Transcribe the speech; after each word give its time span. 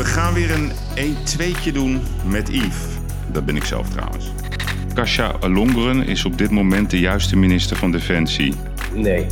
We 0.00 0.06
gaan 0.06 0.34
weer 0.34 0.50
een 0.50 0.70
1-2'tje 1.16 1.72
doen 1.72 2.00
met 2.24 2.48
Yves. 2.48 2.84
Dat 3.32 3.44
ben 3.44 3.56
ik 3.56 3.64
zelf 3.64 3.88
trouwens. 3.88 4.30
Kasia 4.94 5.34
Longeren 5.40 6.06
is 6.06 6.24
op 6.24 6.38
dit 6.38 6.50
moment 6.50 6.90
de 6.90 6.98
juiste 6.98 7.36
minister 7.36 7.76
van 7.76 7.90
Defensie. 7.90 8.54
Nee. 8.94 9.26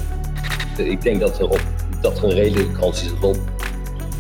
Ik 0.77 1.03
denk 1.03 1.21
dat 1.21 1.39
er, 1.39 1.49
op, 1.49 1.63
dat 2.01 2.19
er 2.19 2.25
een 2.25 2.35
redelijke 2.35 2.73
kans 2.73 3.03
is 3.03 3.11
dat 3.21 3.39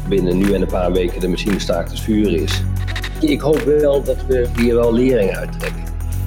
binnen 0.08 0.38
nu 0.38 0.52
en 0.52 0.60
een 0.60 0.68
paar 0.68 0.92
weken 0.92 1.20
de 1.20 1.28
machine 1.28 1.58
staakt 1.58 1.90
het 1.90 2.00
vuren 2.00 2.42
is. 2.42 2.62
Ik 3.20 3.40
hoop 3.40 3.62
wel 3.62 4.02
dat 4.02 4.26
we 4.26 4.48
hier 4.56 4.74
wel 4.74 4.92
lering 4.92 5.36
uittrekken 5.36 5.84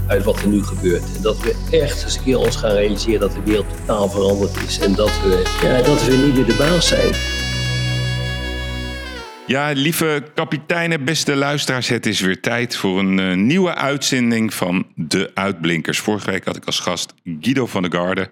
uit 0.08 0.24
wat 0.24 0.42
er 0.42 0.48
nu 0.48 0.64
gebeurt. 0.64 1.04
En 1.16 1.22
dat 1.22 1.40
we 1.40 1.56
echt 1.72 2.04
eens 2.04 2.16
een 2.16 2.24
keer 2.24 2.38
ons 2.38 2.56
gaan 2.56 2.72
realiseren 2.72 3.20
dat 3.20 3.32
de 3.32 3.42
wereld 3.46 3.66
totaal 3.78 4.10
veranderd 4.10 4.58
is. 4.68 4.80
En 4.80 4.96
dat 4.96 5.12
we, 5.24 5.44
ja, 5.62 5.82
dat 5.82 6.06
we 6.06 6.16
niet 6.26 6.36
meer 6.36 6.46
de 6.46 6.56
baas 6.58 6.88
zijn. 6.88 7.31
Ja, 9.52 9.72
lieve 9.72 10.24
kapiteinen, 10.34 11.04
beste 11.04 11.36
luisteraars, 11.36 11.88
het 11.88 12.06
is 12.06 12.20
weer 12.20 12.40
tijd 12.40 12.76
voor 12.76 13.00
een 13.00 13.18
uh, 13.18 13.36
nieuwe 13.36 13.76
uitzending 13.76 14.54
van 14.54 14.88
De 14.96 15.32
Uitblinkers. 15.34 16.00
Vorige 16.00 16.32
week 16.32 16.46
had 16.46 16.56
ik 16.56 16.66
als 16.66 16.80
gast 16.80 17.14
Guido 17.24 17.66
van 17.66 17.82
der 17.82 17.92
Garde 17.92 18.32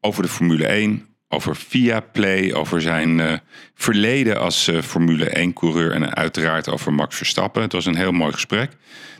over 0.00 0.22
de 0.22 0.28
Formule 0.28 0.66
1, 0.66 1.06
over 1.28 1.56
Viaplay, 1.56 2.52
over 2.52 2.80
zijn 2.80 3.18
uh, 3.18 3.32
verleden 3.74 4.40
als 4.40 4.68
uh, 4.68 4.82
Formule 4.82 5.48
1-coureur 5.48 5.92
en 5.92 6.14
uiteraard 6.14 6.68
over 6.68 6.92
Max 6.92 7.16
Verstappen. 7.16 7.62
Het 7.62 7.72
was 7.72 7.86
een 7.86 7.96
heel 7.96 8.12
mooi 8.12 8.32
gesprek. 8.32 8.70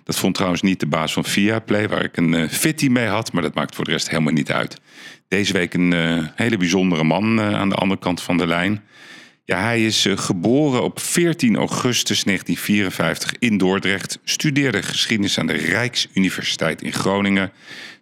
Dat 0.05 0.19
vond 0.19 0.35
trouwens 0.35 0.63
niet 0.63 0.81
de 0.81 0.87
baas 0.87 1.13
van 1.13 1.25
Viaplay, 1.25 1.89
waar 1.89 2.05
ik 2.05 2.17
een 2.17 2.51
fitty 2.51 2.89
mee 2.89 3.07
had, 3.07 3.33
maar 3.33 3.43
dat 3.43 3.55
maakt 3.55 3.75
voor 3.75 3.85
de 3.85 3.91
rest 3.91 4.11
helemaal 4.11 4.33
niet 4.33 4.53
uit. 4.53 4.81
Deze 5.29 5.53
week 5.53 5.75
een 5.75 5.93
hele 6.35 6.57
bijzondere 6.57 7.05
man 7.05 7.41
aan 7.41 7.69
de 7.69 7.75
andere 7.75 8.01
kant 8.01 8.23
van 8.23 8.37
de 8.37 8.47
lijn. 8.47 8.83
Ja, 9.51 9.61
hij 9.61 9.85
is 9.85 10.07
uh, 10.07 10.19
geboren 10.19 10.83
op 10.83 11.01
14 11.01 11.57
augustus 11.57 12.25
1954 12.25 13.33
in 13.39 13.59
Dordrecht. 13.59 14.19
Studeerde 14.25 14.83
geschiedenis 14.83 15.39
aan 15.39 15.47
de 15.47 15.53
Rijksuniversiteit 15.53 16.83
in 16.83 16.93
Groningen. 16.93 17.53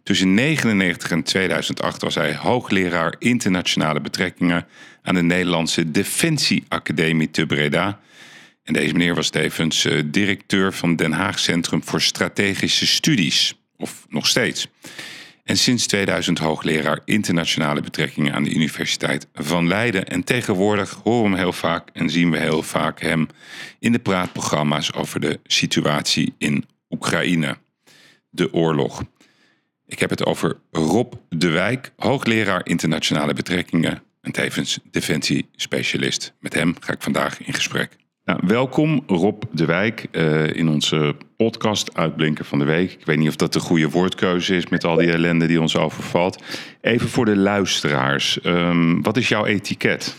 Tussen 0.02 0.36
1999 0.36 1.10
en 1.10 1.22
2008 1.22 2.02
was 2.02 2.14
hij 2.14 2.34
hoogleraar 2.34 3.14
internationale 3.18 4.00
betrekkingen 4.00 4.66
aan 5.02 5.14
de 5.14 5.22
Nederlandse 5.22 5.90
Defensieacademie 5.90 7.30
te 7.30 7.46
Breda. 7.46 8.00
En 8.62 8.72
deze 8.72 8.92
meneer 8.92 9.14
was 9.14 9.30
tevens 9.30 9.84
uh, 9.84 10.02
directeur 10.04 10.72
van 10.72 10.96
Den 10.96 11.12
Haag 11.12 11.38
Centrum 11.38 11.84
voor 11.84 12.00
Strategische 12.00 12.86
Studies. 12.86 13.54
Of 13.76 14.06
nog 14.08 14.26
steeds. 14.26 14.68
En 15.46 15.56
sinds 15.56 15.86
2000 15.86 16.38
hoogleraar 16.38 17.00
internationale 17.04 17.80
betrekkingen 17.80 18.34
aan 18.34 18.44
de 18.44 18.54
Universiteit 18.54 19.26
van 19.34 19.68
Leiden. 19.68 20.06
En 20.06 20.24
tegenwoordig 20.24 21.00
horen 21.04 21.22
we 21.22 21.28
hem 21.28 21.38
heel 21.38 21.52
vaak 21.52 21.88
en 21.92 22.10
zien 22.10 22.30
we 22.30 22.38
heel 22.38 22.62
vaak 22.62 23.00
hem 23.00 23.26
in 23.78 23.92
de 23.92 23.98
praatprogramma's 23.98 24.92
over 24.92 25.20
de 25.20 25.40
situatie 25.44 26.34
in 26.38 26.64
Oekraïne, 26.90 27.56
de 28.30 28.52
oorlog. 28.52 29.02
Ik 29.86 29.98
heb 29.98 30.10
het 30.10 30.24
over 30.24 30.58
Rob 30.70 31.12
de 31.28 31.48
Wijk, 31.48 31.92
hoogleraar 31.96 32.66
internationale 32.66 33.34
betrekkingen 33.34 34.02
en 34.20 34.32
tevens 34.32 34.78
defensiespecialist. 34.90 36.32
Met 36.40 36.54
hem 36.54 36.74
ga 36.80 36.92
ik 36.92 37.02
vandaag 37.02 37.40
in 37.40 37.54
gesprek. 37.54 37.96
Nou, 38.26 38.40
welkom 38.46 39.02
Rob 39.06 39.42
de 39.52 39.64
Wijk 39.64 40.06
uh, 40.12 40.54
in 40.54 40.68
onze 40.68 41.14
podcast 41.36 41.96
Uitblinker 41.96 42.44
van 42.44 42.58
de 42.58 42.64
Week. 42.64 42.92
Ik 42.92 43.06
weet 43.06 43.18
niet 43.18 43.28
of 43.28 43.36
dat 43.36 43.52
de 43.52 43.60
goede 43.60 43.90
woordkeuze 43.90 44.56
is 44.56 44.68
met 44.68 44.84
al 44.84 44.96
die 44.96 45.12
ellende 45.12 45.46
die 45.46 45.60
ons 45.60 45.76
overvalt. 45.76 46.42
Even 46.80 47.08
voor 47.08 47.24
de 47.24 47.36
luisteraars, 47.36 48.44
um, 48.44 49.02
wat 49.02 49.16
is 49.16 49.28
jouw 49.28 49.44
etiket? 49.44 50.16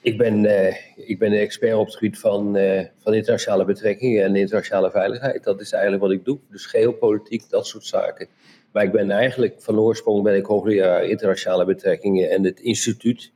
Ik 0.00 0.18
ben, 0.18 0.44
uh, 0.44 0.74
ik 1.08 1.18
ben 1.18 1.32
expert 1.32 1.74
op 1.74 1.86
het 1.86 1.94
gebied 1.96 2.18
van, 2.18 2.56
uh, 2.56 2.80
van 2.98 3.14
internationale 3.14 3.64
betrekkingen 3.64 4.24
en 4.24 4.36
internationale 4.36 4.90
veiligheid. 4.90 5.44
Dat 5.44 5.60
is 5.60 5.72
eigenlijk 5.72 6.02
wat 6.02 6.12
ik 6.12 6.24
doe, 6.24 6.38
dus 6.50 6.66
geopolitiek, 6.66 7.50
dat 7.50 7.66
soort 7.66 7.86
zaken. 7.86 8.28
Maar 8.72 8.84
ik 8.84 8.92
ben 8.92 9.10
eigenlijk 9.10 9.54
van 9.58 9.78
oorsprong 9.78 10.22
ben 10.22 10.36
ik 10.36 10.46
hoogleraar 10.46 11.04
internationale 11.04 11.64
betrekkingen 11.64 12.30
en 12.30 12.44
het 12.44 12.60
instituut 12.60 13.32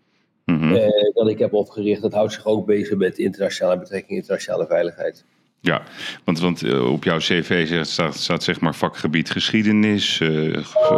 mm-hmm. 0.52 0.72
uh, 0.72 0.88
dat 1.14 1.28
ik 1.28 1.38
heb 1.38 1.52
opgericht, 1.52 2.02
dat 2.02 2.12
houdt 2.12 2.32
zich 2.32 2.46
ook 2.46 2.66
bezig 2.66 2.96
met 2.96 3.18
internationale 3.18 3.78
betrekkingen, 3.78 4.20
internationale 4.20 4.66
veiligheid. 4.66 5.24
Ja, 5.60 5.82
want, 6.24 6.40
want 6.40 6.62
uh, 6.62 6.92
op 6.92 7.04
jouw 7.04 7.18
cv 7.18 7.84
staat, 7.86 8.16
staat 8.16 8.42
zeg 8.42 8.60
maar 8.60 8.74
vakgebied 8.74 9.30
geschiedenis, 9.30 10.20
uh, 10.20 10.56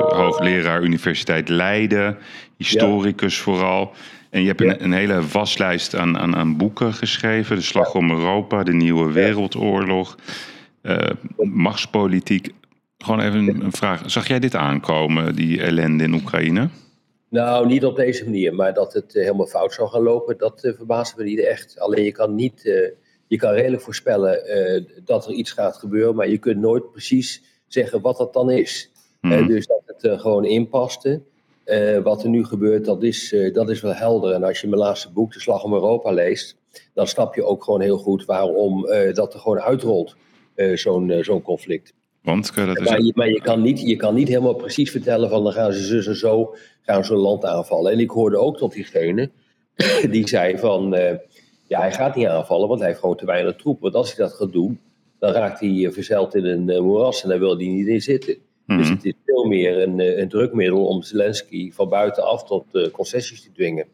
hoogleraar 0.09 0.83
Universiteit 0.83 1.49
Leiden, 1.49 2.19
historicus 2.57 3.37
ja. 3.37 3.43
vooral. 3.43 3.93
En 4.31 4.41
je 4.41 4.47
hebt 4.47 4.61
ja. 4.61 4.67
een, 4.67 4.85
een, 4.85 4.93
hele 4.93 5.27
waslijst 5.27 5.95
aan, 5.97 6.19
aan, 6.19 6.37
aan 6.37 6.57
boeken 6.57 6.95
geschreven. 6.95 7.57
De 7.57 7.63
Slag 7.63 7.95
om 7.95 8.11
Europa, 8.11 8.63
De 8.63 8.73
Nieuwe 8.73 9.13
Wereldoorlog, 9.13 10.17
machtspolitiek. 11.37 12.49
Gewoon 12.99 13.21
even 13.21 13.49
een, 13.49 13.65
een 13.65 13.73
vraag. 13.73 14.03
Zag 14.07 14.29
jij 14.29 14.39
dit 14.39 14.57
aankomen, 14.57 15.35
die 15.35 15.63
ellende 15.63 16.05
in 16.05 16.15
Oekraïne? 16.15 16.69
Nou, 17.31 17.67
niet 17.67 17.85
op 17.85 17.97
deze 17.97 18.25
manier, 18.25 18.55
maar 18.55 18.75
dat 18.75 18.93
het 18.93 19.15
uh, 19.15 19.23
helemaal 19.23 19.47
fout 19.47 19.73
zou 19.73 19.89
gaan 19.89 20.03
lopen, 20.03 20.39
dat 20.39 20.65
uh, 20.65 20.75
verbaast 20.77 21.17
me 21.17 21.25
niet 21.25 21.45
echt. 21.45 21.79
Alleen 21.79 22.05
je 22.05 22.13
kan 22.13 22.35
niet, 22.35 22.65
uh, 22.65 22.89
je 23.27 23.37
kan 23.37 23.53
redelijk 23.53 23.83
voorspellen 23.83 24.43
dat 25.05 25.27
er 25.27 25.33
iets 25.33 25.53
gaat 25.53 25.77
gebeuren, 25.77 26.15
maar 26.15 26.29
je 26.29 26.39
kunt 26.39 26.61
nooit 26.61 26.91
precies 26.91 27.43
zeggen 27.67 28.01
wat 28.01 28.17
dat 28.17 28.33
dan 28.33 28.51
is. 28.51 28.91
Mm. 29.21 29.47
dus 29.47 29.67
dat 29.67 29.83
het 29.87 30.21
gewoon 30.21 30.45
inpaste. 30.45 31.21
wat 32.03 32.23
er 32.23 32.29
nu 32.29 32.45
gebeurt, 32.45 32.85
dat 32.85 33.03
is, 33.03 33.35
dat 33.53 33.71
is 33.71 33.81
wel 33.81 33.95
helder. 33.95 34.33
En 34.33 34.43
als 34.43 34.61
je 34.61 34.69
mijn 34.69 34.81
laatste 34.81 35.11
boek, 35.11 35.33
De 35.33 35.41
Slag 35.41 35.65
om 35.65 35.73
Europa, 35.73 36.11
leest, 36.11 36.57
dan 36.95 37.07
snap 37.07 37.35
je 37.35 37.45
ook 37.45 37.65
gewoon 37.65 37.81
heel 37.81 37.99
goed 37.99 38.25
waarom 38.25 38.87
dat 39.13 39.35
er 39.35 39.41
gewoon 39.41 39.61
uitrolt, 39.61 40.17
zo'n 40.75 41.19
zo'n 41.21 41.43
conflict. 41.43 41.93
Want, 42.31 42.55
dat 42.55 42.79
is... 42.79 42.89
maar, 42.89 43.01
je, 43.03 43.13
maar 43.15 43.29
je, 43.29 43.41
kan 43.41 43.63
niet, 43.63 43.81
je 43.81 43.97
kan 43.97 44.15
niet 44.15 44.29
helemaal 44.29 44.55
precies 44.55 44.91
vertellen 44.91 45.31
van 45.31 45.45
dan 45.45 45.53
gaan 45.53 45.73
ze 45.73 45.83
zus 45.83 46.07
en 46.07 46.17
zo 46.17 46.55
gaan 46.83 47.05
ze 47.05 47.13
een 47.13 47.19
land 47.19 47.45
aanvallen. 47.45 47.93
En 47.93 47.99
ik 47.99 48.11
hoorde 48.11 48.37
ook 48.39 48.57
tot 48.57 48.73
diegene 48.73 49.31
die 50.11 50.29
zei 50.29 50.59
van 50.59 50.95
uh, 50.95 51.13
ja, 51.67 51.81
hij 51.81 51.93
gaat 51.93 52.17
niet 52.17 52.27
aanvallen, 52.27 52.69
want 52.69 52.81
hij 52.81 52.89
heeft 52.89 53.01
gewoon 53.01 53.17
te 53.17 53.27
weinig 53.27 53.57
troepen. 53.57 53.83
Want 53.83 53.95
als 53.95 54.17
hij 54.17 54.27
dat 54.27 54.35
gaat 54.35 54.53
doen, 54.53 54.81
dan 55.19 55.33
raakt 55.33 55.61
hij 55.61 55.69
uh, 55.69 55.91
verzeild 55.91 56.35
in 56.35 56.45
een 56.45 56.69
uh, 56.69 56.81
moeras 56.81 57.23
en 57.23 57.29
daar 57.29 57.39
wil 57.39 57.57
hij 57.57 57.67
niet 57.67 57.87
in 57.87 58.03
zitten. 58.03 58.37
Dus 58.67 58.89
het 58.89 59.05
is 59.05 59.13
veel 59.27 59.45
meer 59.45 59.83
een, 59.83 60.21
een 60.21 60.29
drukmiddel 60.29 60.87
om 60.87 61.03
Zelensky 61.03 61.73
van 61.73 61.89
buitenaf 61.89 62.45
tot 62.45 62.65
concessies 62.93 63.43
te 63.43 63.53
dwingen. 63.53 63.87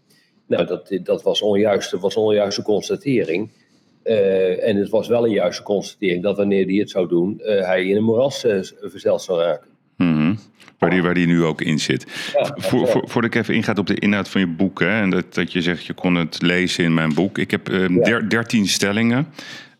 Nou, 0.47 0.67
dat, 0.67 0.99
dat 1.03 1.23
was, 1.23 1.43
onjuiste, 1.43 1.99
was 1.99 2.17
een 2.17 2.23
onjuiste 2.23 2.63
constatering. 2.63 3.51
Uh, 4.07 4.69
en 4.69 4.77
het 4.77 4.89
was 4.89 5.09
wel 5.09 5.25
een 5.25 5.33
juiste 5.33 5.63
constatering 5.63 6.23
dat 6.23 6.37
wanneer 6.37 6.67
hij 6.67 6.75
het 6.75 6.91
zou 6.91 7.09
doen, 7.09 7.41
uh, 7.41 7.67
hij 7.67 7.85
in 7.85 7.97
een 7.97 8.05
moeras 8.05 8.45
uh, 8.45 8.59
verzeld 8.81 9.23
zou 9.23 9.41
raken. 9.41 9.69
Mm-hmm. 9.97 10.39
Waar, 10.79 10.91
die, 10.91 11.03
waar 11.03 11.15
die 11.15 11.27
nu 11.27 11.45
ook 11.45 11.61
in 11.61 11.79
zit. 11.79 12.07
Ja, 12.33 12.55
voor, 12.57 12.89
voor, 12.89 13.09
voordat 13.09 13.35
ik 13.35 13.41
even 13.41 13.55
ingaat 13.55 13.79
op 13.79 13.87
de 13.87 13.95
inhoud 13.95 14.29
van 14.29 14.41
je 14.41 14.47
boek, 14.47 14.81
hè, 14.81 15.01
en 15.01 15.11
dat, 15.11 15.35
dat 15.35 15.53
je 15.53 15.63
zegt 15.63 15.85
je 15.85 15.93
kon 15.93 16.15
het 16.15 16.43
lezen 16.43 16.85
in 16.85 16.95
mijn 16.95 17.15
boek. 17.15 17.39
Ik 17.39 17.51
heb 17.51 17.69
ja. 17.69 18.21
dertien 18.21 18.69
stellingen. 18.69 19.27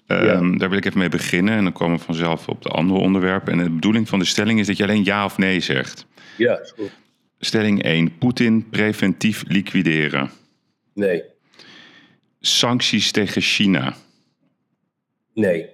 Um, 0.09 0.59
daar 0.59 0.69
wil 0.69 0.79
ik 0.79 0.85
even 0.85 0.99
mee 0.99 1.09
beginnen 1.09 1.55
en 1.55 1.63
dan 1.63 1.73
komen 1.73 1.99
we 1.99 2.05
vanzelf 2.05 2.49
op 2.49 2.63
de 2.63 2.69
andere 2.69 3.01
onderwerpen. 3.01 3.53
En 3.53 3.65
de 3.65 3.71
bedoeling 3.71 4.09
van 4.09 4.19
de 4.19 4.25
stelling 4.25 4.59
is 4.59 4.67
dat 4.67 4.77
je 4.77 4.83
alleen 4.83 5.05
ja 5.05 5.25
of 5.25 5.39
nee 5.39 5.61
zegt. 5.61 6.07
Ja, 6.37 6.61
is 6.61 6.73
goed. 6.77 6.91
Stelling 7.39 7.83
1. 7.83 8.19
Poetin 8.19 8.69
preventief 8.71 9.45
liquideren. 9.49 10.31
Nee. 10.95 11.23
Sancties 12.41 13.11
tegen 13.11 13.43
China. 13.43 13.95
Nee. 15.37 15.69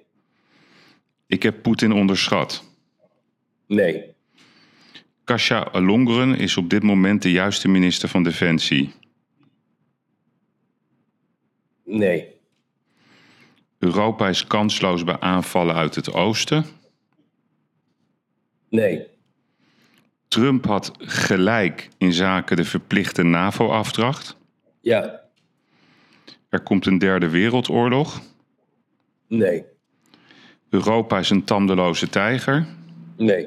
Ik 1.27 1.43
heb 1.43 1.62
Poetin 1.62 1.93
onderschat. 1.93 2.65
Nee. 3.67 4.15
Kasia 5.25 5.69
Longeren 5.73 6.39
is 6.39 6.56
op 6.56 6.71
dit 6.71 6.83
moment 6.83 7.23
de 7.23 7.31
juiste 7.31 7.69
minister 7.69 8.09
van 8.09 8.22
Defensie. 8.22 8.93
Nee. 11.84 12.28
Europa 13.78 14.28
is 14.28 14.47
kansloos 14.47 15.04
bij 15.04 15.21
aanvallen 15.21 15.75
uit 15.75 15.95
het 15.95 16.13
oosten. 16.13 16.65
Nee. 18.69 19.07
Trump 20.28 20.65
had 20.66 20.92
gelijk 20.98 21.89
in 21.98 22.13
zaken 22.13 22.57
de 22.57 22.65
verplichte 22.65 23.22
NAVO-afdracht. 23.22 24.36
Ja. 24.81 25.21
Er 26.48 26.63
komt 26.63 26.86
een 26.86 26.98
derde 26.98 27.28
wereldoorlog. 27.28 28.31
Nee. 29.33 29.65
Europa 30.71 31.19
is 31.19 31.31
een 31.31 31.45
tandeloze 31.45 32.09
tijger. 32.09 32.67
Nee. 33.17 33.47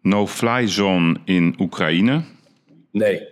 No-fly 0.00 0.68
zone 0.68 1.20
in 1.24 1.54
Oekraïne. 1.58 2.22
Nee. 2.90 3.28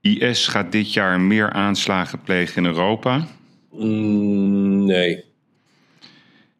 IS 0.00 0.46
gaat 0.46 0.72
dit 0.72 0.92
jaar 0.92 1.20
meer 1.20 1.50
aanslagen 1.50 2.22
plegen 2.22 2.56
in 2.56 2.68
Europa. 2.68 3.26
Mm, 3.70 4.84
nee. 4.84 5.24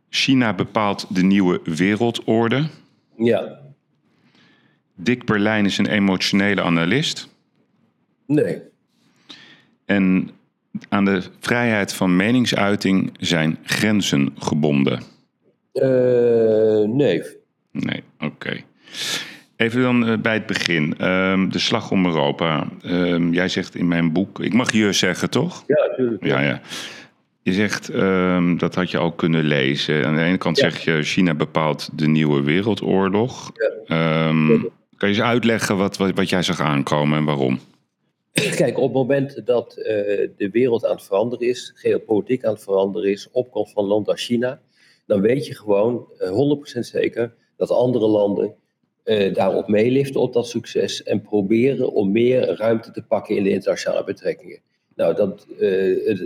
China 0.08 0.54
bepaalt 0.54 1.14
de 1.14 1.22
nieuwe 1.22 1.60
wereldorde. 1.64 2.66
Ja. 3.16 3.60
Dick 4.94 5.24
Berlijn 5.24 5.64
is 5.64 5.78
een 5.78 5.86
emotionele 5.86 6.62
analist. 6.62 7.28
Nee. 8.26 8.62
En 9.84 10.30
aan 10.88 11.04
de 11.04 11.22
vrijheid 11.40 11.92
van 11.92 12.16
meningsuiting 12.16 13.12
zijn 13.18 13.58
grenzen 13.62 14.34
gebonden? 14.38 15.02
nee. 16.86 17.22
Nee, 17.72 18.02
oké. 18.18 18.56
Even 19.56 19.82
dan 19.82 20.20
bij 20.22 20.34
het 20.34 20.46
begin. 20.46 20.94
Ehm, 20.98 21.48
de 21.48 21.58
slag 21.58 21.90
om 21.90 22.06
Europa. 22.06 22.68
Ehm, 22.82 23.32
jij 23.32 23.48
zegt 23.48 23.74
in 23.74 23.88
mijn 23.88 24.12
boek, 24.12 24.40
ik 24.40 24.54
mag 24.54 24.72
je 24.72 24.92
zeggen 24.92 25.30
toch? 25.30 25.64
Ja, 25.66 25.86
natuurlijk. 25.88 26.24
Ja, 26.24 26.40
ja. 26.40 26.60
Je 27.42 27.52
zegt, 27.52 27.88
ehm, 27.88 28.56
dat 28.56 28.74
had 28.74 28.90
je 28.90 28.98
al 28.98 29.12
kunnen 29.12 29.44
lezen. 29.44 30.06
Aan 30.06 30.14
de 30.14 30.22
ene 30.22 30.38
kant 30.38 30.58
zeg 30.58 30.78
je, 30.78 31.02
China 31.02 31.34
bepaalt 31.34 31.90
de 31.92 32.06
nieuwe 32.06 32.42
wereldoorlog. 32.42 33.52
Ja. 33.54 34.32
kan 34.96 35.08
je 35.08 35.14
eens 35.14 35.20
uitleggen 35.20 35.76
wat, 35.76 35.96
wat, 35.96 36.10
wat 36.14 36.28
jij 36.28 36.42
zag 36.42 36.60
aankomen 36.60 37.18
en 37.18 37.24
waarom? 37.24 37.60
Kijk, 38.62 38.76
op 38.76 38.82
het 38.82 38.92
moment 38.92 39.46
dat 39.46 39.74
uh, 39.78 39.84
de 40.36 40.48
wereld 40.52 40.84
aan 40.84 40.94
het 40.94 41.04
veranderen 41.04 41.48
is, 41.48 41.72
geopolitiek 41.74 42.44
aan 42.44 42.52
het 42.52 42.62
veranderen 42.62 43.10
is, 43.10 43.28
opkomst 43.32 43.72
van 43.72 43.84
land 43.84 44.08
als 44.08 44.24
China, 44.24 44.60
dan 45.06 45.20
weet 45.20 45.46
je 45.46 45.54
gewoon 45.54 46.08
uh, 46.20 46.28
eh, 46.28 46.76
100% 46.76 46.78
zeker 46.78 47.34
dat 47.56 47.70
andere 47.70 48.06
landen 48.06 48.54
uh, 49.04 49.34
daarop 49.34 49.68
meeliften 49.68 50.20
op 50.20 50.32
dat 50.32 50.48
succes 50.48 51.02
en 51.02 51.22
proberen 51.22 51.92
om 51.92 52.12
meer 52.12 52.56
ruimte 52.56 52.90
te 52.90 53.02
pakken 53.02 53.36
in 53.36 53.42
de 53.42 53.50
internationale 53.50 54.04
betrekkingen. 54.04 54.60
Nou, 54.94 55.14
dat, 55.14 55.46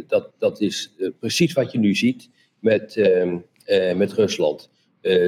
dat, 0.06 0.30
dat 0.38 0.60
is 0.60 0.94
precies 1.18 1.52
wat 1.52 1.72
je 1.72 1.78
nu 1.78 1.94
ziet 1.94 2.28
met, 2.58 2.96
ehm, 2.96 3.38
met 3.96 4.12
Rusland. 4.12 4.70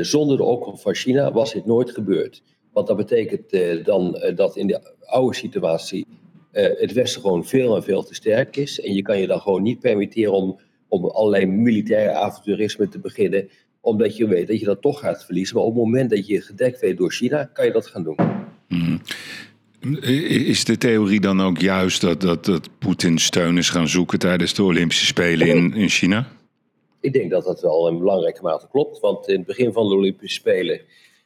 zonder 0.01 0.37
de 0.37 0.43
opkomst 0.43 0.83
van 0.83 0.95
China 0.95 1.33
was 1.33 1.53
dit 1.53 1.67
nooit 1.67 1.91
gebeurd. 1.91 2.43
Want 2.73 2.87
dat 2.87 2.97
betekent 2.97 3.51
dan 3.85 4.33
dat 4.35 4.57
in 4.57 4.67
de 4.67 4.81
oude 5.05 5.37
situatie 5.37 6.07
uh, 6.55 6.81
het 6.81 6.93
Westen 6.93 7.21
gewoon 7.21 7.47
veel 7.47 7.77
en 7.77 7.83
veel 7.83 8.03
te 8.03 8.15
sterk 8.15 8.56
is. 8.56 8.81
En 8.81 8.95
je 8.95 9.03
kan 9.03 9.21
je 9.21 9.27
dan 9.27 9.41
gewoon 9.41 9.62
niet 9.62 9.81
permitteren 9.81 10.33
om, 10.33 10.61
om 10.89 11.05
allerlei 11.05 11.47
militaire 11.47 12.12
avonturisme 12.12 12.89
te 12.89 12.99
beginnen, 12.99 13.49
omdat 13.81 14.17
je 14.17 14.27
weet 14.27 14.47
dat 14.47 14.61
je 14.61 14.67
dat 14.67 14.83
toch 14.83 15.01
gaat 15.01 15.25
verliezen. 15.25 15.56
Maar 15.56 15.65
op 15.65 15.75
het 15.75 15.85
moment 15.85 16.11
dat 16.11 16.27
je 16.27 16.41
gedekt 16.41 16.81
weet 16.81 16.97
door 16.97 17.12
China, 17.12 17.45
kan 17.45 17.65
je 17.65 17.73
dat 17.73 17.87
gaan 17.87 18.03
doen. 18.03 18.17
Hmm. 18.69 19.01
Is 20.47 20.65
de 20.65 20.79
theorie 20.79 21.21
dan 21.21 21.43
ook 21.43 21.59
juist 21.59 22.01
dat, 22.01 22.21
dat, 22.21 22.45
dat 22.45 22.69
Poetin 22.79 23.19
steun 23.19 23.59
is 23.59 23.71
gaan 23.71 23.89
zoeken 23.89 24.19
tijdens 24.19 24.55
de 24.55 24.62
Olympische 24.62 25.06
Spelen 25.06 25.47
in, 25.47 25.75
in 25.75 25.89
China? 25.89 26.29
Ik 27.01 27.12
denk 27.12 27.31
dat 27.31 27.45
dat 27.45 27.61
wel 27.61 27.89
in 27.89 27.99
belangrijke 27.99 28.43
mate 28.43 28.67
klopt. 28.71 29.01
Want 29.01 29.29
in 29.29 29.37
het 29.37 29.47
begin 29.47 29.73
van 29.73 29.89
de 29.89 29.95
Olympische 29.95 30.41
Spelen 30.41 30.81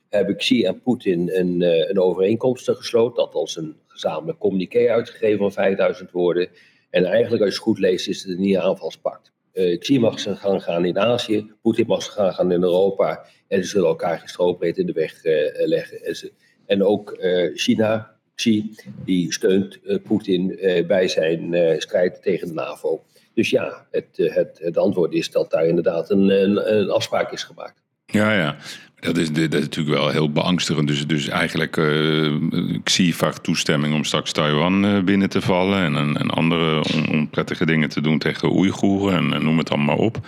heb 0.08 0.28
ik 0.28 0.36
Xi 0.36 0.64
en 0.64 0.82
Poetin 0.82 1.30
een, 1.32 1.62
eh, 1.62 1.88
een 1.88 2.00
overeenkomst 2.00 2.70
gesloten. 2.70 3.24
Dat 3.24 3.34
als 3.34 3.56
een 3.56 3.76
gezamenlijk 3.86 4.38
communiqué 4.38 4.90
uitgegeven 4.90 5.38
van 5.38 5.52
5000 5.52 6.10
woorden. 6.10 6.48
En 6.90 7.04
eigenlijk, 7.04 7.42
als 7.42 7.50
je 7.50 7.56
het 7.56 7.68
goed 7.68 7.78
leest, 7.78 8.08
is 8.08 8.22
het 8.22 8.32
een 8.32 8.40
nieuwe 8.40 8.62
aanvalspact. 8.62 9.32
Uh, 9.52 9.78
Xi 9.78 9.98
mag 9.98 10.20
ze 10.20 10.36
gaan 10.36 10.60
gaan 10.60 10.84
in 10.84 10.98
Azië, 10.98 11.52
Poetin 11.62 11.86
mag 11.86 12.02
ze 12.02 12.10
gaan 12.10 12.34
gaan 12.34 12.52
in 12.52 12.62
Europa. 12.62 13.24
En 13.48 13.62
ze 13.62 13.68
zullen 13.68 13.88
elkaar 13.88 14.18
geen 14.18 14.28
stroopbreed 14.28 14.78
in 14.78 14.86
de 14.86 14.92
weg 14.92 15.24
uh, 15.24 15.66
leggen. 15.66 16.30
En, 16.66 16.82
ook 16.82 17.16
China, 17.54 18.16
Xi, 18.34 18.74
die 19.04 19.32
steunt 19.32 19.78
Poetin 20.02 20.58
bij 20.86 21.08
zijn 21.08 21.54
strijd 21.80 22.22
tegen 22.22 22.46
de 22.46 22.54
NAVO. 22.54 23.02
Dus 23.34 23.50
ja, 23.50 23.86
het, 23.90 24.06
het, 24.16 24.58
het 24.62 24.76
antwoord 24.76 25.12
is 25.12 25.30
dat 25.30 25.50
daar 25.50 25.66
inderdaad 25.66 26.10
een, 26.10 26.28
een 26.74 26.90
afspraak 26.90 27.32
is 27.32 27.42
gemaakt. 27.42 27.82
Ja, 28.12 28.32
ja. 28.32 28.56
Dat 29.00 29.16
is, 29.16 29.32
dat 29.32 29.54
is 29.54 29.60
natuurlijk 29.60 29.96
wel 29.96 30.08
heel 30.08 30.32
beangstigend. 30.32 30.88
Dus, 30.88 31.06
dus 31.06 31.28
eigenlijk, 31.28 31.76
uh, 31.76 33.12
vaak 33.12 33.38
toestemming 33.38 33.94
om 33.94 34.04
straks 34.04 34.32
Taiwan 34.32 34.84
uh, 34.84 35.02
binnen 35.02 35.28
te 35.28 35.40
vallen. 35.40 35.96
En, 35.96 36.16
en 36.16 36.30
andere 36.30 36.84
onprettige 37.10 37.66
dingen 37.66 37.88
te 37.88 38.00
doen 38.00 38.18
tegen 38.18 38.56
Oeigoeren 38.56 39.32
en, 39.32 39.44
noem 39.44 39.58
het 39.58 39.70
allemaal 39.70 39.96
op. 39.96 40.18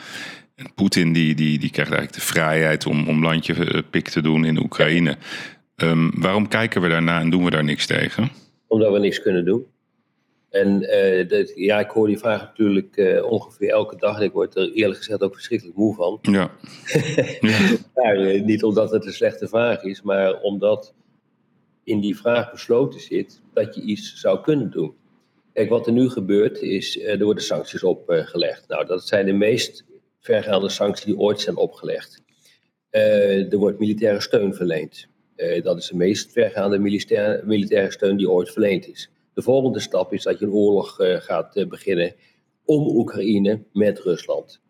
En 0.55 0.75
Poetin 0.75 1.12
die, 1.12 1.35
die, 1.35 1.59
die 1.59 1.71
krijgt 1.71 1.93
eigenlijk 1.93 2.12
de 2.12 2.32
vrijheid 2.32 2.87
om, 2.87 3.09
om 3.09 3.23
landje 3.23 3.55
eh, 3.55 3.81
pik 3.91 4.09
te 4.09 4.23
doen 4.23 4.44
in 4.44 4.62
Oekraïne. 4.62 5.17
Um, 5.76 6.11
waarom 6.15 6.49
kijken 6.49 6.81
we 6.81 6.88
daarna 6.88 7.21
en 7.21 7.31
doen 7.31 7.44
we 7.44 7.50
daar 7.50 7.65
niks 7.65 7.87
tegen? 7.87 8.29
Omdat 8.67 8.93
we 8.93 8.99
niks 8.99 9.23
kunnen 9.23 9.44
doen. 9.44 9.65
En 10.50 10.82
uh, 10.82 11.47
ja, 11.55 11.81
ik 11.81 11.91
hoor 11.91 12.06
die 12.06 12.19
vraag 12.19 12.41
natuurlijk 12.41 12.97
uh, 12.97 13.25
ongeveer 13.25 13.70
elke 13.70 13.97
dag. 13.97 14.17
En 14.17 14.25
ik 14.25 14.32
word 14.32 14.56
er 14.56 14.73
eerlijk 14.73 14.99
gezegd 14.99 15.23
ook 15.23 15.35
verschrikkelijk 15.35 15.76
moe 15.76 15.94
van. 15.94 16.19
Ja. 16.23 16.50
ja. 17.41 17.76
maar, 17.94 18.20
uh, 18.20 18.43
niet 18.43 18.62
omdat 18.64 18.91
het 18.91 19.06
een 19.06 19.12
slechte 19.12 19.49
vraag 19.49 19.82
is, 19.82 20.02
maar 20.02 20.41
omdat 20.41 20.94
in 21.85 22.00
die 22.00 22.17
vraag 22.17 22.50
besloten 22.50 23.00
zit 23.00 23.41
dat 23.52 23.75
je 23.75 23.81
iets 23.81 24.20
zou 24.20 24.41
kunnen 24.41 24.70
doen. 24.70 24.94
Kijk, 25.52 25.69
wat 25.69 25.87
er 25.87 25.93
nu 25.93 26.08
gebeurt 26.08 26.61
is, 26.61 27.02
er 27.02 27.25
worden 27.25 27.44
sancties 27.44 27.82
opgelegd. 27.82 28.69
nou, 28.69 28.87
dat 28.87 29.06
zijn 29.06 29.26
de 29.26 29.32
meest 29.32 29.85
vergaande 30.20 30.69
sancties 30.69 31.05
die 31.05 31.19
ooit 31.19 31.41
zijn 31.41 31.56
opgelegd. 31.56 32.23
er 32.91 33.58
wordt 33.58 33.79
militaire 33.79 34.20
steun 34.20 34.55
verleend. 34.55 35.08
dat 35.62 35.79
is 35.79 35.88
de 35.88 35.97
meest 35.97 36.32
vergaande 36.32 36.79
militaire, 36.79 37.43
militaire 37.44 37.91
steun 37.91 38.17
die 38.17 38.31
ooit 38.31 38.50
verleend 38.50 38.88
is. 38.88 39.11
De 39.35 39.43
volgende 39.43 39.81
stap 39.81 40.12
is 40.12 40.23
dat 40.23 40.38
je 40.38 40.44
een 40.44 40.53
oorlog 40.53 41.00
uh, 41.00 41.17
gaat 41.17 41.56
uh, 41.56 41.67
beginnen 41.69 42.15
om 42.65 42.97
Oekraïne 42.97 43.62
met 43.73 43.99
Rusland. 43.99 44.61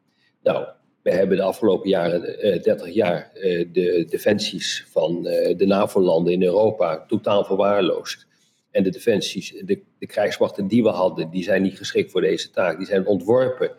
Nou, 0.43 0.67
we 1.03 1.11
hebben 1.11 1.37
de 1.37 1.43
afgelopen 1.43 1.89
jaren, 1.89 2.23
uh, 2.23 2.55
eh, 2.55 2.62
30 2.62 2.95
jaar, 2.95 3.31
de 3.73 4.07
defensies 4.09 4.87
van 4.91 5.23
de 5.23 5.65
NAVO-landen 5.67 6.33
in 6.33 6.43
Europa 6.43 7.05
totaal 7.07 7.45
verwaarloosd. 7.45 8.27
En 8.71 8.83
de 8.83 8.91
defensies, 8.91 9.51
de, 9.65 9.83
de, 9.99 10.07
krijgsmachten 10.07 10.67
die 10.67 10.83
we 10.83 10.89
hadden, 10.89 11.31
die 11.31 11.43
zijn 11.43 11.63
niet 11.63 11.77
geschikt 11.77 12.11
voor 12.11 12.21
deze 12.21 12.51
taak. 12.51 12.77
Die 12.77 12.87
zijn 12.87 13.06
ontworpen 13.06 13.71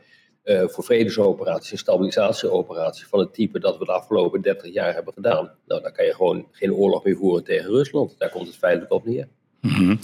voor 0.44 0.84
vredesoperaties 0.84 1.72
en 1.72 1.78
stabilisatieoperaties 1.78 3.06
van 3.06 3.20
het 3.20 3.34
type 3.34 3.60
dat 3.60 3.78
we 3.78 3.86
de 3.86 3.92
afgelopen 3.92 4.42
30 4.42 4.74
jaar 4.74 4.94
hebben 4.94 5.14
gedaan. 5.14 5.52
Nou, 5.66 5.82
dan 5.82 5.92
kan 5.92 6.06
je 6.06 6.14
gewoon 6.14 6.48
geen 6.52 6.74
oorlog 6.74 7.04
meer 7.04 7.16
voeren 7.16 7.44
tegen 7.44 7.70
Rusland. 7.70 8.16
Daar 8.18 8.30
komt 8.30 8.48
het 8.48 8.58
feitelijk 8.58 8.92
op 8.92 9.06
neer. 9.06 9.28
-hmm. 9.62 10.00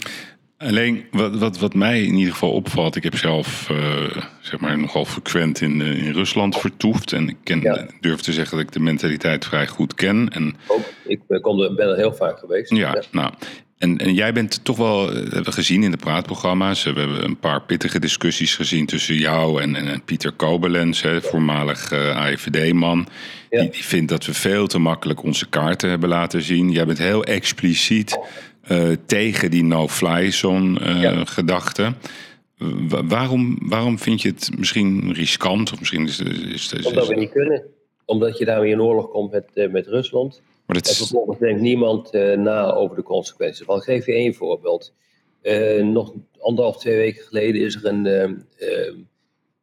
Alleen 0.58 1.04
wat, 1.10 1.38
wat, 1.38 1.58
wat 1.58 1.74
mij 1.74 2.02
in 2.02 2.14
ieder 2.14 2.32
geval 2.32 2.52
opvalt, 2.52 2.96
ik 2.96 3.02
heb 3.02 3.16
zelf 3.16 3.68
uh, 3.70 4.22
zeg 4.40 4.60
maar 4.60 4.78
nogal 4.78 5.04
frequent 5.04 5.60
in, 5.60 5.80
uh, 5.80 6.06
in 6.06 6.12
Rusland 6.12 6.56
vertoefd. 6.56 7.12
En 7.12 7.28
ik 7.28 7.36
ken, 7.44 7.60
ja. 7.60 7.86
durf 8.00 8.20
te 8.20 8.32
zeggen 8.32 8.56
dat 8.56 8.66
ik 8.66 8.72
de 8.72 8.80
mentaliteit 8.80 9.44
vrij 9.44 9.66
goed 9.66 9.94
ken. 9.94 10.28
En, 10.28 10.56
Ook, 10.66 10.92
ik 11.06 11.20
kom 11.40 11.60
er, 11.60 11.74
ben 11.74 11.88
er 11.88 11.96
heel 11.96 12.14
vaak 12.14 12.38
geweest. 12.38 12.70
Ja, 12.70 12.94
ja. 12.94 13.02
nou. 13.10 13.32
En, 13.78 13.98
en 13.98 14.14
jij 14.14 14.32
bent 14.32 14.64
toch 14.64 14.76
wel, 14.76 15.08
eh, 15.08 15.14
hebben 15.14 15.44
we 15.44 15.52
gezien 15.52 15.82
in 15.82 15.90
de 15.90 15.96
praatprogramma's, 15.96 16.82
we 16.82 16.92
hebben 16.98 17.24
een 17.24 17.38
paar 17.38 17.62
pittige 17.62 17.98
discussies 17.98 18.54
gezien 18.54 18.86
tussen 18.86 19.14
jou 19.14 19.62
en, 19.62 19.76
en 19.76 20.02
Pieter 20.04 20.32
Kobelens, 20.32 21.02
hè, 21.02 21.22
voormalig 21.22 21.92
uh, 21.92 22.16
AIVD-man. 22.16 23.06
Ja. 23.50 23.60
Die, 23.60 23.70
die 23.70 23.84
vindt 23.84 24.10
dat 24.10 24.26
we 24.26 24.34
veel 24.34 24.66
te 24.66 24.78
makkelijk 24.78 25.22
onze 25.22 25.48
kaarten 25.48 25.90
hebben 25.90 26.08
laten 26.08 26.42
zien. 26.42 26.70
Jij 26.70 26.86
bent 26.86 26.98
heel 26.98 27.24
expliciet 27.24 28.18
uh, 28.70 28.96
tegen 29.06 29.50
die 29.50 29.64
no-fly 29.64 30.30
zone 30.30 31.00
ja. 31.00 31.24
gedachte. 31.24 31.92
waarom, 33.08 33.58
waarom 33.60 33.98
vind 33.98 34.22
je 34.22 34.28
het 34.28 34.50
misschien 34.58 35.12
riskant? 35.12 35.72
Of 35.72 35.78
misschien 35.78 36.06
is, 36.06 36.20
is, 36.20 36.72
is, 36.72 36.86
Omdat 36.86 37.08
we 37.08 37.14
niet 37.14 37.30
kunnen. 37.30 37.62
Omdat 38.04 38.38
je 38.38 38.44
daarmee 38.44 38.70
in 38.70 38.82
oorlog 38.82 39.10
komt 39.10 39.32
met, 39.32 39.50
uh, 39.54 39.70
met 39.70 39.86
Rusland. 39.86 40.42
Maar 40.66 40.76
dat 40.76 40.86
is... 40.86 40.90
En 40.90 41.06
vervolgens 41.06 41.38
denkt 41.38 41.60
niemand 41.60 42.12
na 42.36 42.72
over 42.72 42.96
de 42.96 43.02
consequenties. 43.02 43.64
Van, 43.64 43.76
ik 43.76 43.82
geef 43.82 44.06
je 44.06 44.12
één 44.12 44.34
voorbeeld. 44.34 44.92
nog 45.82 46.12
anderhalf, 46.38 46.78
twee 46.78 46.96
weken 46.96 47.24
geleden 47.24 47.60
is 47.60 47.74
er 47.74 47.86
een, 47.86 48.44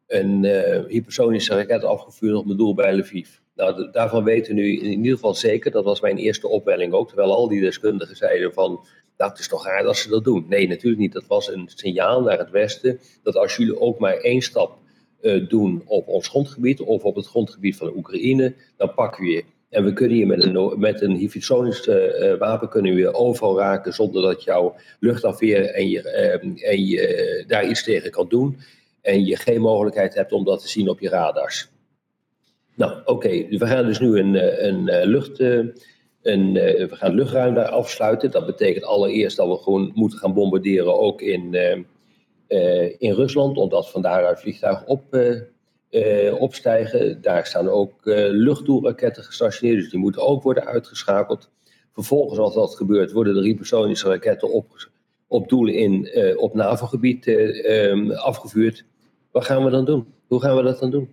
een 0.08 0.46
hypersonische 0.88 1.56
raket 1.56 1.84
afgevuurd 1.84 2.36
op 2.36 2.46
mijn 2.46 2.58
doel 2.58 2.74
bij 2.74 2.96
Lviv. 2.96 3.28
Nou, 3.56 3.92
daarvan 3.92 4.24
weten 4.24 4.56
we 4.56 4.62
nu 4.62 4.80
in 4.80 4.92
ieder 4.92 5.12
geval 5.12 5.34
zeker, 5.34 5.72
dat 5.72 5.84
was 5.84 6.02
mijn 6.02 6.18
eerste 6.18 6.48
opwelling 6.48 6.94
ook, 6.94 7.08
terwijl 7.08 7.36
al 7.36 7.48
die 7.48 7.62
deskundigen 7.62 8.16
zeiden 8.16 8.54
van, 8.54 8.86
dat 9.18 9.28
nou, 9.28 9.40
is 9.40 9.48
toch 9.48 9.66
raar 9.66 9.84
dat 9.84 9.98
ze 9.98 10.10
dat 10.10 10.24
doen. 10.24 10.46
Nee, 10.50 10.68
natuurlijk 10.68 11.02
niet. 11.02 11.14
Dat 11.14 11.28
was 11.28 11.48
een 11.48 11.70
signaal 11.76 12.22
naar 12.22 12.38
het 12.38 12.50
Westen, 12.50 13.00
dat 13.24 13.36
als 13.36 13.56
jullie 13.56 13.80
ook 13.80 14.00
maar 14.00 14.14
één 14.14 14.42
stap 14.42 14.78
uh, 15.22 15.50
doen 15.50 15.84
op 15.86 16.08
ons 16.08 16.28
grondgebied 16.28 16.82
of 16.82 17.04
op 17.04 17.16
het 17.16 17.28
grondgebied 17.28 17.78
van 17.78 17.88
de 17.88 17.96
Oekraïne, 17.96 18.54
dan 18.78 18.94
pakken 18.94 19.24
we 19.24 19.30
je. 19.30 19.44
En 19.70 19.84
we 19.84 19.94
kunnen 19.94 20.18
je 20.18 20.26
met 20.26 20.44
een, 20.44 20.80
met 20.80 21.02
een 21.02 21.16
hypersonisch 21.16 21.88
uh, 21.88 22.38
wapen 22.38 22.70
kunnen 22.70 22.96
we 22.96 23.14
overal 23.14 23.58
raken 23.58 23.94
zonder 23.94 24.22
dat 24.22 24.44
jouw 24.44 24.76
luchtafweer 25.00 25.66
en 25.66 25.90
je, 25.90 26.02
uh, 26.02 26.70
en 26.70 26.86
je 26.86 27.44
daar 27.48 27.70
iets 27.70 27.84
tegen 27.84 28.12
kan 28.12 28.28
doen. 28.30 28.58
En 29.02 29.26
je 29.26 29.36
geen 29.36 29.62
mogelijkheid 29.62 30.14
hebt 30.14 30.32
om 30.32 30.44
dat 30.44 30.62
te 30.62 30.68
zien 30.68 30.90
op 30.90 31.00
je 31.00 31.10
radars. 31.10 31.70
Nou, 32.76 33.02
oké, 33.06 33.48
we 33.50 33.68
gaan 33.68 33.86
dus 33.86 34.00
nu 34.00 34.20
een, 34.20 34.36
eh, 34.36 34.68
een, 34.68 34.88
eh, 34.88 35.06
lucht. 35.06 35.40
Eh, 35.40 35.60
een, 36.22 36.54
we 36.54 36.90
gaan 36.92 37.14
luchtruim 37.14 37.54
daar 37.54 37.70
afsluiten. 37.70 38.32
Dat 38.32 38.46
betekent 38.46 38.86
allereerst 38.86 39.38
dat 39.38 39.48
we 39.48 39.58
gewoon 39.58 39.92
moeten 39.94 40.20
gaan 40.20 40.34
bombarderen 40.34 41.00
ook 41.00 41.22
in, 41.22 41.56
in 42.98 43.14
Rusland, 43.14 43.58
omdat 43.58 43.90
van 43.90 44.02
daaruit 44.02 44.40
vliegtuigen 44.40 44.88
op, 44.88 45.04
opstijgen. 46.40 47.22
Daar 47.22 47.46
staan 47.46 47.70
ook 47.70 47.94
luchtdoelraketten 48.32 49.24
gestationeerd, 49.24 49.80
dus 49.80 49.90
die 49.90 50.00
moeten 50.00 50.22
ook 50.22 50.44
worden 50.44 50.66
uitgeschakeld. 50.66 51.50
Vervolgens, 51.94 52.40
als 52.40 52.54
dat 52.54 52.76
gebeurt, 52.76 53.12
worden 53.12 53.34
de 53.34 53.42
hypersonische 53.42 54.10
raketten 54.10 54.52
op, 54.52 54.90
op 55.28 55.50
doelen 55.50 55.74
in, 55.74 56.10
op 56.38 56.54
NAVO-gebied 56.54 57.28
um, 57.28 58.12
afgevuurd. 58.12 58.86
Wat 59.32 59.46
gaan 59.46 59.64
we 59.64 59.70
dan 59.70 59.86
doen? 59.86 60.14
Hoe 60.28 60.42
gaan 60.42 60.56
we 60.56 60.64
dat 60.64 60.80
dan 60.80 60.92
doen? 60.92 61.10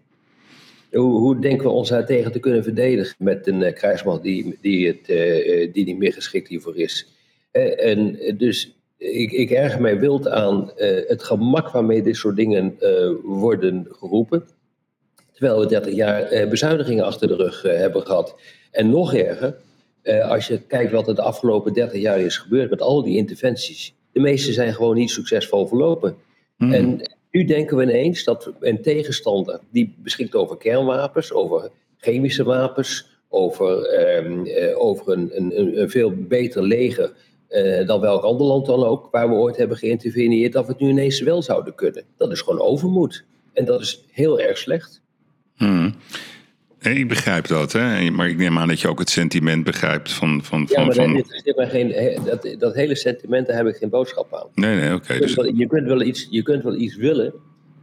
Hoe, 0.93 1.19
hoe 1.19 1.39
denken 1.39 1.67
we 1.67 1.73
ons 1.73 1.89
daar 1.89 2.07
tegen 2.07 2.33
te 2.33 2.41
kunnen 2.41 2.63
verdedigen 2.63 3.15
met 3.19 3.47
een 3.47 3.61
uh, 3.61 3.73
krijgsmacht 3.73 4.23
die, 4.23 4.59
die, 4.61 4.87
het, 4.87 5.09
uh, 5.09 5.73
die 5.73 5.85
niet 5.85 5.99
meer 5.99 6.13
geschikt 6.13 6.49
hiervoor 6.49 6.77
is? 6.77 7.09
En 7.77 8.19
dus 8.37 8.77
ik, 8.97 9.33
ik 9.33 9.51
erger 9.51 9.81
mij 9.81 9.99
wild 9.99 10.29
aan 10.29 10.71
het 11.07 11.23
gemak 11.23 11.71
waarmee 11.71 12.03
dit 12.03 12.17
soort 12.17 12.37
dingen 12.37 12.77
worden 13.23 13.87
geroepen. 13.91 14.45
Terwijl 15.33 15.61
we 15.61 15.67
30 15.67 15.95
jaar 15.95 16.49
bezuinigingen 16.49 17.05
achter 17.05 17.29
de 17.29 17.37
rug 17.37 17.63
hebben 17.63 18.07
gehad. 18.07 18.41
En 18.71 18.91
nog 18.91 19.15
erger, 19.15 19.57
als 20.29 20.47
je 20.47 20.61
kijkt 20.61 20.93
wat 20.93 21.09
er 21.09 21.15
de 21.15 21.23
afgelopen 21.23 21.73
30 21.73 22.01
jaar 22.01 22.21
is 22.21 22.37
gebeurd 22.37 22.71
met 22.71 22.81
al 22.81 23.03
die 23.03 23.17
interventies. 23.17 23.95
De 24.13 24.21
meeste 24.21 24.53
zijn 24.53 24.75
gewoon 24.75 24.97
niet 24.97 25.11
succesvol 25.11 25.67
verlopen. 25.67 26.17
Mm. 26.57 26.73
En 26.73 27.01
nu 27.33 27.45
denken 27.45 27.77
we 27.77 27.83
ineens 27.83 28.25
dat 28.25 28.53
een 28.61 28.83
tegenstander 28.83 29.61
die 29.71 29.95
beschikt 29.99 30.35
over 30.35 30.57
kernwapens, 30.57 31.33
over 31.33 31.71
chemische 31.97 32.45
wapens, 32.45 33.07
over, 33.29 34.01
um, 34.17 34.47
uh, 34.47 34.83
over 34.83 35.12
een, 35.12 35.31
een, 35.37 35.81
een, 35.81 35.91
veel 35.91 36.12
beter 36.17 36.62
leger 36.62 37.12
uh, 37.49 37.87
dan 37.87 38.01
welk 38.01 38.23
ander 38.23 38.47
land 38.47 38.67
dan 38.67 38.85
ook, 38.85 39.09
waar 39.11 39.29
we 39.29 39.35
ooit 39.35 39.57
hebben 39.57 39.77
geïnterveneerd, 39.77 40.53
dat 40.53 40.67
we 40.67 40.73
het 40.73 40.81
nu 40.81 40.89
ineens 40.89 41.21
wel 41.21 41.43
zouden 41.43 41.75
kunnen. 41.75 42.05
Dat 42.17 42.31
is 42.31 42.41
gewoon 42.41 42.61
overmoed. 42.61 43.25
En 43.53 43.65
dat 43.65 43.81
is 43.81 44.05
heel 44.11 44.41
erg 44.41 44.59
slecht. 44.59 45.03
Hmm. 45.57 45.95
Ik 46.83 47.09
begrijp 47.09 47.47
dat, 47.47 47.73
hè? 47.73 48.11
maar 48.11 48.29
ik 48.29 48.37
neem 48.37 48.59
aan 48.59 48.69
dat 48.69 48.81
je 48.81 48.89
ook 48.89 48.99
het 48.99 49.11
sentiment 49.11 49.65
begrijpt 49.65 50.12
van. 50.12 50.45
van, 50.45 50.69
van 50.69 50.77
ja, 50.79 50.85
maar 50.85 50.95
van... 50.95 51.25
Maar 51.57 51.67
geen, 51.67 52.19
dat, 52.25 52.55
dat 52.59 52.75
hele 52.75 52.97
sentiment, 52.97 53.47
daar 53.47 53.57
heb 53.57 53.67
ik 53.67 53.77
geen 53.77 53.91
boodschap 53.91 54.35
aan. 54.35 54.47
Nee, 54.55 54.77
nee, 54.77 54.95
oké. 54.95 55.05
Okay, 55.05 55.19
dus... 55.19 55.35
je, 55.55 55.67
kunt 55.67 55.87
wel 55.87 56.03
iets, 56.03 56.27
je 56.31 56.43
kunt 56.43 56.62
wel 56.62 56.75
iets 56.75 56.97
willen, 56.97 57.33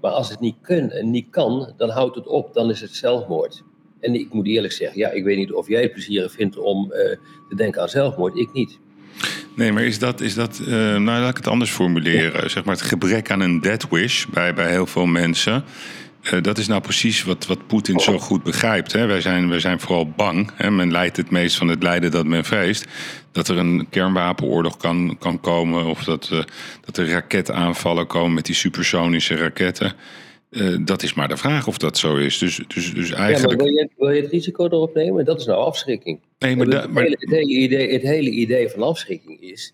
maar 0.01 0.12
als 0.12 0.29
het 0.29 0.39
niet, 0.39 0.56
kun, 0.62 0.91
en 0.91 1.12
niet 1.12 1.27
kan, 1.29 1.74
dan 1.77 1.89
houdt 1.89 2.15
het 2.15 2.27
op, 2.27 2.53
dan 2.53 2.70
is 2.70 2.82
het 2.82 2.96
zelfmoord. 2.96 3.63
En 4.00 4.13
ik 4.13 4.34
moet 4.34 4.48
eerlijk 4.48 4.74
zeggen, 4.74 5.00
ja, 5.00 5.10
ik 5.10 5.24
weet 5.24 5.38
niet 5.38 5.51
of 5.51 5.68
jij 5.68 5.82
het 5.82 5.94
plezierig 5.94 6.32
vindt 6.32 6.58
om 6.58 6.86
uh, 6.86 6.98
te 7.50 7.56
denken 7.56 7.82
aan 7.82 7.89
zelfmoord, 7.89 8.38
ik 8.38 8.53
niet. 8.53 8.79
Nee, 9.56 9.72
maar 9.72 9.84
is 9.84 10.00
dat, 10.00 10.22
is 10.22 10.34
dat 10.34 10.62
uh, 10.62 10.68
nou 10.70 11.03
laat 11.03 11.29
ik 11.29 11.38
het 11.38 11.48
anders 11.48 11.72
formuleren, 11.72 12.41
ja. 12.41 12.48
zeg 12.48 12.63
maar 12.63 12.75
het 12.75 12.84
gebrek 12.84 13.32
aan 13.32 13.39
een 13.39 13.62
death 13.62 13.89
wish 13.89 14.25
bij, 14.25 14.53
bij 14.53 14.70
heel 14.70 14.86
veel 14.86 15.06
mensen. 15.06 15.63
Uh, 16.21 16.41
dat 16.41 16.57
is 16.57 16.67
nou 16.67 16.81
precies 16.81 17.23
wat, 17.23 17.45
wat 17.45 17.67
Poetin 17.67 17.99
zo 17.99 18.17
goed 18.17 18.43
begrijpt. 18.43 18.91
Hè? 18.91 19.05
Wij, 19.05 19.21
zijn, 19.21 19.49
wij 19.49 19.59
zijn 19.59 19.79
vooral 19.79 20.09
bang. 20.09 20.51
Hè? 20.55 20.71
Men 20.71 20.91
leidt 20.91 21.17
het 21.17 21.31
meest 21.31 21.57
van 21.57 21.67
het 21.67 21.83
lijden 21.83 22.11
dat 22.11 22.25
men 22.25 22.45
vreest. 22.45 22.85
Dat 23.31 23.47
er 23.47 23.57
een 23.57 23.88
kernwapenoorlog 23.89 24.77
kan, 24.77 25.15
kan 25.19 25.39
komen. 25.39 25.85
Of 25.85 26.03
dat, 26.03 26.29
uh, 26.33 26.43
dat 26.85 26.97
er 26.97 27.09
raketaanvallen 27.09 28.07
komen 28.07 28.33
met 28.33 28.45
die 28.45 28.55
supersonische 28.55 29.35
raketten. 29.35 29.93
Uh, 30.49 30.77
dat 30.85 31.03
is 31.03 31.13
maar 31.13 31.27
de 31.27 31.38
vraag 31.38 31.67
of 31.67 31.77
dat 31.77 31.97
zo 31.97 32.15
is. 32.15 32.38
Dus, 32.38 32.61
dus, 32.67 32.93
dus 32.93 33.11
eigenlijk... 33.11 33.61
Ja, 33.61 33.65
wil, 33.65 33.75
je, 33.75 33.89
wil 33.97 34.09
je 34.09 34.21
het 34.21 34.31
risico 34.31 34.65
erop 34.65 34.93
nemen? 34.93 35.25
Dat 35.25 35.39
is 35.39 35.45
nou 35.45 35.65
afschrikking. 35.65 36.19
Nee, 36.39 36.55
maar 36.55 36.67
het, 36.67 36.91
maar... 36.91 37.03
Hele, 37.03 37.15
het, 37.19 37.29
hele 37.29 37.51
idee, 37.51 37.91
het 37.93 38.01
hele 38.01 38.29
idee 38.29 38.69
van 38.69 38.83
afschrikking 38.83 39.41
is 39.41 39.73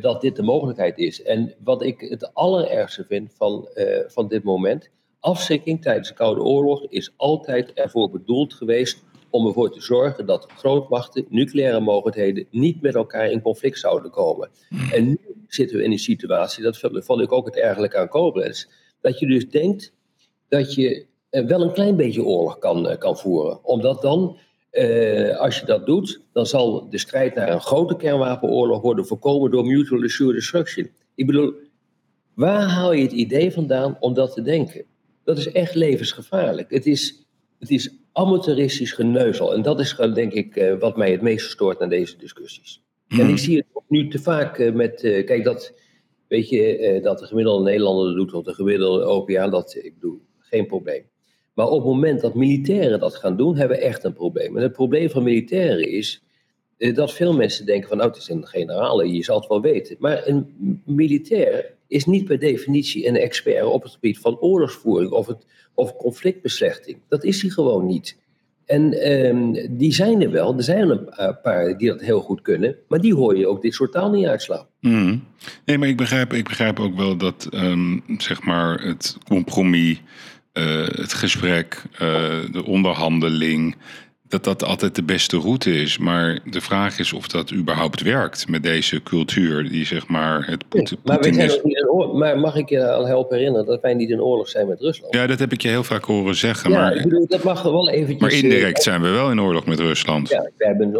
dat 0.00 0.20
dit 0.20 0.36
de 0.36 0.42
mogelijkheid 0.42 0.98
is. 0.98 1.22
En 1.22 1.54
wat 1.64 1.82
ik 1.82 2.00
het 2.00 2.34
allerergste 2.34 3.04
vind 3.08 3.32
van, 3.36 3.68
van 4.06 4.28
dit 4.28 4.42
moment 4.42 4.90
Afschrikking 5.24 5.82
tijdens 5.82 6.08
de 6.08 6.14
Koude 6.14 6.40
Oorlog 6.40 6.86
is 6.88 7.12
altijd 7.16 7.72
ervoor 7.72 8.10
bedoeld 8.10 8.54
geweest 8.54 9.04
om 9.30 9.46
ervoor 9.46 9.72
te 9.72 9.80
zorgen 9.80 10.26
dat 10.26 10.46
grootmachten, 10.56 11.26
nucleaire 11.28 11.80
mogelijkheden, 11.80 12.46
niet 12.50 12.82
met 12.82 12.94
elkaar 12.94 13.30
in 13.30 13.40
conflict 13.40 13.78
zouden 13.78 14.10
komen. 14.10 14.50
En 14.92 15.06
nu 15.06 15.18
zitten 15.48 15.76
we 15.76 15.84
in 15.84 15.90
een 15.90 15.98
situatie, 15.98 16.62
dat 16.62 16.78
vond 16.78 17.20
ik 17.20 17.32
ook 17.32 17.46
het 17.46 17.56
ergelijk 17.56 17.96
aan 17.96 18.08
Koblenz, 18.08 18.66
dat 19.00 19.18
je 19.18 19.26
dus 19.26 19.48
denkt 19.48 19.92
dat 20.48 20.74
je 20.74 21.06
wel 21.30 21.62
een 21.62 21.72
klein 21.72 21.96
beetje 21.96 22.24
oorlog 22.24 22.58
kan, 22.58 22.96
kan 22.98 23.18
voeren. 23.18 23.64
Omdat 23.64 24.02
dan, 24.02 24.38
eh, 24.70 25.36
als 25.36 25.58
je 25.60 25.66
dat 25.66 25.86
doet, 25.86 26.20
dan 26.32 26.46
zal 26.46 26.88
de 26.90 26.98
strijd 26.98 27.34
naar 27.34 27.52
een 27.52 27.60
grote 27.60 27.96
kernwapenoorlog 27.96 28.82
worden 28.82 29.06
voorkomen 29.06 29.50
door 29.50 29.64
mutual 29.64 30.02
assured 30.02 30.34
destruction. 30.34 30.90
Ik 31.14 31.26
bedoel, 31.26 31.54
waar 32.34 32.62
haal 32.62 32.92
je 32.92 33.02
het 33.02 33.12
idee 33.12 33.52
vandaan 33.52 33.96
om 34.00 34.14
dat 34.14 34.32
te 34.32 34.42
denken? 34.42 34.84
Dat 35.24 35.38
is 35.38 35.52
echt 35.52 35.74
levensgevaarlijk. 35.74 36.70
Het 36.70 36.86
is, 36.86 37.26
het 37.58 37.70
is 37.70 37.96
amateuristisch 38.12 38.92
geneuzel. 38.92 39.54
En 39.54 39.62
dat 39.62 39.80
is 39.80 39.96
denk 40.14 40.32
ik 40.32 40.56
uh, 40.56 40.78
wat 40.78 40.96
mij 40.96 41.10
het 41.10 41.22
meest 41.22 41.50
stoort 41.50 41.80
aan 41.80 41.88
deze 41.88 42.16
discussies. 42.16 42.82
Mm. 43.08 43.20
En 43.20 43.28
ik 43.28 43.38
zie 43.38 43.56
het 43.56 43.66
nu 43.88 44.08
te 44.08 44.18
vaak 44.18 44.58
uh, 44.58 44.72
met. 44.72 45.00
Kijk, 45.00 45.44
dat. 45.44 45.82
Weet 46.28 46.48
je, 46.48 47.00
dat 47.02 47.18
de 47.18 47.26
gemiddelde 47.26 47.64
Nederlander 47.64 48.14
doet 48.14 48.32
of 48.34 48.44
de 48.44 48.54
gemiddelde 48.54 49.00
Europeaan, 49.00 49.50
dat 49.50 49.74
ik 49.74 49.94
bedoel, 49.94 50.20
geen 50.38 50.66
probleem. 50.66 51.04
Maar 51.54 51.66
op 51.66 51.78
het 51.78 51.92
moment 51.92 52.20
dat 52.20 52.34
militairen 52.34 53.00
dat 53.00 53.14
gaan 53.14 53.36
doen, 53.36 53.56
hebben 53.56 53.76
we 53.76 53.82
echt 53.82 54.04
een 54.04 54.12
probleem. 54.12 54.56
En 54.56 54.62
het 54.62 54.72
probleem 54.72 55.10
van 55.10 55.22
militairen 55.22 55.88
is 55.88 56.23
dat 56.92 57.12
veel 57.12 57.34
mensen 57.34 57.66
denken 57.66 57.88
van, 57.88 57.96
nou, 57.96 58.08
het 58.10 58.18
is 58.18 58.28
een 58.28 58.46
generale, 58.46 59.12
je 59.12 59.24
zal 59.24 59.38
het 59.38 59.48
wel 59.48 59.60
weten. 59.60 59.96
Maar 59.98 60.26
een 60.26 60.46
militair 60.84 61.72
is 61.88 62.04
niet 62.04 62.24
per 62.24 62.38
definitie 62.38 63.08
een 63.08 63.16
expert 63.16 63.64
op 63.64 63.82
het 63.82 63.92
gebied 63.92 64.18
van 64.18 64.38
oorlogsvoering 64.38 65.10
of, 65.10 65.26
het, 65.26 65.46
of 65.74 65.96
conflictbeslechting. 65.96 66.98
Dat 67.08 67.24
is 67.24 67.42
hij 67.42 67.50
gewoon 67.50 67.86
niet. 67.86 68.16
En 68.66 69.12
um, 69.26 69.76
die 69.78 69.92
zijn 69.92 70.22
er 70.22 70.30
wel. 70.30 70.56
Er 70.56 70.62
zijn 70.62 70.90
een 70.90 71.40
paar 71.42 71.78
die 71.78 71.88
dat 71.88 72.00
heel 72.00 72.20
goed 72.20 72.42
kunnen. 72.42 72.76
Maar 72.88 73.00
die 73.00 73.14
hoor 73.14 73.36
je 73.36 73.48
ook 73.48 73.62
dit 73.62 73.74
soort 73.74 73.92
taal 73.92 74.10
niet 74.10 74.26
uitslaan. 74.26 74.66
Mm. 74.80 75.24
Nee, 75.64 75.78
maar 75.78 75.88
ik 75.88 75.96
begrijp, 75.96 76.32
ik 76.32 76.44
begrijp 76.44 76.80
ook 76.80 76.96
wel 76.96 77.16
dat 77.16 77.48
um, 77.54 78.02
zeg 78.18 78.42
maar 78.42 78.80
het 78.80 79.18
compromis, 79.28 80.00
uh, 80.52 80.86
het 80.86 81.12
gesprek, 81.12 81.82
uh, 81.92 81.98
de 82.52 82.64
onderhandeling 82.64 83.76
dat 84.28 84.44
dat 84.44 84.64
altijd 84.64 84.94
de 84.94 85.02
beste 85.02 85.38
route 85.38 85.70
is. 85.70 85.98
Maar 85.98 86.38
de 86.50 86.60
vraag 86.60 86.98
is 86.98 87.12
of 87.12 87.28
dat 87.28 87.52
überhaupt 87.52 88.02
werkt 88.02 88.48
met 88.48 88.62
deze 88.62 89.02
cultuur 89.02 89.68
die 89.68 89.86
zeg 89.86 90.08
maar 90.08 90.46
het 90.46 90.68
Poetin 90.68 90.98
maar, 91.04 91.18
we 91.18 91.34
zijn 91.34 91.50
niet 91.62 91.76
in 91.76 91.88
oorlog, 91.88 92.14
maar 92.14 92.38
mag 92.38 92.56
ik 92.56 92.68
je 92.68 92.92
al 92.92 93.06
helpen 93.06 93.36
herinneren 93.36 93.66
dat 93.66 93.80
wij 93.80 93.94
niet 93.94 94.10
in 94.10 94.22
oorlog 94.22 94.48
zijn 94.48 94.68
met 94.68 94.80
Rusland? 94.80 95.14
Ja, 95.14 95.26
dat 95.26 95.38
heb 95.38 95.52
ik 95.52 95.62
je 95.62 95.68
heel 95.68 95.84
vaak 95.84 96.04
horen 96.04 96.34
zeggen. 96.34 96.70
Ja, 96.70 96.78
maar, 96.78 97.02
bedoel, 97.02 97.26
dat 97.26 97.42
mag 97.42 97.62
wel 97.62 97.90
eventjes... 97.90 98.20
Maar 98.20 98.32
indirect 98.32 98.82
zijn 98.82 99.02
we 99.02 99.08
wel 99.08 99.30
in 99.30 99.40
oorlog 99.40 99.66
met 99.66 99.78
Rusland. 99.78 100.28
Ja, 100.28 100.50
we 100.56 100.66
hebben, 100.66 100.92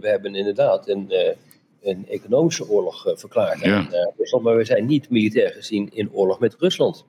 we 0.00 0.08
hebben 0.08 0.34
inderdaad 0.34 0.88
een, 0.88 1.12
een 1.82 2.06
economische 2.08 2.68
oorlog 2.68 3.12
verklaard 3.14 3.60
ja. 3.60 3.76
aan 3.76 4.12
Rusland. 4.16 4.44
Maar 4.44 4.56
we 4.56 4.64
zijn 4.64 4.86
niet 4.86 5.10
militair 5.10 5.50
gezien 5.50 5.88
in 5.92 6.12
oorlog 6.12 6.38
met 6.38 6.56
Rusland. 6.58 7.04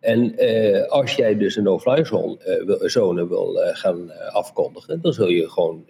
En 0.00 0.44
uh, 0.44 0.86
als 0.86 1.14
jij 1.14 1.36
dus 1.36 1.56
een 1.56 1.62
no-fly 1.62 2.04
zone, 2.04 2.66
uh, 2.66 2.88
zone 2.88 3.28
wil 3.28 3.56
uh, 3.56 3.68
gaan 3.72 4.12
afkondigen, 4.32 5.00
dan 5.00 5.12
zul 5.12 5.28
je 5.28 5.50
gewoon 5.50 5.86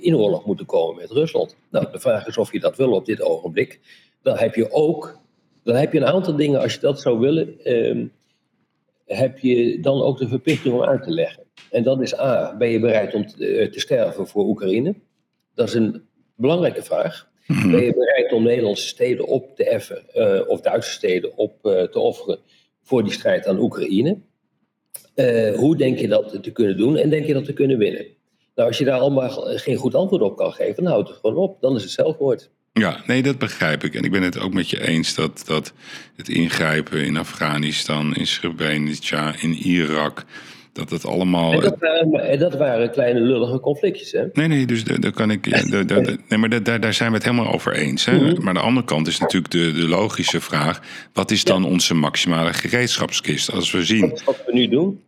in 0.00 0.16
oorlog 0.16 0.46
moeten 0.46 0.66
komen 0.66 0.96
met 0.96 1.10
Rusland. 1.10 1.56
Nou, 1.70 1.86
de 1.92 2.00
vraag 2.00 2.26
is 2.26 2.38
of 2.38 2.52
je 2.52 2.60
dat 2.60 2.76
wil 2.76 2.92
op 2.92 3.06
dit 3.06 3.22
ogenblik. 3.22 3.80
Dan 4.22 4.36
heb 4.36 4.54
je 4.54 4.72
ook, 4.72 5.18
dan 5.62 5.74
heb 5.74 5.92
je 5.92 5.98
een 5.98 6.06
aantal 6.06 6.36
dingen, 6.36 6.60
als 6.60 6.74
je 6.74 6.80
dat 6.80 7.00
zou 7.00 7.18
willen, 7.18 7.64
ehm, 7.64 8.06
heb 9.06 9.38
je 9.38 9.80
dan 9.80 10.02
ook 10.02 10.18
de 10.18 10.28
verplichting 10.28 10.74
om 10.74 10.82
uit 10.82 11.02
te 11.02 11.10
leggen. 11.10 11.44
En 11.70 11.82
dat 11.82 12.00
is 12.00 12.18
A, 12.18 12.56
ben 12.56 12.68
je 12.68 12.80
bereid 12.80 13.14
om 13.14 13.26
te, 13.26 13.68
te 13.72 13.80
sterven 13.80 14.26
voor 14.26 14.44
Oekraïne? 14.44 14.94
Dat 15.54 15.68
is 15.68 15.74
een 15.74 16.08
belangrijke 16.36 16.82
vraag. 16.82 17.28
Mm-hmm. 17.46 17.70
Ben 17.70 17.84
je 17.84 17.94
bereid 17.94 18.32
om 18.32 18.42
Nederlandse 18.42 18.86
steden 18.86 19.26
op 19.26 19.56
te 19.56 19.64
effen, 19.64 20.02
of 20.48 20.60
Duitse 20.60 20.90
steden 20.90 21.36
op 21.36 21.58
te 21.62 21.98
offeren? 21.98 22.38
Voor 22.88 23.02
die 23.02 23.12
strijd 23.12 23.46
aan 23.46 23.58
Oekraïne. 23.58 24.18
Uh, 25.14 25.54
hoe 25.54 25.76
denk 25.76 25.98
je 25.98 26.08
dat 26.08 26.42
te 26.42 26.50
kunnen 26.50 26.76
doen 26.76 26.96
en 26.96 27.10
denk 27.10 27.26
je 27.26 27.32
dat 27.32 27.44
te 27.44 27.52
kunnen 27.52 27.78
winnen? 27.78 28.06
Nou, 28.54 28.68
als 28.68 28.78
je 28.78 28.84
daar 28.84 29.00
allemaal 29.00 29.30
geen 29.56 29.76
goed 29.76 29.94
antwoord 29.94 30.22
op 30.22 30.36
kan 30.36 30.52
geven, 30.52 30.82
dan 30.82 30.92
houdt 30.92 31.08
het 31.08 31.18
gewoon 31.18 31.36
op. 31.36 31.60
Dan 31.60 31.76
is 31.76 31.82
het 31.82 31.90
zelfmoord. 31.90 32.50
Ja, 32.72 33.02
nee, 33.06 33.22
dat 33.22 33.38
begrijp 33.38 33.84
ik. 33.84 33.94
En 33.94 34.02
ik 34.02 34.10
ben 34.10 34.22
het 34.22 34.38
ook 34.38 34.52
met 34.52 34.70
je 34.70 34.86
eens 34.86 35.14
dat, 35.14 35.42
dat 35.46 35.72
het 36.16 36.28
ingrijpen 36.28 37.04
in 37.04 37.16
Afghanistan, 37.16 38.14
in 38.14 38.26
Srebrenica, 38.26 39.34
in 39.40 39.52
Irak, 39.52 40.24
dat 40.78 40.90
het 40.90 41.06
allemaal. 41.06 41.52
En 41.52 41.60
dat, 41.60 41.76
waren, 41.78 42.38
dat 42.38 42.56
waren 42.56 42.90
kleine 42.90 43.20
lullige 43.20 43.60
conflictjes, 43.60 44.12
hè? 44.12 44.24
Nee, 44.32 44.48
nee, 44.48 44.66
dus 44.66 44.84
daar 44.84 45.12
kan 45.12 45.30
ik. 45.30 45.46
Nee, 46.28 46.38
maar 46.38 46.62
daar, 46.62 46.80
daar 46.80 46.94
zijn 46.94 47.10
we 47.10 47.16
het 47.16 47.24
helemaal 47.24 47.52
over 47.52 47.72
eens. 47.72 48.04
Hè? 48.04 48.12
Mm-hmm. 48.12 48.38
Maar 48.38 48.48
aan 48.48 48.54
de 48.54 48.60
andere 48.60 48.86
kant 48.86 49.06
is 49.06 49.18
natuurlijk 49.18 49.52
de, 49.52 49.72
de 49.72 49.88
logische 49.88 50.40
vraag: 50.40 50.82
wat 51.12 51.30
is 51.30 51.44
dan 51.44 51.62
ja. 51.62 51.68
onze 51.68 51.94
maximale 51.94 52.52
gereedschapskist? 52.52 53.52
Als 53.52 53.70
we 53.70 53.84
zien. 53.84 54.08
Dat 54.08 54.24
wat 54.24 54.42
we 54.46 54.52
nu 54.52 54.68
doen. 54.68 55.00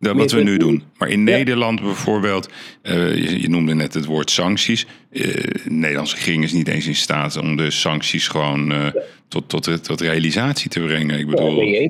Dat 0.00 0.16
wat 0.16 0.32
we 0.32 0.42
nu 0.42 0.56
doen. 0.56 0.82
Maar 0.98 1.08
in 1.08 1.18
ja. 1.18 1.36
Nederland 1.36 1.80
bijvoorbeeld, 1.80 2.48
uh, 2.82 3.14
je, 3.14 3.40
je, 3.40 3.48
noemde 3.48 3.74
net 3.74 3.94
het 3.94 4.04
woord 4.04 4.30
sancties. 4.30 4.86
Uh, 5.10 5.22
de 5.22 5.60
Nederlandse 5.68 6.16
regering 6.16 6.44
is 6.44 6.52
niet 6.52 6.68
eens 6.68 6.86
in 6.86 6.94
staat 6.94 7.36
om 7.36 7.56
de 7.56 7.70
sancties 7.70 8.28
gewoon 8.28 8.72
uh, 8.72 8.86
tot, 9.28 9.48
tot, 9.48 9.84
tot 9.84 10.00
realisatie 10.00 10.70
te 10.70 10.80
brengen. 10.80 11.18
Ik 11.18 11.26
bedoel, 11.26 11.88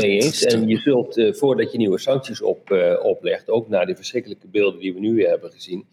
Nee 0.00 0.20
eens. 0.20 0.44
En 0.44 0.68
je 0.68 0.76
zult, 0.76 1.16
uh, 1.16 1.32
voordat 1.32 1.72
je 1.72 1.78
nieuwe 1.78 1.98
sancties 1.98 2.42
op, 2.42 2.70
uh, 2.70 2.94
oplegt, 3.02 3.50
ook 3.50 3.68
na 3.68 3.84
de 3.84 3.96
verschrikkelijke 3.96 4.48
beelden 4.48 4.80
die 4.80 4.94
we 4.94 5.00
nu 5.00 5.14
weer 5.14 5.28
hebben 5.28 5.52
gezien, 5.52 5.86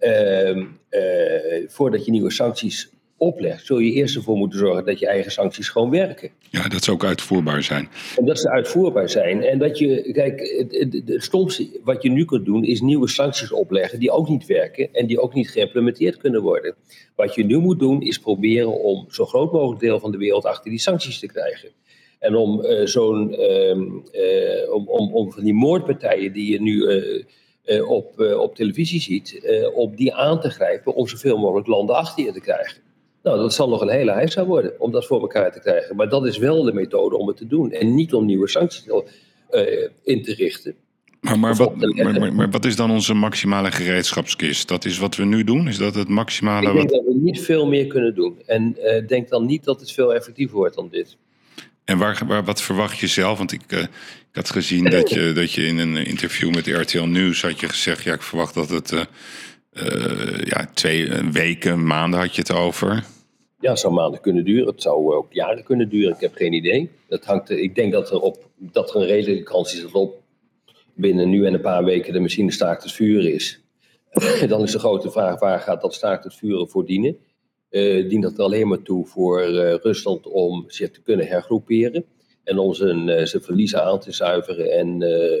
uh, 0.00 0.66
voordat 1.66 2.04
je 2.04 2.10
nieuwe 2.10 2.30
sancties 2.30 2.90
oplegt, 3.18 3.66
zul 3.66 3.78
je 3.78 3.92
eerst 3.92 4.16
ervoor 4.16 4.36
moeten 4.36 4.58
zorgen 4.58 4.84
dat 4.84 4.98
je 4.98 5.06
eigen 5.06 5.32
sancties 5.32 5.68
gewoon 5.68 5.90
werken. 5.90 6.30
Ja, 6.50 6.68
dat 6.68 6.84
ze 6.84 6.90
ook 6.90 7.04
uitvoerbaar 7.04 7.62
zijn. 7.62 7.88
En 8.16 8.24
dat 8.24 8.38
ze 8.38 8.50
uitvoerbaar 8.50 9.08
zijn. 9.10 9.42
En 9.42 9.58
dat 9.58 9.78
je, 9.78 10.12
kijk, 10.12 10.40
het, 10.40 10.92
het, 10.92 11.08
het 11.08 11.22
stomste 11.22 11.68
wat 11.84 12.02
je 12.02 12.10
nu 12.10 12.24
kunt 12.24 12.44
doen, 12.44 12.64
is 12.64 12.80
nieuwe 12.80 13.08
sancties 13.08 13.52
opleggen 13.52 13.98
die 13.98 14.10
ook 14.10 14.28
niet 14.28 14.46
werken 14.46 14.88
en 14.92 15.06
die 15.06 15.20
ook 15.20 15.34
niet 15.34 15.50
geïmplementeerd 15.50 16.16
kunnen 16.16 16.42
worden. 16.42 16.74
Wat 17.16 17.34
je 17.34 17.44
nu 17.44 17.58
moet 17.58 17.78
doen, 17.78 18.02
is 18.02 18.18
proberen 18.18 18.80
om 18.80 19.06
zo 19.10 19.24
groot 19.24 19.52
mogelijk 19.52 19.80
deel 19.80 20.00
van 20.00 20.10
de 20.10 20.18
wereld 20.18 20.44
achter 20.44 20.70
die 20.70 20.80
sancties 20.80 21.18
te 21.18 21.26
krijgen. 21.26 21.68
En 22.18 22.36
om 22.36 22.64
uh, 22.64 22.86
zo'n, 22.86 23.32
uh, 23.32 23.70
uh, 23.70 24.72
om, 24.72 24.88
om, 24.88 25.14
om 25.14 25.32
van 25.32 25.44
die 25.44 25.54
moordpartijen 25.54 26.32
die 26.32 26.50
je 26.52 26.60
nu 26.60 26.82
uh, 27.64 27.90
op, 27.90 28.20
op 28.38 28.54
televisie 28.54 29.00
ziet, 29.00 29.40
op 29.74 29.96
die 29.96 30.14
aan 30.14 30.40
te 30.40 30.50
grijpen 30.50 30.94
om 30.94 31.08
zoveel 31.08 31.38
mogelijk 31.38 31.66
landen 31.66 31.96
achter 31.96 32.24
je 32.24 32.32
te 32.32 32.40
krijgen. 32.40 32.82
Nou, 33.22 33.38
dat 33.38 33.54
zal 33.54 33.68
nog 33.68 33.80
een 33.80 33.88
hele 33.88 34.12
heisa 34.12 34.46
worden 34.46 34.80
om 34.80 34.90
dat 34.90 35.06
voor 35.06 35.20
elkaar 35.20 35.52
te 35.52 35.60
krijgen. 35.60 35.96
Maar 35.96 36.08
dat 36.08 36.26
is 36.26 36.38
wel 36.38 36.62
de 36.62 36.72
methode 36.72 37.16
om 37.16 37.26
het 37.26 37.36
te 37.36 37.46
doen. 37.46 37.72
En 37.72 37.94
niet 37.94 38.14
om 38.14 38.24
nieuwe 38.24 38.48
sancties 38.48 38.86
in 40.02 40.22
te 40.22 40.34
richten. 40.34 40.74
Maar, 41.20 41.38
maar, 41.38 41.54
wat, 41.54 41.74
maar, 42.32 42.50
wat 42.50 42.64
is 42.64 42.76
dan 42.76 42.90
onze 42.90 43.14
maximale 43.14 43.70
gereedschapskist? 43.70 44.68
Dat 44.68 44.84
is 44.84 44.98
wat 44.98 45.16
we 45.16 45.24
nu 45.24 45.44
doen? 45.44 45.68
Is 45.68 45.78
dat 45.78 45.94
het 45.94 46.08
maximale? 46.08 46.68
Ik 46.68 46.74
denk 46.74 46.90
wat... 46.90 47.04
dat 47.04 47.14
we 47.14 47.20
niet 47.20 47.40
veel 47.40 47.66
meer 47.66 47.86
kunnen 47.86 48.14
doen. 48.14 48.42
En 48.46 48.76
denk 49.06 49.28
dan 49.28 49.46
niet 49.46 49.64
dat 49.64 49.80
het 49.80 49.92
veel 49.92 50.14
effectiever 50.14 50.56
wordt 50.56 50.74
dan 50.74 50.88
dit. 50.90 51.16
En 51.88 51.98
waar, 51.98 52.22
waar, 52.26 52.44
wat 52.44 52.62
verwacht 52.62 52.98
je 52.98 53.06
zelf? 53.06 53.38
Want 53.38 53.52
ik, 53.52 53.72
uh, 53.72 53.80
ik 53.80 53.88
had 54.32 54.50
gezien 54.50 54.84
dat 54.84 55.10
je, 55.10 55.32
dat 55.32 55.52
je 55.52 55.66
in 55.66 55.78
een 55.78 55.96
interview 55.96 56.54
met 56.54 56.66
RTL 56.66 57.02
Nieuws 57.02 57.42
had 57.42 57.60
je 57.60 57.68
gezegd... 57.68 58.02
ja, 58.02 58.14
ik 58.14 58.22
verwacht 58.22 58.54
dat 58.54 58.68
het 58.68 58.92
uh, 58.92 59.00
uh, 59.72 60.44
ja, 60.44 60.70
twee 60.74 61.10
weken, 61.32 61.86
maanden 61.86 62.20
had 62.20 62.34
je 62.34 62.40
het 62.40 62.52
over. 62.52 63.04
Ja, 63.60 63.70
het 63.70 63.78
zou 63.78 63.92
maanden 63.92 64.20
kunnen 64.20 64.44
duren. 64.44 64.66
Het 64.66 64.82
zou 64.82 65.14
ook 65.14 65.32
jaren 65.32 65.64
kunnen 65.64 65.88
duren. 65.88 66.14
Ik 66.14 66.20
heb 66.20 66.34
geen 66.34 66.52
idee. 66.52 66.90
Dat 67.08 67.24
hangt, 67.24 67.50
ik 67.50 67.74
denk 67.74 67.92
dat 67.92 68.10
er, 68.10 68.20
op, 68.20 68.50
dat 68.56 68.94
er 68.94 69.00
een 69.00 69.06
redelijke 69.06 69.42
kans 69.42 69.74
is 69.74 69.80
dat 69.80 69.92
op 69.92 70.22
binnen 70.94 71.28
nu 71.28 71.46
en 71.46 71.54
een 71.54 71.60
paar 71.60 71.84
weken 71.84 72.12
de 72.12 72.20
machine 72.20 72.52
staakt 72.52 72.82
het 72.82 72.92
vuren 72.92 73.32
is. 73.32 73.60
Dan 74.48 74.62
is 74.62 74.72
de 74.72 74.78
grote 74.78 75.10
vraag, 75.10 75.40
waar 75.40 75.60
gaat 75.60 75.80
dat 75.80 75.94
staakt 75.94 76.24
het 76.24 76.34
vuren 76.34 76.68
voor 76.68 76.86
dienen? 76.86 77.16
Uh, 77.70 78.08
dient 78.08 78.22
dat 78.22 78.38
er 78.38 78.44
alleen 78.44 78.68
maar 78.68 78.82
toe 78.82 79.06
voor 79.06 79.48
uh, 79.48 79.74
Rusland 79.74 80.26
om 80.26 80.64
zich 80.66 80.90
te 80.90 81.02
kunnen 81.02 81.26
hergroeperen. 81.26 82.04
En 82.44 82.58
om 82.58 82.74
zijn, 82.74 83.08
uh, 83.08 83.24
zijn 83.24 83.42
verliezen 83.42 83.84
aan 83.84 84.00
te 84.00 84.12
zuiveren 84.12 84.72
en 84.72 84.88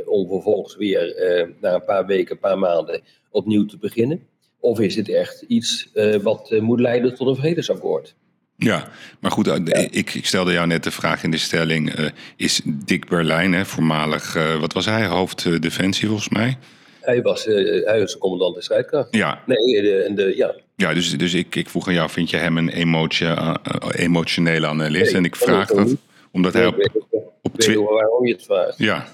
om 0.06 0.28
vervolgens 0.28 0.76
weer 0.76 1.14
na 1.60 1.74
een 1.74 1.84
paar 1.84 2.06
weken, 2.06 2.34
een 2.34 2.40
paar 2.40 2.58
maanden 2.58 3.00
opnieuw 3.30 3.66
te 3.66 3.78
beginnen. 3.78 4.26
Of 4.60 4.80
is 4.80 4.96
het 4.96 5.08
echt 5.08 5.42
iets 5.42 5.90
wat 6.22 6.50
moet 6.60 6.80
leiden 6.80 7.14
tot 7.14 7.28
een 7.28 7.36
vredesakkoord? 7.36 8.14
Ja, 8.56 8.88
maar 9.20 9.30
goed, 9.30 9.46
ik, 9.46 10.14
ik, 10.14 10.26
stelde 10.26 10.52
jou 10.52 10.66
net 10.66 10.84
de 10.84 10.90
vraag 10.90 11.22
in 11.22 11.30
de 11.30 11.38
stelling: 11.38 12.10
is 12.36 12.60
Dick 12.64 13.08
Berlijn, 13.08 13.52
hè, 13.52 13.64
voormalig, 13.64 14.58
wat 14.60 14.72
was 14.72 14.86
hij, 14.86 15.06
hoofd 15.06 15.62
defensie 15.62 16.08
volgens 16.08 16.28
mij? 16.28 16.58
Hij 17.00 17.22
was, 17.22 17.44
hij 17.44 17.98
was 17.98 18.12
de 18.12 18.18
commandant 18.18 18.54
de 18.54 18.62
strijdkracht. 18.62 19.14
Ja. 19.14 19.42
Nee, 19.46 19.82
de, 19.82 20.12
de, 20.14 20.36
ja. 20.36 20.54
Ja, 20.80 20.94
dus, 20.94 21.10
dus 21.10 21.34
ik, 21.34 21.54
ik 21.54 21.68
vroeg 21.68 21.88
aan 21.88 21.94
jou, 21.94 22.10
vind 22.10 22.30
je 22.30 22.36
hem 22.36 22.58
een 22.58 22.68
emotie, 22.68 23.26
uh, 23.26 23.54
emotionele 23.90 24.66
analist? 24.66 25.04
Nee, 25.04 25.14
en 25.14 25.24
ik 25.24 25.36
vraag 25.36 25.68
dat 25.68 25.96
omdat 26.30 26.52
hij 26.52 26.66
op, 26.66 27.06
op 27.42 27.58
Twitter... 27.58 27.84
waarom 27.84 28.26
je 28.26 28.32
het 28.32 28.44
vraagt. 28.44 28.78
Ja. 28.78 29.06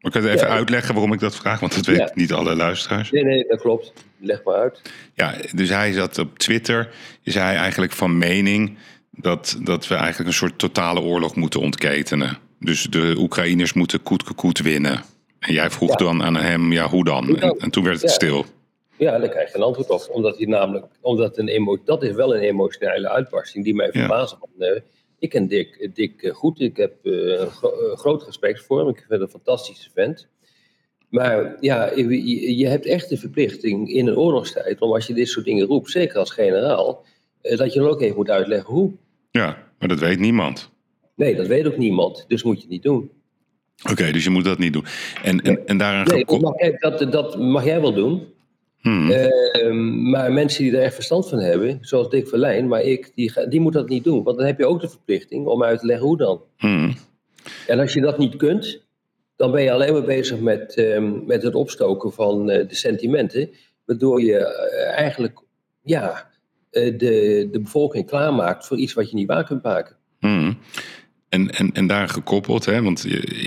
Maar 0.00 0.12
kan 0.12 0.22
je 0.22 0.30
even 0.30 0.46
ja. 0.46 0.52
uitleggen 0.52 0.94
waarom 0.94 1.12
ik 1.12 1.20
dat 1.20 1.36
vraag? 1.36 1.60
Want 1.60 1.74
dat 1.74 1.86
weet 1.86 1.96
ja. 1.96 2.10
niet 2.14 2.32
alle 2.32 2.56
luisteraars. 2.56 3.10
Nee, 3.10 3.24
nee, 3.24 3.44
dat 3.48 3.60
klopt. 3.60 3.92
Leg 4.18 4.42
maar 4.44 4.54
uit. 4.54 4.82
Ja, 5.14 5.34
dus 5.54 5.68
hij 5.68 5.92
zat 5.92 6.18
op 6.18 6.38
Twitter, 6.38 6.88
is 7.22 7.34
hij 7.34 7.56
eigenlijk 7.56 7.92
van 7.92 8.18
mening 8.18 8.78
dat, 9.10 9.58
dat 9.62 9.88
we 9.88 9.94
eigenlijk 9.94 10.28
een 10.28 10.36
soort 10.36 10.58
totale 10.58 11.00
oorlog 11.00 11.34
moeten 11.34 11.60
ontketenen. 11.60 12.38
Dus 12.58 12.82
de 12.82 13.14
Oekraïners 13.18 13.72
moeten 13.72 14.02
koet 14.02 14.34
koet 14.34 14.58
winnen. 14.58 15.02
En 15.38 15.52
jij 15.52 15.70
vroeg 15.70 15.90
ja. 15.90 15.96
dan 15.96 16.22
aan 16.22 16.36
hem, 16.36 16.72
ja, 16.72 16.88
hoe 16.88 17.04
dan? 17.04 17.36
En, 17.38 17.56
en 17.58 17.70
toen 17.70 17.84
werd 17.84 18.00
het 18.00 18.10
stil. 18.10 18.46
Ja, 19.00 19.18
daar 19.18 19.28
krijg 19.28 19.52
je 19.52 19.56
een 19.56 19.64
antwoord 19.64 19.90
op. 19.90 20.08
Omdat 20.10 20.36
hij 20.36 20.46
namelijk, 20.46 20.86
omdat 21.00 21.38
een 21.38 21.48
emo, 21.48 21.78
dat 21.84 22.02
is 22.02 22.12
wel 22.12 22.34
een 22.34 22.42
emotionele 22.42 23.08
uitbarsting 23.08 23.64
die 23.64 23.74
mij 23.74 23.92
verbaast. 23.92 24.36
Ja. 24.58 24.66
Uh, 24.66 24.80
ik 25.18 25.30
ken 25.30 25.46
Dick, 25.46 25.90
Dick 25.94 26.30
goed, 26.32 26.60
ik 26.60 26.76
heb 26.76 26.94
uh, 27.02 27.46
gro 27.46 27.94
groot 27.94 28.24
respect 28.24 28.62
voor 28.62 28.78
hem. 28.78 28.88
Ik 28.88 28.96
vind 28.96 29.10
hem 29.10 29.20
een 29.20 29.28
fantastische 29.28 29.90
vent. 29.94 30.28
Maar 31.08 31.56
ja, 31.60 31.92
je, 31.94 32.56
je, 32.56 32.66
hebt 32.66 32.86
echt 32.86 33.08
de 33.08 33.16
verplichting 33.16 33.88
in 33.88 34.06
een 34.06 34.16
oorlogstijd, 34.16 34.80
om 34.80 34.92
als 34.92 35.06
je 35.06 35.14
dit 35.14 35.28
soort 35.28 35.44
dingen 35.44 35.66
roept, 35.66 35.90
zeker 35.90 36.18
als 36.18 36.30
generaal, 36.30 37.04
uh, 37.42 37.58
dat 37.58 37.72
je 37.72 37.80
dan 37.80 37.88
ook 37.88 38.00
even 38.00 38.16
moet 38.16 38.30
uitleggen 38.30 38.74
hoe. 38.74 38.92
Ja, 39.30 39.66
maar 39.78 39.88
dat 39.88 39.98
weet 39.98 40.18
niemand. 40.18 40.70
Nee, 41.14 41.36
dat 41.36 41.46
weet 41.46 41.66
ook 41.66 41.76
niemand, 41.76 42.24
dus 42.28 42.42
moet 42.42 42.56
je 42.56 42.62
het 42.62 42.70
niet 42.70 42.82
doen. 42.82 43.10
Oké, 43.82 43.92
okay, 43.92 44.12
dus 44.12 44.24
je 44.24 44.30
moet 44.30 44.44
dat 44.44 44.58
niet 44.58 44.72
doen. 44.72 44.84
En, 45.22 45.40
en, 45.40 45.66
en 45.66 45.78
daaraan 45.78 46.06
nee, 46.06 46.24
dat 46.24 46.40
mag, 46.40 46.54
dat, 46.78 47.12
dat 47.12 47.38
mag 47.38 47.64
jij 47.64 47.80
wel 47.80 47.94
doen. 47.94 48.38
Hmm. 48.80 49.10
Uh, 49.10 49.72
maar 50.10 50.32
mensen 50.32 50.64
die 50.64 50.76
er 50.76 50.82
echt 50.82 50.94
verstand 50.94 51.28
van 51.28 51.38
hebben, 51.38 51.78
zoals 51.80 52.08
Dick 52.08 52.28
Verlijn, 52.28 52.68
maar 52.68 52.82
ik, 52.82 53.12
die, 53.14 53.48
die 53.48 53.60
moet 53.60 53.72
dat 53.72 53.88
niet 53.88 54.04
doen. 54.04 54.22
Want 54.22 54.36
dan 54.36 54.46
heb 54.46 54.58
je 54.58 54.66
ook 54.66 54.80
de 54.80 54.88
verplichting 54.88 55.46
om 55.46 55.62
uit 55.62 55.80
te 55.80 55.86
leggen 55.86 56.06
hoe 56.06 56.16
dan. 56.16 56.42
Hmm. 56.56 56.94
En 57.66 57.78
als 57.78 57.92
je 57.92 58.00
dat 58.00 58.18
niet 58.18 58.36
kunt, 58.36 58.84
dan 59.36 59.50
ben 59.50 59.62
je 59.62 59.72
alleen 59.72 59.92
maar 59.92 60.04
bezig 60.04 60.38
met, 60.38 60.76
uh, 60.76 61.12
met 61.26 61.42
het 61.42 61.54
opstoken 61.54 62.12
van 62.12 62.50
uh, 62.50 62.68
de 62.68 62.74
sentimenten. 62.74 63.50
Waardoor 63.84 64.22
je 64.22 64.36
eh, 64.36 64.98
eigenlijk 64.98 65.40
ja, 65.82 66.30
eh, 66.70 66.98
de, 66.98 67.48
de 67.52 67.60
bevolking 67.60 68.06
klaarmaakt 68.06 68.66
voor 68.66 68.76
iets 68.76 68.92
wat 68.92 69.10
je 69.10 69.16
niet 69.16 69.26
waar 69.26 69.44
kunt 69.44 69.62
maken. 69.62 69.96
Hmm. 70.18 70.58
En, 71.28 71.50
en, 71.50 71.72
en 71.72 71.86
daar 71.86 72.08
gekoppeld, 72.08 72.64
hè, 72.64 72.82
want 72.82 73.04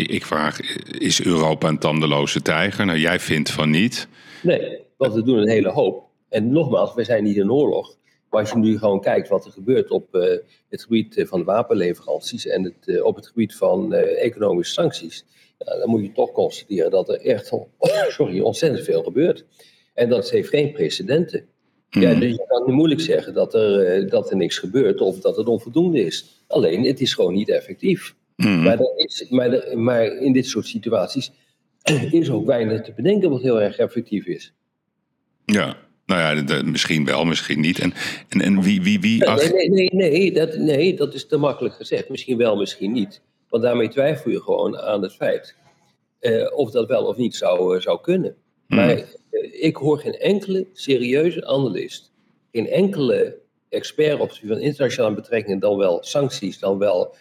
ik 0.09 0.25
vraag, 0.25 0.59
is 0.91 1.25
Europa 1.25 1.67
een 1.67 1.77
tandeloze 1.77 2.41
tijger? 2.41 2.85
Nou, 2.85 2.97
jij 2.97 3.19
vindt 3.19 3.51
van 3.51 3.69
niet. 3.69 4.07
Nee. 4.41 4.82
Want 5.03 5.15
we 5.15 5.23
doen 5.23 5.37
een 5.37 5.49
hele 5.49 5.69
hoop. 5.69 6.03
En 6.29 6.51
nogmaals, 6.51 6.93
we 6.93 7.03
zijn 7.03 7.23
niet 7.23 7.35
in 7.35 7.51
oorlog. 7.51 7.97
Maar 8.29 8.41
als 8.41 8.51
je 8.51 8.57
nu 8.57 8.77
gewoon 8.77 9.01
kijkt 9.01 9.29
wat 9.29 9.45
er 9.45 9.51
gebeurt 9.51 9.91
op 9.91 10.15
uh, 10.15 10.37
het 10.69 10.83
gebied 10.83 11.23
van 11.27 11.39
de 11.39 11.45
wapenleveranties 11.45 12.47
en 12.47 12.63
het, 12.63 12.73
uh, 12.85 13.05
op 13.05 13.15
het 13.15 13.27
gebied 13.27 13.55
van 13.55 13.93
uh, 13.93 14.23
economische 14.23 14.73
sancties, 14.73 15.25
ja, 15.57 15.77
dan 15.77 15.89
moet 15.89 16.01
je 16.01 16.11
toch 16.11 16.31
constateren 16.31 16.91
dat 16.91 17.09
er 17.09 17.19
echt 17.21 17.51
sorry, 18.17 18.39
ontzettend 18.39 18.83
veel 18.83 19.03
gebeurt. 19.03 19.45
En 19.93 20.09
dat 20.09 20.29
heeft 20.29 20.49
geen 20.49 20.71
precedenten. 20.71 21.45
Mm. 21.89 22.01
Ja, 22.01 22.13
dus 22.13 22.31
je 22.31 22.45
kan 22.47 22.73
moeilijk 22.73 23.01
zeggen 23.01 23.33
dat 23.33 23.53
er, 23.53 24.09
dat 24.09 24.29
er 24.29 24.37
niks 24.37 24.57
gebeurt 24.57 25.01
of 25.01 25.19
dat 25.19 25.37
het 25.37 25.47
onvoldoende 25.47 26.05
is. 26.05 26.43
Alleen, 26.47 26.83
het 26.83 27.01
is 27.01 27.13
gewoon 27.13 27.33
niet 27.33 27.49
effectief. 27.49 28.15
Mm. 28.35 28.63
Maar, 28.63 28.79
is, 28.95 29.25
maar, 29.29 29.77
maar 29.77 30.05
in 30.05 30.33
dit 30.33 30.45
soort 30.45 30.65
situaties 30.65 31.31
is 32.11 32.29
ook 32.29 32.45
weinig 32.45 32.81
te 32.81 32.93
bedenken 32.93 33.29
wat 33.29 33.41
heel 33.41 33.61
erg 33.61 33.77
effectief 33.77 34.25
is. 34.25 34.53
Ja, 35.45 35.77
nou 36.05 36.21
ja, 36.21 36.35
de, 36.35 36.43
de, 36.43 36.63
misschien 36.63 37.05
wel, 37.05 37.25
misschien 37.25 37.59
niet. 37.59 37.79
En, 37.79 37.93
en, 38.29 38.41
en 38.41 38.61
wie... 38.61 38.81
wie, 38.81 38.99
wie 38.99 39.23
nee, 39.23 39.49
nee, 39.49 39.69
nee, 39.69 39.89
nee, 39.93 40.31
dat, 40.31 40.57
nee, 40.57 40.95
dat 40.95 41.13
is 41.13 41.27
te 41.27 41.37
makkelijk 41.37 41.75
gezegd. 41.75 42.09
Misschien 42.09 42.37
wel, 42.37 42.55
misschien 42.55 42.91
niet. 42.91 43.21
Want 43.49 43.63
daarmee 43.63 43.87
twijfel 43.87 44.31
je 44.31 44.41
gewoon 44.41 44.77
aan 44.77 45.01
het 45.01 45.13
feit 45.13 45.55
uh, 46.23 46.57
of 46.57 46.71
dat 46.71 46.87
wel 46.87 47.05
of 47.05 47.17
niet 47.17 47.35
zou, 47.35 47.75
uh, 47.75 47.81
zou 47.81 48.01
kunnen. 48.01 48.35
Hmm. 48.67 48.77
Maar 48.77 48.97
uh, 48.97 49.63
ik 49.63 49.75
hoor 49.75 49.99
geen 49.99 50.17
enkele 50.17 50.67
serieuze 50.73 51.45
analist, 51.45 52.11
geen 52.51 52.67
enkele 52.67 53.37
expert 53.69 54.19
op 54.19 54.27
het 54.27 54.37
gebied 54.37 54.51
van 54.51 54.61
internationale 54.61 55.15
betrekkingen, 55.15 55.59
dan 55.59 55.77
wel 55.77 56.03
sancties, 56.03 56.59
dan 56.59 56.77
wel 56.77 57.15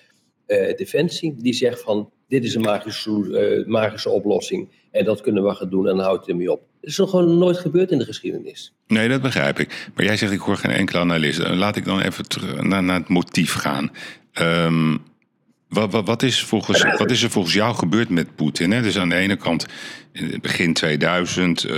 defensie, 0.76 1.34
die 1.38 1.52
zegt 1.52 1.80
van 1.80 2.10
dit 2.28 2.44
is 2.44 2.54
een 2.54 2.62
magische, 2.62 3.64
magische 3.66 4.10
oplossing 4.10 4.72
en 4.90 5.04
dat 5.04 5.20
kunnen 5.20 5.44
we 5.44 5.54
gaan 5.54 5.70
doen 5.70 5.88
en 5.88 5.96
dan 5.96 6.04
houdt 6.04 6.20
het 6.20 6.28
ermee 6.28 6.52
op. 6.52 6.62
Het 6.82 6.90
is 6.90 6.96
nog 6.96 7.10
gewoon 7.10 7.38
nooit 7.38 7.58
gebeurd 7.58 7.90
in 7.90 7.98
de 7.98 8.04
geschiedenis. 8.04 8.72
Nee, 8.86 9.08
dat 9.08 9.22
begrijp 9.22 9.58
ik. 9.58 9.90
Maar 9.94 10.04
jij 10.04 10.16
zegt, 10.16 10.32
ik 10.32 10.40
hoor 10.40 10.56
geen 10.56 10.70
enkele 10.70 10.98
analist. 10.98 11.48
Laat 11.48 11.76
ik 11.76 11.84
dan 11.84 12.00
even 12.00 12.28
terug 12.28 12.62
naar, 12.62 12.82
naar 12.82 12.98
het 12.98 13.08
motief 13.08 13.52
gaan. 13.52 13.90
Um, 14.40 15.02
wat, 15.68 15.92
wat, 15.92 16.06
wat, 16.06 16.22
is 16.22 16.42
volgens, 16.42 16.82
wat 16.98 17.10
is 17.10 17.22
er 17.22 17.30
volgens 17.30 17.54
jou 17.54 17.74
gebeurd 17.74 18.08
met 18.08 18.36
Poetin? 18.36 18.70
Dus 18.70 18.98
aan 18.98 19.08
de 19.08 19.14
ene 19.14 19.36
kant, 19.36 19.66
in 20.12 20.38
begin 20.40 20.72
2000 20.72 21.64
uh, 21.64 21.76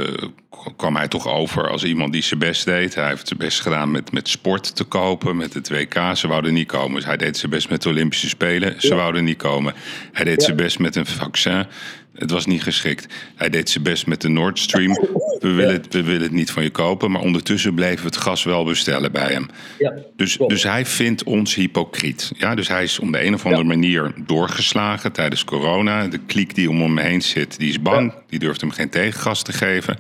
kwam 0.77 0.97
hij 0.97 1.09
toch 1.09 1.29
over 1.29 1.71
als 1.71 1.85
iemand 1.85 2.13
die 2.13 2.23
zijn 2.23 2.41
best 2.41 2.65
deed. 2.65 2.95
Hij 2.95 3.09
heeft 3.09 3.29
zijn 3.29 3.39
best 3.39 3.61
gedaan 3.61 3.91
met, 3.91 4.13
met 4.13 4.29
sport 4.29 4.77
te 4.77 4.85
kopen, 4.85 5.37
met 5.37 5.55
het 5.55 5.69
WK. 5.69 5.95
Ze 6.15 6.29
wouden 6.29 6.55
niet 6.55 6.67
komen. 6.67 6.95
Dus 6.95 7.05
hij 7.05 7.17
deed 7.17 7.37
zijn 7.37 7.51
best 7.51 7.69
met 7.69 7.83
de 7.83 7.89
Olympische 7.89 8.29
Spelen. 8.29 8.81
Ze 8.81 8.89
ja. 8.89 8.95
wouden 8.95 9.25
niet 9.25 9.37
komen. 9.37 9.75
Hij 10.13 10.25
deed 10.25 10.41
ja. 10.41 10.45
zijn 10.45 10.57
best 10.57 10.79
met 10.79 10.97
een 10.97 11.07
vaccin. 11.07 11.67
Het 12.15 12.31
was 12.31 12.47
niet 12.47 12.63
geschikt. 12.63 13.07
Hij 13.37 13.49
deed 13.51 13.71
zijn 13.71 13.85
best 13.85 14.07
met 14.07 14.21
de 14.21 14.29
Nord 14.29 14.59
Stream. 14.59 14.93
we, 15.41 15.51
willen 15.53 15.73
het, 15.73 15.93
we 15.95 16.03
willen 16.03 16.23
het 16.23 16.33
niet 16.33 16.51
van 16.51 16.63
je 16.63 16.71
kopen. 16.71 17.11
Maar 17.11 17.21
ondertussen 17.23 17.75
bleven 17.75 17.99
we 17.99 18.05
het 18.07 18.17
gas 18.17 18.45
wel 18.45 18.65
bestellen 18.65 19.13
bij 19.13 19.33
hem. 19.33 19.47
Ja, 19.79 19.95
Dus, 20.17 20.37
dus 20.47 20.63
hij 20.63 20.87
vindt 20.87 21.23
ons 21.23 21.55
hypocriet. 21.55 22.33
Ja, 22.37 22.55
dus 22.55 22.69
hij 22.69 22.83
is 22.83 22.99
om 22.99 23.13
de 23.13 23.25
een 23.25 23.35
of 23.35 23.45
andere 23.45 23.63
Ja. 23.63 23.69
manier 23.69 24.13
doorgeslagen 24.27 25.13
tijdens 25.13 25.45
corona. 25.45 26.07
De 26.07 26.19
kliek 26.27 26.55
die 26.55 26.71
om 26.71 26.81
hem 26.81 26.99
heen 26.99 27.23
zit, 27.23 27.59
die 27.59 27.69
is 27.69 27.83
bang. 27.83 28.15
Die 28.29 28.39
durft 28.39 28.61
hem 28.61 28.71
geen 28.71 28.91
tegengas 28.91 29.43
te 29.43 29.53
geven. 29.53 29.99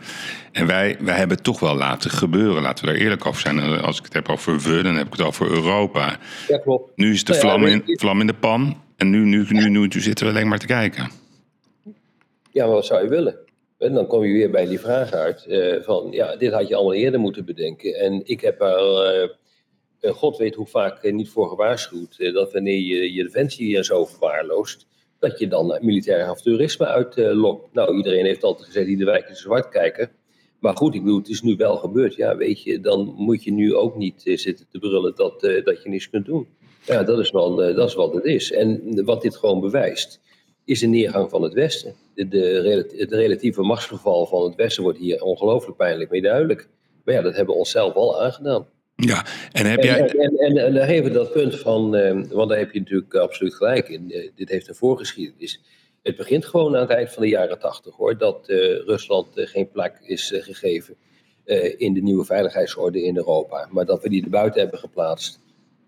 En 0.53 0.67
wij, 0.67 0.97
wij 1.01 1.17
hebben 1.17 1.37
het 1.37 1.45
toch 1.45 1.61
wel 1.61 1.77
laten 1.77 2.11
gebeuren. 2.11 2.63
Laten 2.63 2.85
we 2.85 2.91
daar 2.93 3.01
eerlijk 3.01 3.27
over 3.27 3.41
zijn. 3.41 3.59
En 3.61 3.83
Als 3.83 3.99
ik 3.99 4.05
het 4.05 4.13
heb 4.13 4.29
over 4.29 4.61
we, 4.61 4.83
dan 4.83 4.97
heb 4.97 5.07
ik 5.07 5.13
het 5.13 5.23
over 5.23 5.51
Europa. 5.51 6.17
ja 6.49 6.59
klopt. 6.59 6.91
Nu 6.97 7.13
is 7.13 7.25
de 7.25 7.33
Nou 7.33 7.43
vlam, 7.45 7.67
in, 7.67 7.83
vlam 7.85 8.21
in 8.21 8.27
de 8.27 8.35
pan. 8.35 8.83
En 8.97 9.11
nu, 9.11 9.19
nu, 9.25 9.47
nu, 9.49 9.69
nu, 9.69 9.87
nu 9.87 10.01
zitten 10.01 10.27
we 10.27 10.33
alleen 10.33 10.49
maar 10.49 10.59
te 10.59 10.67
kijken. 10.67 11.11
Ja, 12.55 12.69
wat 12.69 12.87
zou 12.87 13.03
je 13.03 13.09
willen? 13.09 13.39
En 13.79 13.95
dan 13.95 14.07
kom 14.07 14.25
je 14.25 14.33
weer 14.33 14.51
bij 14.51 14.67
die 14.67 14.81
vraag 14.81 15.13
uit 15.13 15.47
eh, 15.47 15.83
van, 15.83 16.09
ja, 16.11 16.37
dit 16.37 16.53
had 16.53 16.69
je 16.69 16.75
allemaal 16.75 16.95
eerder 16.95 17.21
moeten 17.21 17.45
bedenken. 17.45 17.95
En 17.95 18.21
ik 18.25 18.41
heb 18.41 18.61
er, 18.61 19.05
eh, 19.05 19.29
eh, 20.01 20.15
god 20.15 20.37
weet 20.37 20.55
hoe 20.55 20.67
vaak, 20.67 21.13
niet 21.13 21.29
voor 21.29 21.49
gewaarschuwd, 21.49 22.33
dat 22.33 22.53
wanneer 22.53 22.79
je 22.79 23.13
je 23.13 23.23
defensie 23.23 23.77
en 23.77 23.85
zo 23.85 24.05
verwaarloost, 24.05 24.87
dat 25.19 25.39
je 25.39 25.49
dan 25.49 25.79
militair 25.81 26.25
avanteurisme 26.25 26.87
uitlokt. 26.87 27.73
nou, 27.73 27.97
iedereen 27.97 28.25
heeft 28.25 28.45
altijd 28.45 28.67
gezegd, 28.67 28.87
die 28.87 28.97
de 28.97 29.05
wijk 29.05 29.29
is 29.29 29.41
zwart 29.41 29.69
kijken. 29.69 30.11
Maar 30.61 30.77
goed, 30.77 30.95
ik 30.95 31.03
bedoel, 31.03 31.19
het 31.19 31.29
is 31.29 31.43
nu 31.43 31.57
wel 31.57 31.77
gebeurd. 31.77 32.15
Ja, 32.15 32.37
weet 32.37 32.63
je, 32.63 32.81
dan 32.81 33.15
moet 33.17 33.45
je 33.45 33.53
nu 33.53 33.75
ook 33.75 33.97
niet 33.97 34.23
zitten 34.25 34.67
te 34.69 34.79
brullen 34.79 35.15
dat, 35.15 35.41
dat 35.41 35.83
je 35.83 35.89
niets 35.89 36.11
kunt 36.11 36.27
doen. 36.27 36.49
Ja, 36.87 37.03
dat 37.03 37.19
is, 37.19 37.31
wel, 37.31 37.55
dat 37.55 37.89
is 37.89 37.95
wat 37.95 38.15
het 38.15 38.25
is. 38.25 38.53
En 38.53 39.05
wat 39.05 39.23
dit 39.23 39.37
gewoon 39.37 39.61
bewijst, 39.61 40.21
is 40.65 40.81
de 40.81 40.87
neergang 40.87 41.31
van 41.31 41.43
het 41.43 41.53
Westen. 41.53 41.95
De, 42.15 42.29
de, 42.29 42.95
het 42.97 43.13
relatieve 43.13 43.63
machtsverval 43.63 44.27
van 44.27 44.45
het 44.45 44.55
Westen 44.55 44.83
wordt 44.83 44.99
hier 44.99 45.23
ongelooflijk 45.23 45.77
pijnlijk 45.77 46.11
mee 46.11 46.23
duidelijk. 46.23 46.69
Maar 47.05 47.15
ja, 47.15 47.23
dat 47.23 47.37
hebben 47.37 47.55
we 47.55 47.61
onszelf 47.61 47.95
al 47.95 48.23
aangedaan. 48.23 48.67
Ja, 48.97 49.27
en 49.53 49.67
heb 49.67 49.83
jij... 49.83 50.01
en, 50.01 50.19
en, 50.19 50.37
en, 50.37 50.57
en 50.57 50.75
daar 50.75 50.89
even 50.89 51.13
dat 51.13 51.33
punt 51.33 51.59
van, 51.59 51.97
eh, 51.97 52.23
want 52.31 52.49
daar 52.49 52.59
heb 52.59 52.73
je 52.73 52.79
natuurlijk 52.79 53.15
absoluut 53.15 53.55
gelijk 53.55 53.89
in. 53.89 54.11
Eh, 54.11 54.31
dit 54.35 54.49
heeft 54.49 54.69
een 54.69 54.75
voorgeschiedenis. 54.75 55.61
Het 56.03 56.17
begint 56.17 56.45
gewoon 56.45 56.75
aan 56.75 56.81
het 56.81 56.91
eind 56.91 57.11
van 57.13 57.23
de 57.23 57.29
jaren 57.29 57.59
tachtig 57.59 57.97
hoor, 57.97 58.19
dat 58.19 58.49
eh, 58.49 58.57
Rusland 58.77 59.37
eh, 59.37 59.47
geen 59.47 59.71
plek 59.71 59.99
is 60.03 60.33
gegeven 60.37 60.97
in 61.77 61.95
de 61.95 62.01
nieuwe 62.01 62.25
veiligheidsorde 62.25 63.03
in 63.03 63.17
Europa. 63.17 63.69
Maar 63.71 63.85
dat 63.85 64.03
we 64.03 64.09
die 64.09 64.25
erbuiten 64.25 64.61
hebben 64.61 64.79
geplaatst 64.79 65.41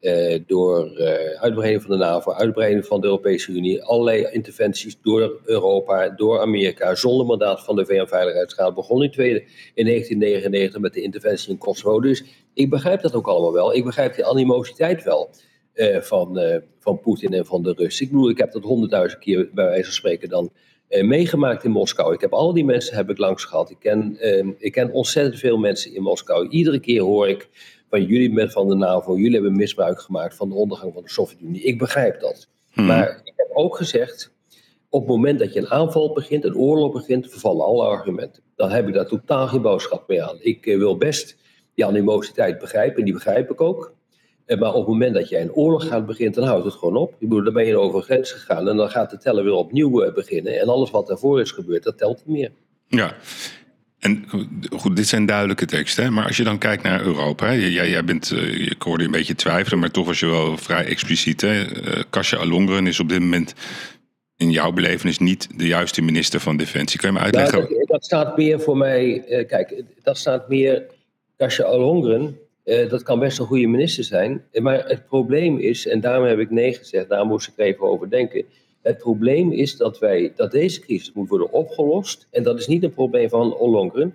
eh, 0.06 0.40
door 0.46 0.96
eh, 0.96 1.40
uitbreiding 1.40 1.82
van 1.82 1.90
de 1.90 2.04
NAVO, 2.04 2.32
uitbreiding 2.32 2.86
van 2.86 3.00
de 3.00 3.06
Europese 3.06 3.52
Unie, 3.52 3.82
allerlei 3.82 4.28
interventies 4.30 4.98
door 5.02 5.40
Europa, 5.44 6.08
door 6.08 6.40
Amerika, 6.40 6.94
zonder 6.94 7.26
mandaat 7.26 7.64
van 7.64 7.76
de 7.76 7.86
VN-veiligheidsraad. 7.86 8.74
Begon 8.74 9.02
in, 9.02 9.10
in 9.74 9.84
1999 9.84 10.80
met 10.80 10.94
de 10.94 11.02
interventie 11.02 11.50
in 11.50 11.58
Kosovo. 11.58 12.00
Dus 12.00 12.24
ik 12.54 12.70
begrijp 12.70 13.00
dat 13.00 13.14
ook 13.14 13.26
allemaal 13.26 13.52
wel. 13.52 13.74
Ik 13.74 13.84
begrijp 13.84 14.14
die 14.14 14.24
animositeit 14.24 15.04
wel 15.04 15.30
eh, 15.72 16.00
van, 16.00 16.40
van 16.78 17.00
Poetin 17.00 17.32
en 17.32 17.46
van 17.46 17.62
de 17.62 17.72
Russen. 17.76 18.04
Ik 18.06 18.12
bedoel, 18.12 18.30
ik 18.30 18.38
heb 18.38 18.52
dat 18.52 18.62
honderdduizend 18.62 19.22
keer 19.22 19.48
bij 19.54 19.64
wijze 19.64 19.84
van 19.84 19.92
spreken 19.92 20.28
dan 20.28 20.50
meegemaakt 20.88 21.64
in 21.64 21.70
Moskou. 21.70 22.14
Ik 22.14 22.20
heb 22.20 22.32
al 22.32 22.52
die 22.52 22.64
mensen 22.64 22.96
heb 22.96 23.10
ik 23.10 23.18
langs 23.18 23.44
gehad. 23.44 23.70
Ik 23.70 23.78
ken, 23.78 24.16
eh, 24.20 24.46
ik 24.58 24.72
ken 24.72 24.92
ontzettend 24.92 25.38
veel 25.38 25.56
mensen 25.56 25.94
in 25.94 26.02
Moskou. 26.02 26.48
Iedere 26.48 26.80
keer 26.80 27.02
hoor 27.02 27.28
ik 27.28 27.48
van 27.90 28.04
jullie 28.04 28.32
bent 28.32 28.52
van 28.52 28.68
de 28.68 28.74
NAVO, 28.74 29.16
jullie 29.16 29.32
hebben 29.32 29.56
misbruik 29.56 30.00
gemaakt 30.00 30.34
van 30.36 30.48
de 30.48 30.54
ondergang 30.54 30.92
van 30.92 31.02
de 31.02 31.10
Sovjet-Unie. 31.10 31.62
Ik 31.62 31.78
begrijp 31.78 32.20
dat. 32.20 32.48
Hmm. 32.72 32.86
Maar 32.86 33.20
ik 33.24 33.32
heb 33.36 33.48
ook 33.52 33.76
gezegd, 33.76 34.34
op 34.88 35.00
het 35.00 35.10
moment 35.10 35.38
dat 35.38 35.52
je 35.52 35.60
een 35.60 35.70
aanval 35.70 36.12
begint, 36.12 36.44
een 36.44 36.56
oorlog 36.56 36.92
begint, 36.92 37.30
vervallen 37.30 37.64
alle 37.64 37.84
argumenten. 37.84 38.42
Dan 38.56 38.70
heb 38.70 38.88
ik 38.88 38.94
daar 38.94 39.06
totaal 39.06 39.46
geen 39.46 39.62
boodschap 39.62 40.08
mee 40.08 40.22
aan. 40.22 40.36
Ik 40.40 40.66
eh, 40.66 40.76
wil 40.76 40.96
best 40.96 41.36
die 41.74 41.86
animositeit 41.86 42.58
begrijpen, 42.58 42.98
en 42.98 43.04
die 43.04 43.12
begrijp 43.14 43.50
ik 43.50 43.60
ook. 43.60 43.92
Eh, 44.44 44.58
Maar 44.58 44.68
op 44.68 44.76
het 44.80 44.86
moment 44.86 45.14
dat 45.14 45.28
jij 45.28 45.42
een 45.42 45.52
oorlog 45.52 45.86
gaat 45.86 46.06
beginnen, 46.06 46.34
dan 46.34 46.44
houdt 46.44 46.64
het 46.64 46.74
gewoon 46.74 46.96
op. 46.96 47.12
Ik 47.18 47.28
bedoel, 47.28 47.44
dan 47.44 47.52
ben 47.52 47.66
je 47.66 47.78
over 47.78 47.98
een 47.98 48.04
grens 48.04 48.32
gegaan 48.32 48.68
en 48.68 48.76
dan 48.76 48.90
gaat 48.90 49.10
de 49.10 49.18
teller 49.18 49.44
weer 49.44 49.52
opnieuw 49.52 50.02
eh, 50.02 50.14
beginnen. 50.14 50.60
En 50.60 50.68
alles 50.68 50.90
wat 50.90 51.06
daarvoor 51.06 51.40
is 51.40 51.50
gebeurd, 51.50 51.82
dat 51.82 51.98
telt 51.98 52.22
niet 52.26 52.36
meer. 52.36 52.52
Ja. 52.88 53.14
En 53.98 54.24
goed, 54.70 54.96
dit 54.96 55.06
zijn 55.06 55.26
duidelijke 55.26 55.66
teksten. 55.66 56.12
Maar 56.12 56.26
als 56.26 56.36
je 56.36 56.44
dan 56.44 56.58
kijkt 56.58 56.82
naar 56.82 57.02
Europa. 57.02 57.46
Hè? 57.46 57.52
Jij, 57.52 57.88
jij 57.88 58.04
bent, 58.04 58.30
eh, 58.30 58.70
ik 58.70 58.82
hoorde 58.82 59.04
een 59.04 59.10
beetje 59.10 59.34
twijfelen, 59.34 59.78
maar 59.78 59.90
toch 59.90 60.06
was 60.06 60.20
je 60.20 60.26
wel 60.26 60.56
vrij 60.56 60.84
expliciet. 60.84 61.40
Hè? 61.40 61.64
Kasia 62.10 62.38
Alongren 62.38 62.86
is 62.86 63.00
op 63.00 63.08
dit 63.08 63.20
moment 63.20 63.54
in 64.36 64.50
jouw 64.50 64.72
belevenis 64.72 65.18
niet 65.18 65.48
de 65.58 65.66
juiste 65.66 66.02
minister 66.02 66.40
van 66.40 66.56
Defensie. 66.56 67.00
Kan 67.00 67.12
je 67.12 67.16
me 67.18 67.22
uitleggen? 67.24 67.60
dat, 67.60 67.86
dat 67.86 68.04
staat 68.04 68.36
meer 68.36 68.60
voor 68.60 68.76
mij. 68.76 69.24
eh, 69.24 69.46
kijk, 69.46 69.82
dat 70.02 70.18
staat 70.18 70.48
meer. 70.48 70.86
Kasia 71.36 71.64
Alongren, 71.64 72.38
dat 72.64 73.02
kan 73.02 73.18
best 73.18 73.38
een 73.38 73.46
goede 73.46 73.66
minister 73.66 74.04
zijn. 74.04 74.44
Maar 74.52 74.84
het 74.86 75.06
probleem 75.06 75.58
is, 75.58 75.86
en 75.86 76.00
daarom 76.00 76.26
heb 76.26 76.38
ik 76.38 76.50
nee 76.50 76.74
gezegd, 76.74 77.08
daar 77.08 77.26
moest 77.26 77.48
ik 77.48 77.54
even 77.56 77.82
over 77.82 78.10
denken. 78.10 78.44
Het 78.86 78.98
probleem 78.98 79.52
is 79.52 79.76
dat, 79.76 79.98
wij, 79.98 80.32
dat 80.36 80.50
deze 80.50 80.80
crisis 80.80 81.12
moet 81.12 81.28
worden 81.28 81.52
opgelost. 81.52 82.26
En 82.30 82.42
dat 82.42 82.58
is 82.58 82.66
niet 82.66 82.82
een 82.82 82.92
probleem 82.92 83.28
van 83.28 83.56
Ollongren. 83.56 84.14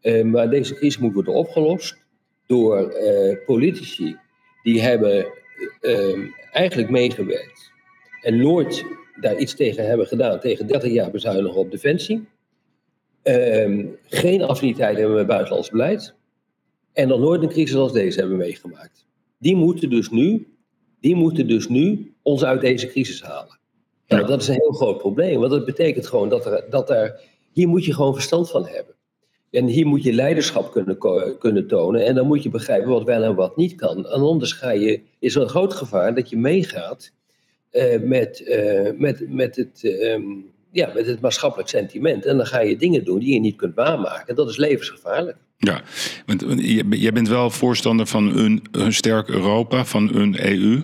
eh, 0.00 0.24
maar 0.24 0.50
deze 0.50 0.74
crisis 0.74 0.98
moet 1.00 1.14
worden 1.14 1.34
opgelost 1.34 1.96
door 2.46 2.88
eh, 2.88 3.36
politici 3.46 4.16
die 4.62 4.80
hebben 4.80 5.26
eh, 5.80 6.10
eh, 6.12 6.18
eigenlijk 6.52 6.90
meegewerkt. 6.90 7.70
En 8.20 8.36
nooit 8.38 8.84
daar 9.20 9.38
iets 9.38 9.54
tegen 9.54 9.86
hebben 9.86 10.06
gedaan. 10.06 10.40
Tegen 10.40 10.66
30 10.66 10.92
jaar 10.92 11.10
bezuinigen 11.10 11.58
op 11.60 11.70
defensie. 11.70 12.28
Ehm, 13.22 13.86
geen 14.06 14.42
affiniteit 14.42 14.96
hebben 14.96 15.16
met 15.16 15.26
buitenlands 15.26 15.70
beleid. 15.70 16.14
En 16.92 17.08
nog 17.08 17.18
nooit 17.20 17.42
een 17.42 17.48
crisis 17.48 17.76
als 17.76 17.92
deze 17.92 18.18
hebben 18.20 18.36
meegemaakt. 18.36 19.06
Die 19.38 19.56
moeten 19.56 19.90
dus 19.90 20.10
nu, 20.10 20.46
die 21.00 21.14
moeten 21.14 21.48
dus 21.48 21.68
nu 21.68 22.12
ons 22.22 22.44
uit 22.44 22.60
deze 22.60 22.86
crisis 22.86 23.22
halen. 23.22 23.57
Nou, 24.08 24.22
Ja. 24.22 24.28
dat 24.28 24.40
is 24.40 24.48
een 24.48 24.54
heel 24.54 24.72
groot 24.72 24.98
probleem. 24.98 25.38
Want 25.38 25.50
dat 25.50 25.64
betekent 25.64 26.06
gewoon 26.06 26.28
dat 26.28 26.46
er, 26.46 26.64
dat 26.70 26.90
er. 26.90 27.20
Hier 27.52 27.68
moet 27.68 27.84
je 27.84 27.94
gewoon 27.94 28.14
verstand 28.14 28.50
van 28.50 28.66
hebben. 28.66 28.94
En 29.50 29.66
hier 29.66 29.86
moet 29.86 30.02
je 30.02 30.12
leiderschap 30.12 30.72
kunnen, 30.72 30.98
kunnen 31.38 31.66
tonen. 31.66 32.04
En 32.06 32.14
dan 32.14 32.26
moet 32.26 32.42
je 32.42 32.48
begrijpen 32.48 32.88
wat 32.90 33.04
wel 33.04 33.22
en 33.22 33.34
wat 33.34 33.56
niet 33.56 33.74
kan. 33.74 33.96
En 33.96 34.20
anders 34.20 34.52
ga 34.52 34.70
je, 34.70 35.00
is 35.18 35.34
er 35.34 35.42
een 35.42 35.48
groot 35.48 35.74
gevaar 35.74 36.14
dat 36.14 36.28
je 36.30 36.36
meegaat 36.36 37.12
eh, 37.70 38.00
met, 38.00 38.42
eh, 38.42 38.90
met, 38.96 39.24
met, 39.28 39.56
het, 39.56 39.84
ehm, 39.84 40.22
ja, 40.72 40.90
met 40.94 41.06
het 41.06 41.20
maatschappelijk 41.20 41.68
sentiment. 41.68 42.24
En 42.24 42.36
dan 42.36 42.46
ga 42.46 42.60
je 42.60 42.76
dingen 42.76 43.04
doen 43.04 43.18
die 43.18 43.34
je 43.34 43.40
niet 43.40 43.56
kunt 43.56 43.74
waarmaken. 43.74 44.34
Dat 44.34 44.48
is 44.48 44.56
levensgevaarlijk. 44.56 45.36
Ja, 45.56 45.82
want 46.26 46.44
jij 46.90 47.12
bent 47.12 47.28
wel 47.28 47.50
voorstander 47.50 48.06
van 48.06 48.38
een, 48.38 48.62
een 48.72 48.92
sterk 48.92 49.28
Europa, 49.28 49.84
van 49.84 50.14
een 50.14 50.36
EU. 50.46 50.80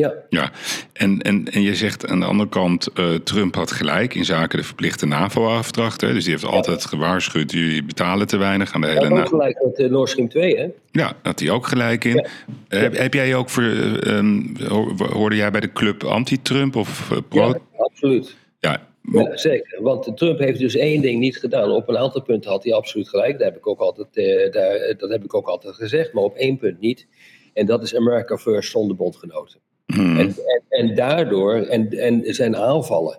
Ja, 0.00 0.14
Ja, 0.28 0.50
en, 0.92 1.20
en, 1.20 1.44
en 1.52 1.62
je 1.62 1.74
zegt 1.74 2.06
aan 2.06 2.20
de 2.20 2.26
andere 2.26 2.48
kant, 2.48 2.86
eh, 2.94 3.14
Trump 3.14 3.54
had 3.54 3.72
gelijk 3.72 4.14
in 4.14 4.24
zaken 4.24 4.58
de 4.58 4.64
verplichte 4.64 5.06
NAVO-afdracht. 5.06 6.00
hè. 6.00 6.12
Dus 6.12 6.22
die 6.24 6.32
heeft 6.32 6.44
altijd 6.44 6.84
gewaarschuwd, 6.84 7.52
jullie 7.52 7.84
betalen 7.84 8.26
te 8.26 8.36
weinig 8.36 8.72
aan 8.72 8.80
de 8.80 8.86
hele 8.86 9.00
dat 9.00 9.10
ook 9.10 9.16
NAVO. 9.16 9.28
gelijk 9.38 9.62
met 9.64 9.78
uh, 9.78 9.90
Nord 9.90 10.08
Stream 10.08 10.28
2, 10.28 10.56
hè? 10.58 10.66
Ja, 10.90 11.12
had 11.22 11.40
hij 11.40 11.50
ook 11.50 11.66
gelijk 11.66 12.04
in. 12.04 12.26
Heb, 12.68 12.96
heb 12.96 13.14
jij 13.14 13.34
ook 13.34 13.48
voor, 13.50 13.62
eh, 13.62 14.16
ehm, 14.18 14.42
ho- 14.68 14.94
hoorde 14.96 15.36
jij 15.36 15.50
bij 15.50 15.60
de 15.60 15.72
club 15.72 16.04
anti-Trump 16.04 16.76
of 16.76 17.10
eh, 17.10 17.18
pro? 17.28 17.48
Ja, 17.48 17.58
absoluut. 17.76 18.36
Ja, 18.60 18.88
Ja, 19.12 19.36
zeker. 19.36 19.82
Want 19.82 20.16
Trump 20.16 20.38
heeft 20.38 20.58
dus 20.58 20.74
één 20.76 21.02
ding 21.02 21.20
niet 21.20 21.36
gedaan. 21.38 21.70
Op 21.70 21.88
een 21.88 21.98
aantal 21.98 22.22
punten 22.22 22.50
had 22.50 22.64
hij 22.64 22.72
absoluut 22.74 23.08
gelijk. 23.08 23.32
Dat 23.32 23.46
heb 23.46 23.56
ik 23.56 23.66
ook 23.66 23.78
altijd, 23.80 24.16
eh, 24.16 24.52
daar, 24.52 24.94
dat 24.98 25.10
heb 25.10 25.24
ik 25.24 25.34
ook 25.34 25.46
altijd 25.48 25.74
gezegd. 25.74 26.12
Maar 26.12 26.22
op 26.22 26.36
één 26.36 26.56
punt 26.58 26.80
niet. 26.80 27.06
En 27.54 27.66
dat 27.66 27.82
is 27.82 27.96
America 27.96 28.36
First 28.36 28.70
zonder 28.70 28.96
bondgenoten. 28.96 29.60
Hmm, 29.92 30.18
En, 30.18 30.26
en, 30.28 30.62
en 30.68 30.94
daardoor, 30.94 31.54
en, 31.54 31.90
en 31.90 32.34
zijn 32.34 32.56
aanvallen 32.56 33.18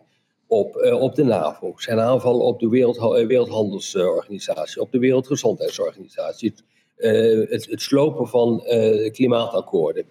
op, 0.52 0.76
eh, 0.76 1.02
op 1.02 1.16
de 1.16 1.24
NAVO, 1.24 1.74
zijn 1.76 2.00
aanvallen 2.00 2.46
op 2.46 2.60
de 2.60 2.66
eh, 2.66 3.28
Wereldhandelsorganisatie, 3.28 4.82
op 4.82 4.92
de 4.92 5.00
Wereldgezondheidsorganisatie, 5.00 6.54
eh, 6.96 7.50
het, 7.50 7.68
het 7.70 7.82
slopen 7.82 8.28
van 8.28 8.64
klimaatakkoorden. 9.12 10.06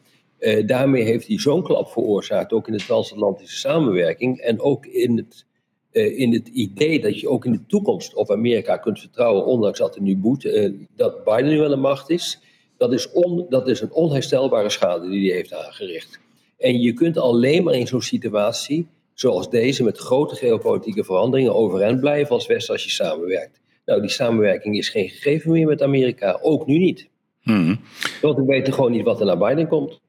Daarmee 0.66 1.03
heeft 1.03 1.27
hij 1.27 1.38
zo'n 1.38 1.62
klap 1.62 1.88
veroorzaakt, 1.88 2.53
ook 2.53 2.66
in 2.66 2.73
de 2.73 2.85
transatlantische 2.85 3.59
samenwerking 3.59 4.38
en 4.38 4.61
ook 4.61 4.87
in 4.87 5.16
het, 5.16 5.46
in 6.16 6.33
het 6.33 6.49
idee 6.49 7.01
dat 7.01 7.20
je 7.20 7.29
ook 7.29 7.44
in 7.44 7.53
de 7.53 7.66
toekomst 7.66 8.14
op 8.14 8.31
Amerika 8.31 8.77
kunt 8.77 9.01
vertrouwen, 9.01 9.44
ondanks 9.44 9.79
dat 9.79 9.96
er 9.96 10.03
nu 10.03 10.16
boet, 10.16 10.42
dat 10.96 11.25
Biden 11.25 11.49
nu 11.49 11.64
aan 11.64 11.70
de 11.70 11.77
macht 11.77 12.11
is. 12.11 12.40
Dat 12.77 12.92
is, 12.92 13.12
on, 13.12 13.46
dat 13.49 13.68
is 13.68 13.81
een 13.81 13.92
onherstelbare 13.92 14.70
schade 14.70 15.09
die 15.09 15.29
hij 15.29 15.37
heeft 15.37 15.55
aangericht. 15.55 16.20
En 16.61 16.81
je 16.81 16.92
kunt 16.92 17.18
alleen 17.18 17.64
maar 17.64 17.75
in 17.75 17.87
zo'n 17.87 18.03
situatie, 18.03 18.87
zoals 19.14 19.51
deze, 19.51 19.85
met 19.85 19.99
grote 19.99 20.35
geopolitieke 20.35 21.05
veranderingen 21.05 21.55
overeind 21.55 22.01
blijven 22.01 22.35
als 22.35 22.46
West 22.46 22.70
als 22.70 22.85
je 22.85 22.90
samenwerkt. 22.90 23.61
Nou, 23.85 24.01
die 24.01 24.11
samenwerking 24.11 24.77
is 24.77 24.88
geen 24.88 25.09
gegeven 25.09 25.51
meer 25.51 25.66
met 25.66 25.83
Amerika, 25.83 26.38
ook 26.42 26.66
nu 26.66 26.79
niet. 26.79 27.09
hmm. 27.42 27.81
Want 28.20 28.37
we 28.37 28.44
weten 28.44 28.73
gewoon 28.73 28.92
niet 28.92 29.05
wat 29.05 29.20
er 29.20 29.27
naar 29.27 29.38
Biden 29.38 29.68
komt. 29.68 30.01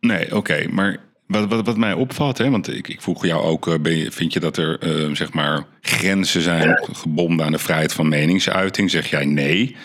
Nee, 0.00 0.36
oké, 0.36 0.66
maar 0.70 1.10
Wat, 1.26 1.48
wat, 1.48 1.66
wat 1.66 1.76
mij 1.76 1.92
opvalt, 1.92 2.38
hè, 2.38 2.50
want 2.50 2.68
ik, 2.68 2.88
ik 2.88 3.00
vroeg 3.00 3.26
jou 3.26 3.42
ook, 3.42 3.68
eh, 3.68 3.74
ben 3.80 3.96
je, 3.96 4.10
vind 4.10 4.32
je 4.32 4.40
dat 4.40 4.56
er 4.56 4.86
uh, 4.86 5.14
zeg 5.14 5.32
maar 5.32 5.66
grenzen 5.80 6.42
zijn 6.42 6.78
gebonden 6.92 7.46
aan 7.46 7.52
de 7.52 7.58
vrijheid 7.58 7.92
van 7.92 8.08
meningsuiting? 8.08 8.90
Zeg 8.90 9.10
jij 9.10 9.24
nee. 9.24 9.76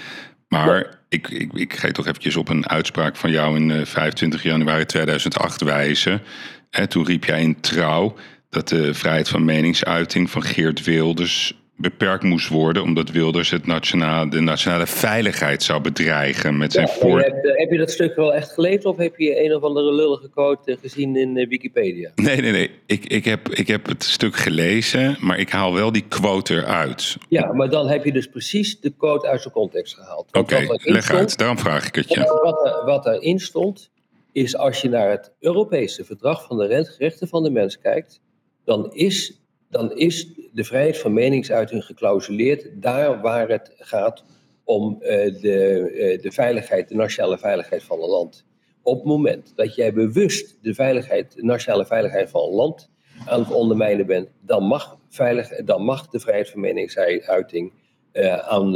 Maar 0.47 0.99
ik, 1.09 1.27
ik, 1.27 1.53
ik 1.53 1.73
ga 1.73 1.91
toch 1.91 2.07
eventjes 2.07 2.35
op 2.35 2.49
een 2.49 2.69
uitspraak 2.69 3.15
van 3.15 3.31
jou 3.31 3.55
in 3.55 3.69
uh, 3.69 3.85
25 3.85 4.43
januari 4.43 4.85
2008 4.85 5.61
wijzen. 5.61 6.21
Hè, 6.69 6.87
toen 6.87 7.05
riep 7.05 7.25
jij 7.25 7.41
in 7.41 7.59
trouw 7.59 8.15
dat 8.49 8.67
de 8.67 8.93
vrijheid 8.93 9.29
van 9.29 9.45
meningsuiting 9.45 10.29
van 10.29 10.43
Geert 10.43 10.83
Wilders 10.83 11.53
beperkt 11.77 12.23
moest 12.23 12.47
worden, 12.47 12.83
omdat 12.83 13.11
Wilders 13.11 13.49
het 13.49 13.65
nationale, 13.65 14.29
de 14.29 14.39
nationale 14.39 14.87
veiligheid 14.87 15.63
zou 15.63 15.81
bedreigen 15.81 16.57
met 16.57 16.71
zijn 16.71 16.87
voor. 16.87 17.19
Heb, 17.19 17.43
heb, 17.43 17.71
je 17.71 17.77
dat 17.77 17.91
stuk 17.91 18.15
wel 18.15 18.33
echt 18.33 18.51
gelezen 18.51 18.89
of 18.89 18.97
heb 18.97 19.17
je 19.17 19.43
een 19.43 19.55
of 19.55 19.63
andere 19.63 19.93
lullige 19.93 20.29
quote 20.29 20.77
gezien 20.81 21.15
in 21.15 21.37
uh, 21.37 21.47
Wikipedia? 21.47 22.11
Nee, 22.15 22.41
nee, 22.41 22.51
nee. 22.51 22.71
Ik, 22.85 23.05
ik, 23.05 23.25
heb, 23.25 23.49
ik 23.49 23.67
heb 23.67 23.85
het 23.85 24.03
stuk 24.03 24.35
gelezen, 24.35 25.17
maar 25.19 25.39
ik 25.39 25.49
haal 25.49 25.73
wel 25.73 25.91
die 25.91 26.05
quote 26.07 26.53
eruit. 26.55 27.17
Ja, 27.29 27.53
maar 27.53 27.69
dan 27.69 27.87
heb 27.87 28.05
je 28.05 28.11
dus 28.11 28.27
precies 28.27 28.79
de 28.79 28.89
quote 28.89 29.27
uit 29.27 29.41
zijn 29.41 29.53
context 29.53 29.95
gehaald. 29.95 30.27
Oké, 30.27 30.39
okay, 30.39 30.79
leg 30.83 31.03
stond, 31.03 31.19
uit. 31.19 31.37
Daarom 31.37 31.59
vraag 31.59 31.87
ik 31.87 31.95
het 31.95 32.09
je. 32.09 32.39
Wat, 32.43 32.65
er, 32.65 32.85
wat 32.85 33.05
erin 33.05 33.39
stond, 33.39 33.91
is 34.31 34.57
als 34.57 34.81
je 34.81 34.89
naar 34.89 35.09
het 35.09 35.31
Europese 35.39 36.05
verdrag 36.05 36.45
van 36.45 36.57
de 36.57 36.85
rechten 36.97 37.27
van 37.27 37.43
de 37.43 37.49
mens 37.49 37.79
kijkt, 37.79 38.21
dan 38.63 38.93
is 38.93 39.46
dan 39.69 39.95
is 39.95 40.27
de 40.51 40.63
vrijheid 40.63 40.97
van 40.97 41.13
meningsuiting 41.13 41.85
geclausuleerd 41.85 42.67
daar 42.73 43.21
waar 43.21 43.49
het 43.49 43.71
gaat 43.77 44.23
om 44.63 44.97
uh, 44.99 45.07
de, 45.41 45.91
uh, 45.93 46.21
de 46.21 46.31
veiligheid, 46.31 46.89
de 46.89 46.95
nationale 46.95 47.37
veiligheid 47.37 47.83
van 47.83 48.01
een 48.01 48.09
land. 48.09 48.45
Op 48.81 48.95
het 48.95 49.05
moment 49.05 49.53
dat 49.55 49.75
jij 49.75 49.93
bewust 49.93 50.57
de, 50.61 50.73
veiligheid, 50.73 51.35
de 51.35 51.43
nationale 51.43 51.85
veiligheid 51.85 52.29
van 52.29 52.41
een 52.41 52.55
land 52.55 52.89
aan 53.25 53.39
het 53.39 53.51
ondermijnen 53.51 54.05
bent, 54.05 54.29
dan 54.41 54.63
mag, 54.63 54.97
veilig, 55.09 55.49
dan 55.65 55.83
mag 55.83 56.07
de 56.07 56.19
vrijheid 56.19 56.49
van 56.49 56.59
meningsuiting 56.59 57.73
uh, 58.13 58.37
aan 58.37 58.71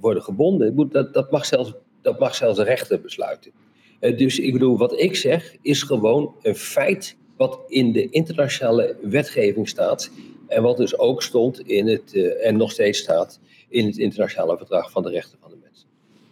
worden 0.00 0.22
gebonden. 0.22 0.88
Dat, 0.90 1.14
dat, 1.14 1.30
mag 1.30 1.46
zelfs, 1.46 1.72
dat 2.02 2.18
mag 2.18 2.34
zelfs 2.34 2.56
de 2.56 2.64
rechter 2.64 3.00
besluiten. 3.00 3.52
dus 4.00 4.38
ik 4.38 4.52
bedoel, 4.52 4.78
wat 4.78 5.00
ik 5.00 5.16
zeg 5.16 5.56
is 5.62 5.82
gewoon 5.82 6.34
een 6.42 6.54
feit 6.54 7.17
wat 7.38 7.60
in 7.68 7.92
de 7.92 8.08
internationale 8.10 8.96
wetgeving 9.02 9.68
staat. 9.68 10.10
En 10.46 10.62
wat 10.62 10.76
dus 10.76 10.98
ook 10.98 11.22
stond 11.22 11.60
in 11.60 11.86
het, 11.86 12.14
uh, 12.14 12.46
en 12.46 12.56
nog 12.56 12.70
steeds 12.70 12.98
staat 12.98 13.40
in 13.68 13.86
het 13.86 13.98
internationale 13.98 14.56
verdrag 14.56 14.90
van 14.90 15.02
de 15.02 15.10
rechten 15.10 15.38
van 15.40 15.50
de. 15.50 15.56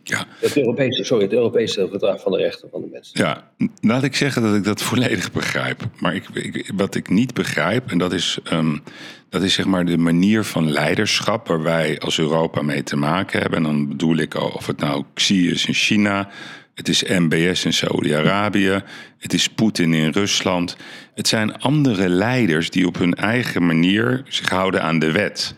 Ja. 0.08 0.26
Het 0.40 0.56
Europese, 0.56 1.04
sorry, 1.04 1.24
het 1.24 1.32
Europese 1.32 1.88
verdrag 1.90 2.20
van 2.20 2.32
de 2.32 2.38
rechten 2.38 2.68
van 2.70 2.80
de 2.80 2.88
mens. 2.92 3.10
Ja, 3.12 3.50
laat 3.80 4.02
ik 4.02 4.16
zeggen 4.16 4.42
dat 4.42 4.54
ik 4.54 4.64
dat 4.64 4.82
volledig 4.90 5.32
begrijp. 5.32 5.82
Maar 5.98 6.14
ik, 6.14 6.28
ik, 6.32 6.70
wat 6.74 6.94
ik 6.94 7.08
niet 7.08 7.34
begrijp, 7.34 7.90
en 7.90 7.98
dat 7.98 8.12
is, 8.12 8.38
um, 8.52 8.82
dat 9.28 9.42
is 9.42 9.54
zeg 9.54 9.66
maar 9.66 9.84
de 9.84 9.98
manier 9.98 10.44
van 10.44 10.70
leiderschap 10.70 11.48
waar 11.48 11.62
wij 11.62 11.98
als 11.98 12.18
Europa 12.18 12.62
mee 12.62 12.82
te 12.82 12.96
maken 12.96 13.40
hebben. 13.40 13.58
En 13.58 13.64
dan 13.64 13.88
bedoel 13.88 14.16
ik 14.16 14.34
of 14.34 14.66
het 14.66 14.78
nou 14.78 15.04
Xi 15.14 15.50
is 15.50 15.66
in 15.66 15.74
China, 15.74 16.28
het 16.76 16.88
is 16.88 17.02
MBS 17.02 17.64
in 17.64 17.72
Saudi-Arabië. 17.72 18.82
Het 19.18 19.32
is 19.32 19.48
Poetin 19.48 19.94
in 19.94 20.10
Rusland. 20.10 20.76
Het 21.14 21.28
zijn 21.28 21.58
andere 21.58 22.08
leiders 22.08 22.70
die 22.70 22.86
op 22.86 22.98
hun 22.98 23.14
eigen 23.14 23.66
manier 23.66 24.22
zich 24.28 24.48
houden 24.48 24.82
aan 24.82 24.98
de 24.98 25.12
wet. 25.12 25.54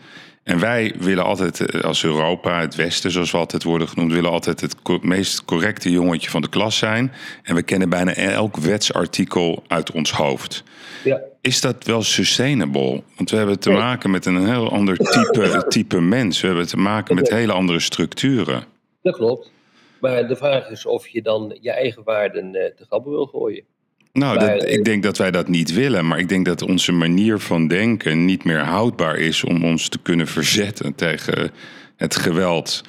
En 0.49 0.59
wij 0.59 0.93
willen 0.99 1.23
altijd 1.23 1.59
eh, 1.59 1.81
als 1.81 2.03
Europa, 2.03 2.59
het 2.59 2.75
Westen 2.75 3.11
zoals 3.11 3.31
we 3.31 3.37
altijd 3.37 3.63
worden 3.63 3.87
genoemd, 3.87 4.11
willen 4.11 4.31
altijd 4.31 4.61
het 4.61 5.03
meest 5.03 5.45
correcte 5.45 5.91
jongetje 5.91 6.29
van 6.29 6.41
de 6.41 6.49
klas 6.49 6.77
zijn. 6.77 7.11
En 7.43 7.55
we 7.55 7.63
kennen 7.63 7.89
bijna 7.89 8.13
elk 8.13 8.57
wetsartikel 8.57 9.63
uit 9.67 9.91
ons 9.91 10.11
hoofd. 10.11 10.63
Ja. 11.03 11.21
Is 11.41 11.61
dat 11.61 11.83
wel 11.83 12.01
sustainable? 12.01 13.03
Want 13.15 13.29
we 13.29 13.37
hebben 13.37 13.59
te 13.59 13.69
maken 13.69 14.11
met 14.11 14.25
een 14.25 14.47
heel 14.47 14.71
ander 14.71 14.97
type, 14.97 15.63
type 15.67 16.01
mens. 16.01 16.41
We 16.41 16.47
hebben 16.47 16.67
te 16.67 16.77
maken 16.77 17.15
met 17.15 17.29
hele 17.29 17.51
andere 17.53 17.79
structuren. 17.79 18.63
Dat 19.01 19.15
klopt. 19.15 19.51
Maar 19.99 20.27
de 20.27 20.35
vraag 20.35 20.69
is 20.69 20.85
of 20.85 21.07
je 21.07 21.21
dan 21.21 21.57
je 21.61 21.71
eigen 21.71 22.03
waarden 22.03 22.45
uh, 22.45 22.51
te 22.51 22.85
grappen 22.85 23.11
wil 23.11 23.25
gooien. 23.25 23.63
Nou, 24.13 24.39
dat, 24.39 24.65
ik 24.65 24.85
denk 24.85 25.03
dat 25.03 25.17
wij 25.17 25.31
dat 25.31 25.47
niet 25.47 25.73
willen. 25.73 26.07
Maar 26.07 26.19
ik 26.19 26.29
denk 26.29 26.45
dat 26.45 26.61
onze 26.61 26.91
manier 26.91 27.39
van 27.39 27.67
denken 27.67 28.25
niet 28.25 28.43
meer 28.43 28.59
houdbaar 28.59 29.17
is 29.17 29.43
om 29.43 29.65
ons 29.65 29.89
te 29.89 29.99
kunnen 30.01 30.27
verzetten 30.27 30.95
tegen 30.95 31.51
het 31.95 32.15
geweld. 32.15 32.81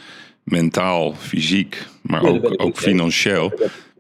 Mentaal, 0.43 1.15
fysiek, 1.15 1.87
maar 2.03 2.23
ook, 2.23 2.63
ook 2.63 2.77
financieel. 2.77 3.53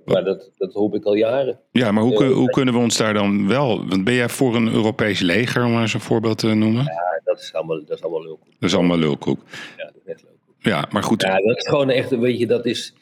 maar 0.04 0.24
dat, 0.24 0.50
dat 0.58 0.72
hoop 0.72 0.94
ik 0.94 1.04
al 1.04 1.14
jaren. 1.14 1.58
Ja, 1.72 1.92
maar 1.92 2.02
hoe, 2.02 2.24
hoe 2.24 2.50
kunnen 2.50 2.74
we 2.74 2.80
ons 2.80 2.96
daar 2.96 3.14
dan 3.14 3.48
wel... 3.48 3.88
Want 3.88 4.04
ben 4.04 4.14
jij 4.14 4.28
voor 4.28 4.56
een 4.56 4.72
Europees 4.72 5.20
leger, 5.20 5.64
om 5.64 5.72
maar 5.72 5.82
eens 5.82 5.94
een 5.94 6.00
voorbeeld 6.00 6.38
te 6.38 6.54
noemen? 6.54 6.84
Ja, 6.84 7.20
dat 7.24 7.40
is 7.40 7.52
allemaal, 7.52 7.84
dat 7.84 7.96
is 7.96 8.02
allemaal 8.02 8.22
lulkoek. 8.22 8.48
Dat 8.58 8.70
is 8.70 8.76
allemaal 8.76 8.98
lulkoek. 8.98 9.40
Ja, 9.76 9.84
dat 9.84 9.94
is 10.04 10.12
echt 10.12 10.22
lulkoek. 10.22 10.54
Ja, 10.58 10.88
maar 10.90 11.02
goed. 11.02 11.22
Ja, 11.22 11.36
dat 11.36 11.56
is 11.56 11.68
gewoon 11.68 11.90
echt, 11.90 12.10
weet 12.10 12.38
je, 12.38 12.46
dat 12.46 12.66
is 12.66 12.94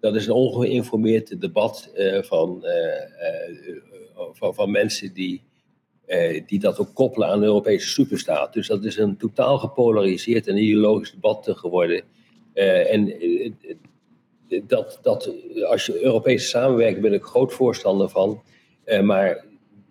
dat 0.00 0.14
is 0.14 0.26
een 0.26 0.32
ongeïnformeerd 0.32 1.40
debat 1.40 1.90
uh, 1.96 2.22
van, 2.22 2.62
uh, 2.62 4.24
van, 4.32 4.54
van, 4.54 4.70
mensen 4.70 5.12
die, 5.12 5.42
die 6.46 6.58
dat 6.58 6.78
ook 6.78 6.94
koppelen 6.94 7.28
aan 7.28 7.40
de 7.40 7.46
Europese 7.46 7.88
superstaat. 7.88 8.52
Dus 8.52 8.66
dat 8.66 8.84
is 8.84 8.96
een 8.96 9.16
totaal 9.16 9.58
gepolariseerd 9.58 10.46
en 10.46 10.56
ideologisch 10.56 11.10
debat 11.10 11.48
geworden. 11.50 12.02
en 12.54 13.14
dat, 14.66 14.98
dat, 15.02 15.32
als 15.68 15.86
je 15.86 16.04
Europese 16.04 16.46
samenwerking 16.46 17.02
ben 17.02 17.12
ik 17.12 17.22
groot 17.22 17.52
voorstander 17.52 18.08
van. 18.08 18.42
maar 19.02 19.44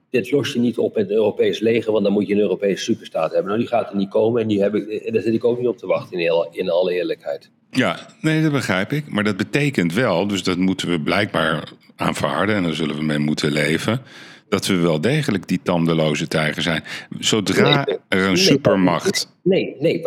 dit 0.10 0.32
los 0.32 0.54
je 0.54 0.60
niet 0.60 0.78
op 0.78 0.96
met 0.96 1.10
een 1.10 1.16
Europees 1.16 1.60
leger, 1.60 1.92
want 1.92 2.04
dan 2.04 2.14
moet 2.14 2.28
je 2.28 2.34
een 2.34 2.40
Europese 2.40 2.84
superstaat 2.84 3.32
hebben. 3.32 3.48
Nou, 3.48 3.60
die 3.60 3.68
gaat 3.68 3.90
er 3.90 3.96
niet 3.96 4.10
komen 4.10 4.42
en 4.42 4.48
die 4.48 4.62
heb 4.62 4.76
ik, 4.76 5.14
daar 5.14 5.22
zit 5.22 5.34
ik 5.34 5.44
ook 5.44 5.58
niet 5.58 5.68
op 5.68 5.78
te 5.78 5.88
wachten, 5.88 6.20
in, 6.20 6.48
in 6.52 6.70
alle 6.70 6.94
eerlijkheid. 6.94 7.52
Ja, 7.72 8.00
nee, 8.22 8.42
dat 8.42 8.52
begrijp 8.52 8.92
ik. 8.92 9.10
Maar 9.10 9.24
dat 9.24 9.38
betekent 9.38 9.94
wel, 9.94 10.28
dus 10.28 10.44
dat 10.44 10.58
moeten 10.58 10.90
we 10.90 11.02
blijkbaar 11.02 11.72
aanvaarden 11.96 12.56
en 12.56 12.64
daar 12.64 12.74
zullen 12.74 12.96
we 12.96 13.04
mee 13.04 13.18
moeten 13.18 13.52
leven. 13.52 14.02
Dat 14.50 14.68
we 14.68 14.76
wel 14.76 15.02
degelijk 15.02 15.48
die 15.48 15.60
tandeloze 15.64 16.28
tijger 16.28 16.62
zijn. 16.62 16.84
Zodra 17.20 17.88
er 18.08 18.28
een 18.28 18.38
supermacht. 18.38 19.36
Nee, 19.44 19.76
nee, 19.80 20.02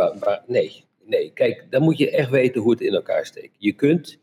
nee, 0.47 0.85
nee. 1.07 1.31
Kijk, 1.35 1.67
dan 1.71 1.83
moet 1.83 1.99
je 1.99 2.11
echt 2.11 2.31
weten 2.31 2.61
hoe 2.61 2.71
het 2.71 2.81
in 2.81 2.95
elkaar 2.95 3.27
steekt. 3.27 3.55
Je 3.59 3.73
kunt. 3.73 4.19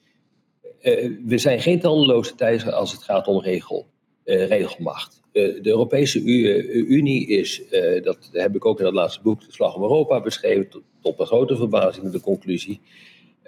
Uh, 0.82 1.12
we 1.26 1.38
zijn 1.38 1.62
geen 1.62 1.80
tandeloze 1.80 2.36
tijger 2.36 2.72
als 2.72 2.92
het 2.92 3.04
gaat 3.04 3.28
om 3.28 3.42
regel, 3.42 3.88
uh, 4.26 4.48
regelmacht. 4.48 5.22
Uh, 5.34 5.64
de 5.64 5.70
Europese 5.70 6.24
Unie 6.88 7.28
is, 7.28 7.62
dat 8.04 8.30
heb 8.32 8.56
ik 8.56 8.66
ook 8.66 8.80
in 8.80 8.86
het 8.86 8.94
laatste 8.94 9.22
boek, 9.22 9.46
De 9.46 9.52
Slag 9.52 9.76
om 9.76 9.82
Europa, 9.82 10.22
beschreven, 10.22 10.70
tot, 10.70 10.84
tot 11.02 11.20
een 11.20 11.26
grote 11.26 11.56
verbazing 11.56 12.12
de 12.12 12.22
conclusie 12.22 12.82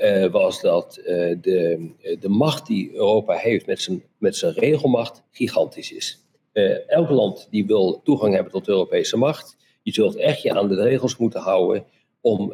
uh, 0.02 0.32
was 0.32 0.62
dat 0.62 1.00
uh, 1.00 1.06
de, 1.42 1.90
de 2.20 2.30
macht 2.30 2.68
die 2.68 2.94
Europa 2.94 3.34
heeft 3.34 3.66
met 3.66 3.82
zijn, 3.82 4.04
met 4.18 4.36
zijn 4.36 4.54
regelmacht 4.54 5.24
gigantisch 5.32 5.92
is. 5.92 6.20
Uh, 6.54 6.90
elk 6.90 7.10
land 7.10 7.48
die 7.50 7.66
wil 7.66 8.02
toegang 8.04 8.34
hebben 8.34 8.52
tot 8.52 8.66
de 8.66 8.72
Europese 8.72 9.18
macht, 9.18 9.58
je 9.84 9.92
zult 9.92 10.16
echt 10.16 10.42
je 10.42 10.54
aan 10.54 10.68
de 10.68 10.82
regels 10.82 11.18
moeten 11.18 11.42
houden 11.42 11.86
om 12.22 12.54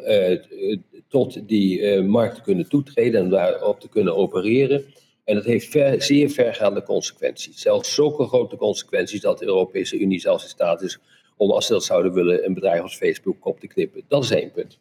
tot 1.08 1.48
die 1.48 2.02
markt 2.02 2.34
te 2.34 2.42
kunnen 2.42 2.68
toetreden 2.68 3.20
en 3.20 3.28
daarop 3.28 3.80
te 3.80 3.88
kunnen 3.88 4.16
opereren. 4.16 4.84
En 5.24 5.34
dat 5.34 5.44
heeft 5.44 5.70
zeer 6.04 6.30
vergaande 6.30 6.82
consequenties. 6.82 7.60
Zelfs 7.60 7.94
zulke 7.94 8.24
grote 8.26 8.56
consequenties 8.56 9.20
dat 9.20 9.38
de 9.38 9.44
Europese 9.44 9.98
Unie 9.98 10.20
zelfs 10.20 10.44
in 10.44 10.50
staat 10.50 10.82
is 10.82 10.98
om, 11.36 11.50
als 11.50 11.66
ze 11.66 11.72
dat 11.72 11.84
zouden 11.84 12.12
willen, 12.12 12.44
een 12.44 12.54
bedrijf 12.54 12.82
als 12.82 12.96
Facebook 12.96 13.40
kop 13.40 13.60
te 13.60 13.66
knippen. 13.66 14.02
Dat 14.08 14.24
is 14.24 14.30
één 14.30 14.50
punt. 14.50 14.78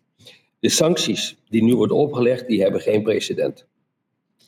De 0.59 0.69
sancties 0.69 1.37
die 1.49 1.63
nu 1.63 1.75
worden 1.75 1.97
opgelegd, 1.97 2.47
die 2.47 2.61
hebben 2.61 2.81
geen 2.81 3.03
precedent. 3.03 3.67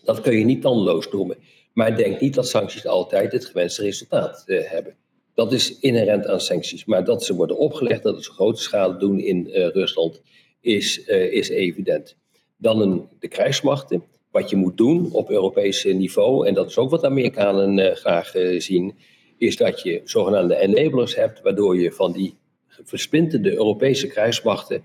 Dat 0.04 0.22
kun 0.22 0.38
je 0.38 0.45
niet 0.45 0.62
tandeloos 0.62 1.12
noemen. 1.12 1.38
Maar 1.74 1.95
denk 1.95 2.19
niet 2.19 2.34
dat 2.34 2.48
sancties 2.48 2.88
altijd 2.88 3.32
het 3.32 3.45
gewenste 3.45 3.82
resultaat 3.82 4.43
uh, 4.45 4.62
hebben. 4.63 4.95
Dat 5.34 5.54
is 5.54 5.80
inherent 5.80 6.28
aan 6.28 6.39
sancties. 6.39 6.86
Maar 6.86 7.04
dat 7.04 7.24
ze 7.24 7.36
worden 7.36 7.58
opgelegd, 7.58 8.04
dat 8.04 8.24
ze 8.24 8.32
grote 8.32 8.62
schade 8.62 8.98
doen 8.98 9.19
in 9.19 9.48
uh, 9.48 9.67
Rusland, 9.67 10.22
is, 10.62 11.08
uh, 11.08 11.34
is 11.34 11.50
evident. 11.50 12.17
Dan 12.58 12.82
een, 12.82 13.08
de 13.19 13.28
krijgsmachten. 13.28 14.04
Wat 14.32 14.50
je 14.50 14.56
moet 14.56 14.78
doen 14.78 15.12
op 15.12 15.30
Europees 15.30 15.84
niveau, 15.84 16.48
en 16.48 16.54
dat 16.54 16.69
is 16.69 16.78
ook 16.78 16.89
wat 16.89 17.04
Amerikanen 17.04 17.95
graag 17.95 18.32
zien, 18.58 18.98
is 19.38 19.58
dat 19.58 19.82
je 19.82 20.02
zogenaamde 20.04 20.56
enablers 20.56 21.15
hebt, 21.15 21.41
waardoor 21.41 21.80
je 21.80 21.91
van 21.91 22.12
die 22.12 22.38
versplinterde 22.67 23.54
Europese 23.54 24.08
krijgsmachten 24.08 24.84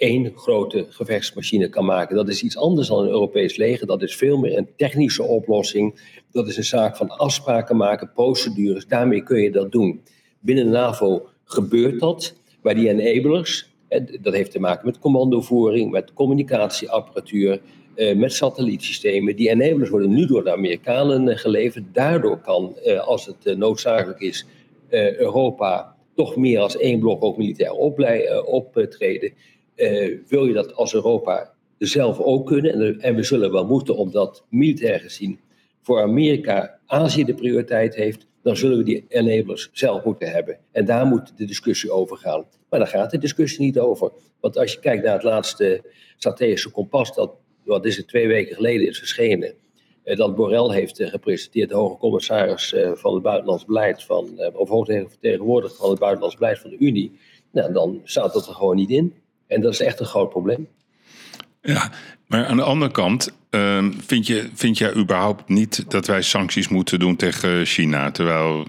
één 0.00 0.32
grote 0.34 0.86
gevechtsmachine 0.88 1.68
kan 1.68 1.84
maken. 1.84 2.16
Dat 2.16 2.28
is 2.28 2.42
iets 2.42 2.56
anders 2.56 2.88
dan 2.88 3.02
een 3.02 3.08
Europees 3.08 3.56
leger. 3.56 3.86
Dat 3.86 4.02
is 4.02 4.16
veel 4.16 4.38
meer 4.38 4.56
een 4.56 4.68
technische 4.76 5.22
oplossing. 5.22 6.00
Dat 6.32 6.48
is 6.48 6.56
een 6.56 6.64
zaak 6.64 6.96
van 6.96 7.08
afspraken 7.08 7.76
maken, 7.76 8.12
procedures. 8.12 8.86
Daarmee 8.86 9.22
kun 9.22 9.40
je 9.40 9.50
dat 9.50 9.72
doen. 9.72 10.00
Binnen 10.38 10.70
NAVO 10.70 11.28
gebeurt 11.44 12.00
dat. 12.00 12.34
Maar 12.62 12.74
die 12.74 12.88
enablers, 12.88 13.70
dat 14.20 14.34
heeft 14.34 14.50
te 14.50 14.60
maken 14.60 14.86
met 14.86 14.98
commandovoering, 14.98 15.90
met 15.90 16.12
communicatieapparatuur, 16.12 17.60
eh, 17.94 18.16
met 18.16 18.32
satellietsystemen. 18.32 19.36
Die 19.36 19.50
enablers 19.50 19.90
worden 19.90 20.10
nu 20.10 20.26
door 20.26 20.44
de 20.44 20.52
Amerikanen 20.52 21.28
eh, 21.28 21.38
geleverd. 21.38 21.84
Daardoor 21.92 22.38
kan, 22.38 22.76
eh, 22.76 23.06
als 23.06 23.26
het 23.26 23.56
noodzakelijk 23.56 24.20
is, 24.20 24.46
Europa 25.18 25.96
toch 26.14 26.36
meer 26.36 26.60
als 26.60 26.76
één 26.76 26.98
blok 26.98 27.24
ook 27.24 27.36
militair 27.36 27.72
optreden. 28.44 29.32
Wil 30.26 30.46
je 30.46 30.52
dat 30.52 30.74
als 30.74 30.94
Europa 30.94 31.52
zelf 31.78 32.20
ook 32.20 32.46
kunnen? 32.46 32.72
En, 32.72 33.00
en 33.00 33.14
we 33.14 33.22
zullen 33.22 33.52
wel 33.52 33.66
moeten, 33.66 33.96
omdat 33.96 34.44
militair 34.48 35.00
gezien 35.00 35.40
voor 35.82 36.02
Amerika 36.02 36.78
Azië 36.86 37.24
de 37.24 37.34
prioriteit 37.34 37.94
heeft, 37.94 38.26
dan 38.42 38.56
zullen 38.56 38.78
we 38.78 38.84
die 38.84 39.04
enablers 39.08 39.70
zelf 39.72 40.04
moeten 40.04 40.30
hebben. 40.30 40.58
En 40.72 40.84
daar 40.84 41.06
moet 41.06 41.32
de 41.36 41.44
discussie 41.44 41.90
over 41.90 42.16
gaan. 42.16 42.44
Maar 42.68 42.78
daar 42.78 42.88
gaat 42.88 43.10
de 43.10 43.18
discussie 43.18 43.60
niet 43.60 43.78
over. 43.78 44.12
Want 44.40 44.58
als 44.58 44.72
je 44.72 44.80
kijkt 44.80 45.04
naar 45.04 45.12
het 45.12 45.22
laatste 45.22 45.82
strategische 46.16 46.70
kompas, 46.70 47.14
dat 47.14 47.32
wat 47.64 47.84
is 47.84 47.96
het, 47.96 48.08
twee 48.08 48.26
weken 48.26 48.54
geleden 48.54 48.88
is 48.88 48.98
verschenen, 48.98 49.54
eh, 50.02 50.16
dat 50.16 50.34
Borrell 50.34 50.74
heeft 50.74 51.00
eh, 51.00 51.08
gepresenteerd, 51.08 51.68
de 51.68 51.74
hoge 51.74 51.96
commissaris 51.96 52.72
eh, 52.72 52.90
van 52.94 53.14
het 53.14 53.22
buitenlands 53.22 53.64
beleid, 53.64 54.02
van, 54.02 54.52
of 54.52 54.68
hoge 54.68 55.06
vertegenwoordiger 55.08 55.76
van 55.76 55.90
het 55.90 55.98
buitenlands 55.98 56.36
beleid 56.36 56.58
van 56.58 56.70
de 56.70 56.78
Unie, 56.78 57.18
nou, 57.50 57.72
dan 57.72 58.00
staat 58.04 58.32
dat 58.32 58.46
er 58.46 58.54
gewoon 58.54 58.76
niet 58.76 58.90
in. 58.90 59.14
En 59.50 59.60
dat 59.60 59.72
is 59.72 59.80
echt 59.80 60.00
een 60.00 60.06
groot 60.06 60.30
probleem. 60.30 60.68
Ja, 61.62 61.90
maar 62.26 62.46
aan 62.46 62.56
de 62.56 62.62
andere 62.62 62.90
kant, 62.90 63.32
ehm, 63.50 63.92
vind, 63.92 64.26
je, 64.26 64.48
vind 64.54 64.78
jij 64.78 64.94
überhaupt 64.94 65.48
niet 65.48 65.90
dat 65.90 66.06
wij 66.06 66.22
sancties 66.22 66.68
moeten 66.68 66.98
doen 66.98 67.16
tegen 67.16 67.66
China? 67.66 68.10
Terwijl, 68.10 68.66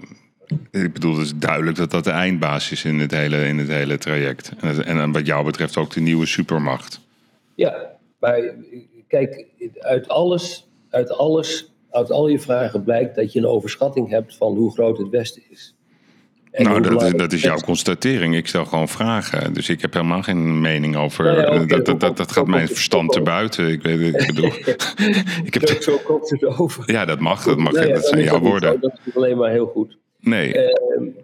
ik 0.70 0.92
bedoel, 0.92 1.12
het 1.12 1.24
is 1.24 1.36
duidelijk 1.36 1.76
dat 1.76 1.90
dat 1.90 2.04
de 2.04 2.10
eindbasis 2.10 2.72
is 2.72 2.84
in 2.84 2.98
het 2.98 3.10
hele, 3.10 3.46
in 3.46 3.58
het 3.58 3.68
hele 3.68 3.98
traject. 3.98 4.52
En, 4.60 4.84
en 4.84 5.12
wat 5.12 5.26
jou 5.26 5.44
betreft 5.44 5.76
ook 5.76 5.92
de 5.94 6.00
nieuwe 6.00 6.26
supermacht. 6.26 7.00
Ja, 7.54 7.90
maar 8.18 8.40
kijk, 9.08 9.46
uit 9.78 10.08
alles, 10.08 10.68
uit 10.90 11.10
alles, 11.10 11.72
uit 11.90 12.10
al 12.10 12.28
je 12.28 12.38
vragen 12.38 12.82
blijkt 12.82 13.14
dat 13.14 13.32
je 13.32 13.38
een 13.38 13.46
overschatting 13.46 14.08
hebt 14.08 14.36
van 14.36 14.56
hoe 14.56 14.72
groot 14.72 14.98
het 14.98 15.08
Westen 15.08 15.42
is 15.48 15.74
nou, 16.52 16.80
dat, 16.80 17.18
dat, 17.18 17.32
is 17.32 17.42
jouw 17.42 17.58
constatering. 17.58 18.36
Ik 18.36 18.46
stel 18.46 18.64
gewoon 18.64 18.88
vragen. 18.88 19.52
Dus 19.52 19.68
ik 19.68 19.80
heb 19.80 19.92
helemaal 19.92 20.22
geen 20.22 20.60
mening 20.60 20.96
over. 20.96 21.24
Nou 21.24 21.66
dat, 21.66 21.86
dat, 21.86 22.00
dat, 22.00 22.16
dat 22.16 22.32
gaat 22.32 22.46
mijn 22.46 22.68
verstand 22.68 23.12
te 23.12 23.20
buiten. 23.20 23.68
Ik, 23.68 23.82
weet, 23.82 24.00
ik 24.00 24.26
bedoel. 24.26 24.52
ik 25.48 25.54
heb, 25.54 25.82
zo 25.82 25.98
komt 26.04 26.30
het 26.30 26.44
over. 26.44 26.92
Ja, 26.92 27.04
dat 27.04 27.20
mag. 27.20 27.44
Dat, 27.44 27.58
mag, 27.58 27.72
dat 27.72 28.06
zijn 28.06 28.22
jouw 28.22 28.40
woorden. 28.40 28.80
Dat 28.80 29.00
is 29.04 29.16
alleen 29.16 29.36
maar 29.36 29.50
heel 29.50 29.66
goed. 29.66 29.98
Nee. 30.20 30.54
Uh, 30.54 30.76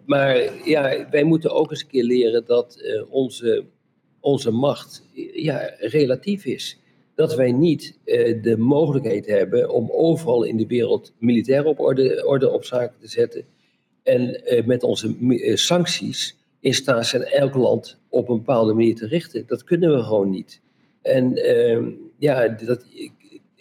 maar 0.07 0.43
ja, 0.64 1.07
wij 1.11 1.25
moeten 1.25 1.51
ook 1.51 1.71
eens 1.71 1.83
een 1.83 1.88
keer 1.88 2.05
leren 2.05 2.45
dat 2.47 2.81
uh, 2.83 3.03
onze, 3.12 3.64
onze 4.21 4.51
macht 4.51 5.03
ja, 5.33 5.75
relatief 5.79 6.45
is. 6.45 6.79
Dat 7.14 7.35
wij 7.35 7.53
niet 7.53 7.99
uh, 8.05 8.43
de 8.43 8.57
mogelijkheid 8.57 9.27
hebben 9.27 9.71
om 9.71 9.91
overal 9.91 10.43
in 10.43 10.57
de 10.57 10.67
wereld 10.67 11.12
militair 11.19 11.64
op 11.64 11.81
orde, 11.81 12.27
orde 12.27 12.51
op 12.51 12.64
zaken 12.64 12.99
te 13.01 13.09
zetten 13.09 13.45
en 14.09 14.44
eh, 14.44 14.64
met 14.64 14.83
onze 14.83 15.16
eh, 15.29 15.57
sancties 15.57 16.37
in 16.61 16.75
staat 16.75 17.07
zijn 17.07 17.23
elk 17.23 17.55
land 17.55 17.99
op 18.09 18.29
een 18.29 18.37
bepaalde 18.37 18.73
manier 18.73 18.94
te 18.94 19.07
richten. 19.07 19.44
Dat 19.47 19.64
kunnen 19.64 19.94
we 19.94 20.03
gewoon 20.03 20.31
niet. 20.31 20.61
En 21.03 21.37
ehm, 21.37 21.90
ja, 22.18 22.49
dat, 22.49 22.85
ik, 22.94 23.12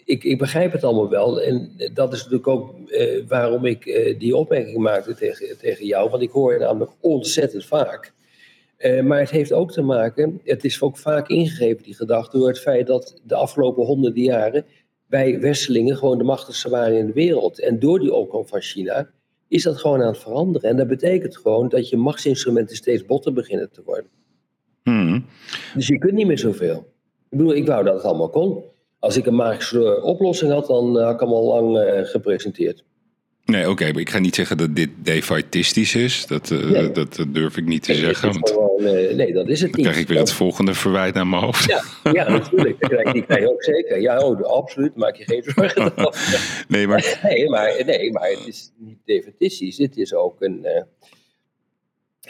ik, 0.04 0.24
ik, 0.24 0.38
begrijp 0.38 0.72
het 0.72 0.84
allemaal 0.84 1.08
wel. 1.08 1.40
En 1.40 1.72
dat 1.94 2.12
is 2.12 2.18
natuurlijk 2.18 2.48
ook 2.48 2.88
eh, 2.88 3.26
waarom 3.28 3.64
ik 3.64 4.14
die 4.18 4.36
opmerking 4.36 4.78
maakte 4.78 5.14
tegen, 5.14 5.58
tegen 5.58 5.86
jou. 5.86 6.10
Want 6.10 6.22
ik 6.22 6.30
hoor 6.30 6.52
je 6.52 6.58
namelijk 6.58 6.92
ontzettend 7.00 7.64
vaak. 7.64 8.12
maar 9.04 9.18
het 9.18 9.30
heeft 9.30 9.52
ook 9.52 9.72
te 9.72 9.82
maken, 9.82 10.40
het 10.44 10.64
is 10.64 10.82
ook 10.82 10.96
vaak 10.96 11.28
ingegeven, 11.28 11.82
die 11.82 11.94
gedachte, 11.94 12.38
door 12.38 12.48
het 12.48 12.60
feit 12.60 12.86
dat 12.86 13.20
de 13.24 13.34
afgelopen 13.34 13.84
honderden 13.84 14.22
jaren 14.22 14.64
wij 15.06 15.40
Westelingen 15.40 15.96
gewoon 15.96 16.18
de 16.18 16.24
machtigste 16.24 16.68
waren 16.68 16.98
in 16.98 17.06
de 17.06 17.12
wereld. 17.12 17.60
En 17.60 17.78
door 17.78 18.00
die 18.00 18.14
opkomst 18.14 18.50
van 18.50 18.60
China 18.60 19.10
is 19.48 19.62
dat 19.62 19.76
gewoon 19.76 20.00
aan 20.02 20.06
het 20.06 20.18
veranderen. 20.18 20.70
En 20.70 20.76
dat 20.76 20.88
betekent 20.88 21.36
gewoon 21.36 21.68
dat 21.68 21.88
je 21.88 21.96
machtsinstrumenten 21.96 22.76
steeds 22.76 23.04
botter 23.04 23.32
beginnen 23.32 23.70
te 23.70 23.82
worden. 23.84 24.10
Hmm. 24.82 25.26
Dus 25.74 25.86
je 25.86 25.98
kunt 25.98 26.12
niet 26.12 26.26
meer 26.26 26.38
zoveel. 26.38 26.76
Ik 27.30 27.38
bedoel, 27.38 27.54
ik 27.54 27.66
wou 27.66 27.84
dat 27.84 27.94
het 27.94 28.04
allemaal 28.04 28.30
kon. 28.30 28.64
Als 28.98 29.16
ik 29.16 29.26
een 29.26 29.34
magische 29.34 30.02
oplossing 30.02 30.52
had, 30.52 30.66
dan 30.66 30.98
had 30.98 31.14
ik 31.14 31.20
hem 31.20 31.28
al 31.28 31.44
lang 31.44 31.76
uh, 31.76 32.04
gepresenteerd. 32.04 32.84
Nee, 33.52 33.70
oké, 33.70 33.92
maar 33.92 34.00
ik 34.00 34.10
ga 34.10 34.18
niet 34.18 34.34
zeggen 34.34 34.56
dat 34.56 34.76
dit 34.76 34.90
defaitistisch 34.96 35.94
is. 35.94 36.26
Dat, 36.26 36.50
uh, 36.50 36.94
dat, 36.94 37.24
durf 37.28 37.56
ik 37.56 37.66
niet 37.66 37.82
te 37.82 37.94
zeggen. 37.94 38.32
Want 38.32 38.50
gewoon, 38.50 38.80
uh, 38.80 39.14
nee, 39.14 39.32
dat 39.32 39.48
is 39.48 39.60
het 39.60 39.76
niet. 39.76 39.84
Dan 39.84 39.92
krijg 39.92 39.98
ik 39.98 40.08
weer 40.08 40.18
het 40.18 40.32
volgende 40.32 40.74
verwijt 40.74 41.14
naar 41.14 41.26
mijn 41.26 41.42
hoofd. 41.42 41.64
Ja, 41.64 41.82
ja 42.12 42.28
natuurlijk. 42.28 42.80
Dat 42.80 42.90
krijg, 42.90 43.12
die 43.12 43.24
krijg 43.24 43.40
je 43.40 43.50
ook 43.50 43.62
zeker. 43.62 44.00
Ja, 44.00 44.20
oh, 44.20 44.40
absoluut. 44.40 44.96
Maak 44.96 45.16
je 45.16 45.24
geen 45.24 45.42
zorgen. 45.42 45.92
nee, 46.68 46.86
maar... 46.86 47.18
nee, 47.28 47.48
maar... 47.48 47.82
Nee, 47.86 48.12
maar 48.12 48.28
het 48.30 48.46
is 48.46 48.72
niet 48.76 48.98
defaitistisch. 49.04 49.78
Het 49.78 49.96
is 49.96 50.14
ook 50.14 50.42
een... 50.42 50.60
Uh, 50.64 50.82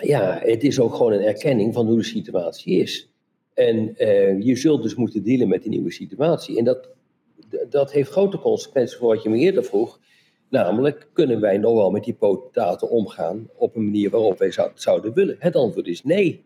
ja, 0.09 0.40
het 0.42 0.62
is 0.64 0.81
ook 0.81 0.94
gewoon 0.94 1.12
een 1.12 1.24
erkenning 1.24 1.74
van 1.74 1.87
hoe 1.87 1.96
de 1.96 2.04
situatie 2.04 2.81
is. 2.81 3.11
En 3.54 3.94
je 4.40 4.57
zult 4.57 4.83
dus 4.83 4.94
moeten 4.94 5.22
dealen 5.22 5.48
met 5.48 5.62
die 5.62 5.70
nieuwe 5.70 5.92
situatie. 5.92 6.59
En 6.59 6.64
dat, 6.64 6.88
dat 7.70 7.92
heeft 7.92 8.11
grote 8.11 8.38
consequenties 8.38 8.96
voor 8.96 9.09
wat 9.09 9.22
je 9.22 9.28
me 9.28 9.38
eerder 9.38 9.64
vroeg 9.64 9.98
Namelijk, 10.50 11.08
kunnen 11.12 11.40
wij 11.40 11.58
nog 11.58 11.74
wel 11.74 11.90
met 11.90 12.04
die 12.04 12.14
potentaten 12.14 12.90
omgaan 12.90 13.48
op 13.56 13.76
een 13.76 13.84
manier 13.84 14.11
waarop 14.11 14.38
wij 14.38 14.52
zouden 14.74 15.14
willen? 15.14 15.37
Het 15.38 15.56
antwoord 15.56 15.87
is 15.87 16.02
nee. 16.04 16.44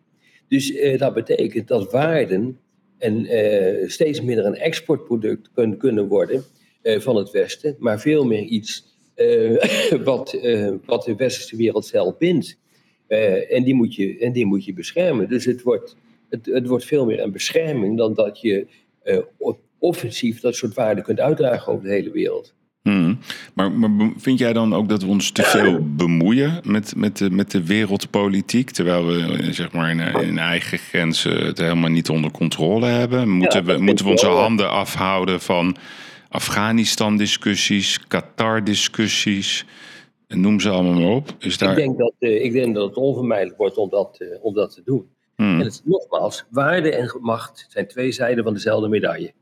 Dus 0.48 0.72
eh, 0.72 0.98
dat 0.98 1.14
betekent 1.14 1.68
dat 1.68 1.92
waarden 1.92 2.58
en 2.98 3.26
eh, 3.26 3.88
steeds 3.88 4.20
minder 4.20 4.46
een 4.46 4.56
exportproduct 4.56 5.50
kunnen, 5.78 6.08
worden 6.08 6.44
eh, 6.82 7.00
van 7.00 7.16
het 7.16 7.30
Westen, 7.30 7.76
maar 7.78 8.00
veel 8.00 8.24
meer 8.24 8.42
iets 8.42 8.90
wat, 10.04 10.38
wat 10.84 11.04
de 11.04 11.14
westerse 11.16 11.56
wereld 11.56 11.86
zelf 11.86 12.16
bindt. 12.16 12.58
En, 13.48 13.64
die 13.64 13.74
moet 13.74 13.94
je, 13.94 14.18
en 14.18 14.32
die 14.32 14.46
moet 14.46 14.64
je 14.64 14.72
beschermen. 14.72 15.28
Dus 15.28 15.44
het 15.44 15.62
wordt, 15.62 15.96
het, 16.28 16.46
het 16.46 16.66
wordt 16.66 16.84
veel 16.84 17.04
meer 17.04 17.20
een 17.20 17.32
bescherming 17.32 17.96
dan 17.96 18.14
dat 18.14 18.40
je 18.40 18.66
offensief 19.78 20.40
dat 20.40 20.54
soort 20.54 20.74
waarden 20.74 21.04
kunt 21.04 21.20
uitdragen 21.20 21.72
over 21.72 21.84
de 21.84 21.92
hele 21.92 22.10
wereld. 22.10 22.54
Hmm. 22.82 23.18
Maar, 23.54 23.72
maar, 23.72 24.10
vind 24.16 24.38
jij 24.38 24.52
dan 24.52 24.74
ook 24.74 24.88
dat 24.88 25.02
we 25.02 25.08
ons 25.08 25.30
te 25.30 25.42
veel 25.42 25.78
bemoeien 25.96 26.60
met, 26.64 26.96
met, 26.96 27.18
de, 27.18 27.30
met 27.30 27.50
de 27.50 27.64
wereldpolitiek, 27.64 28.70
terwijl 28.70 29.06
we 29.06 29.18
eh, 29.18 29.50
zeg 29.50 29.72
maar 29.72 29.90
in, 29.90 30.00
eh, 30.00 30.28
in 30.28 30.38
eigen 30.38 30.78
grenzen 30.78 31.46
het 31.46 31.58
helemaal 31.58 31.90
niet 31.90 32.08
onder 32.08 32.30
controle 32.30 32.86
hebben? 32.86 33.28
Moeten, 33.28 33.64
we, 33.64 33.78
moeten 33.78 34.04
we 34.04 34.10
onze 34.10 34.26
handen 34.26 34.70
afhouden 34.70 35.40
van 35.40 35.76
Afghanistan-discussies, 36.28 38.06
Qatar-discussies? 38.08 39.66
Noem 40.28 40.60
ze 40.60 40.70
allemaal 40.70 41.00
maar 41.00 41.10
op. 41.10 41.36
Is 41.38 41.58
daar... 41.58 41.70
ik, 41.70 41.76
denk 41.76 41.98
dat, 41.98 42.14
uh, 42.18 42.44
ik 42.44 42.52
denk 42.52 42.74
dat 42.74 42.88
het 42.88 42.96
onvermijdelijk 42.96 43.56
wordt 43.56 43.76
om 43.76 43.88
dat, 43.88 44.18
uh, 44.18 44.28
om 44.40 44.54
dat 44.54 44.74
te 44.74 44.82
doen. 44.84 45.06
Hmm. 45.36 45.60
En 45.60 45.66
het, 45.66 45.82
nogmaals, 45.84 46.44
waarde 46.50 46.94
en 46.94 47.18
macht 47.20 47.66
zijn 47.68 47.88
twee 47.88 48.12
zijden 48.12 48.44
van 48.44 48.52
dezelfde 48.52 48.88
medaille. 48.88 49.32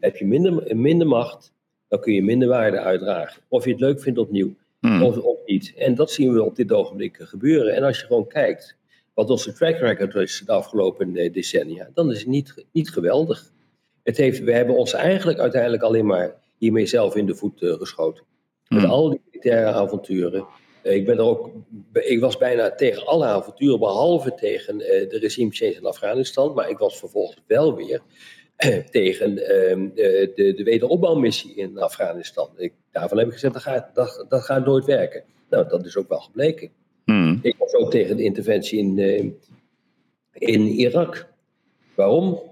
Heb 0.00 0.16
je 0.16 0.26
minder, 0.26 0.76
minder 0.76 1.06
macht, 1.06 1.52
dan 1.90 2.00
kun 2.00 2.12
je 2.12 2.22
minder 2.22 2.48
waarde 2.48 2.78
uitdragen. 2.78 3.42
Of 3.48 3.64
je 3.64 3.70
het 3.70 3.80
leuk 3.80 4.00
vindt 4.00 4.18
opnieuw, 4.18 4.54
hmm. 4.80 5.02
of, 5.02 5.18
of 5.18 5.38
niet. 5.46 5.72
En 5.76 5.94
dat 5.94 6.10
zien 6.10 6.32
we 6.32 6.42
op 6.42 6.56
dit 6.56 6.72
ogenblik 6.72 7.16
gebeuren. 7.20 7.74
En 7.74 7.82
als 7.82 8.00
je 8.00 8.06
gewoon 8.06 8.26
kijkt 8.26 8.76
wat 9.14 9.30
onze 9.30 9.52
track 9.52 9.76
record 9.76 10.14
is 10.14 10.42
de 10.46 10.52
afgelopen 10.52 11.16
eh, 11.16 11.32
decennia, 11.32 11.90
dan 11.94 12.10
is 12.10 12.18
het 12.18 12.28
niet, 12.28 12.64
niet 12.72 12.90
geweldig. 12.90 13.52
Het 14.02 14.16
heeft, 14.16 14.40
we 14.40 14.52
hebben 14.52 14.76
ons 14.76 14.92
eigenlijk 14.92 15.38
uiteindelijk 15.38 15.82
alleen 15.82 16.06
maar 16.06 16.34
hiermee 16.58 16.86
zelf 16.86 17.16
in 17.16 17.26
de 17.26 17.34
voet 17.34 17.62
uh, 17.62 17.72
geschoten. 17.72 18.24
Met 18.68 18.80
hmm. 18.80 18.90
al 18.90 19.10
die 19.10 19.20
militaire 19.24 19.72
avonturen. 19.72 20.46
Uh, 20.82 20.94
ik, 20.94 21.06
ben 21.06 21.18
er 21.18 21.24
ook, 21.24 21.50
ik 21.92 22.20
was 22.20 22.36
bijna 22.36 22.74
tegen 22.74 23.06
alle 23.06 23.26
avonturen, 23.26 23.78
behalve 23.78 24.34
tegen 24.34 24.80
uh, 24.80 24.86
de 24.86 25.18
regime 25.20 25.50
change 25.50 25.74
in 25.74 25.86
Afghanistan. 25.86 26.54
Maar 26.54 26.68
ik 26.70 26.78
was 26.78 26.98
vervolgens 26.98 27.42
wel 27.46 27.76
weer 27.76 28.00
tegen 28.90 29.38
ehm, 29.38 29.88
de, 29.94 30.32
de, 30.34 30.54
de, 30.54 30.62
wederopbouwmissie 30.62 31.54
in 31.54 31.78
Afghanistan. 31.78 32.48
Ik, 32.56 32.72
daarvan 32.92 33.18
heb 33.18 33.26
ik 33.26 33.32
gezegd, 33.32 33.52
dat 33.52 33.62
gaat, 33.62 33.94
dat, 33.94 34.26
dat 34.28 34.42
gaat 34.42 34.66
nooit 34.66 34.84
werken. 34.84 35.22
Nou, 35.50 35.68
dat 35.68 35.86
is 35.86 35.96
ook 35.96 36.08
wel 36.08 36.20
gebleken. 36.20 36.70
Hmm. 37.04 37.38
Ik 37.42 37.56
was 37.58 37.74
ook 37.74 37.90
tegen 37.90 38.16
de 38.16 38.22
interventie 38.22 38.78
in, 38.78 38.98
uh, 38.98 39.30
in 40.32 40.66
Irak. 40.66 41.28
Waarom? 41.94 42.42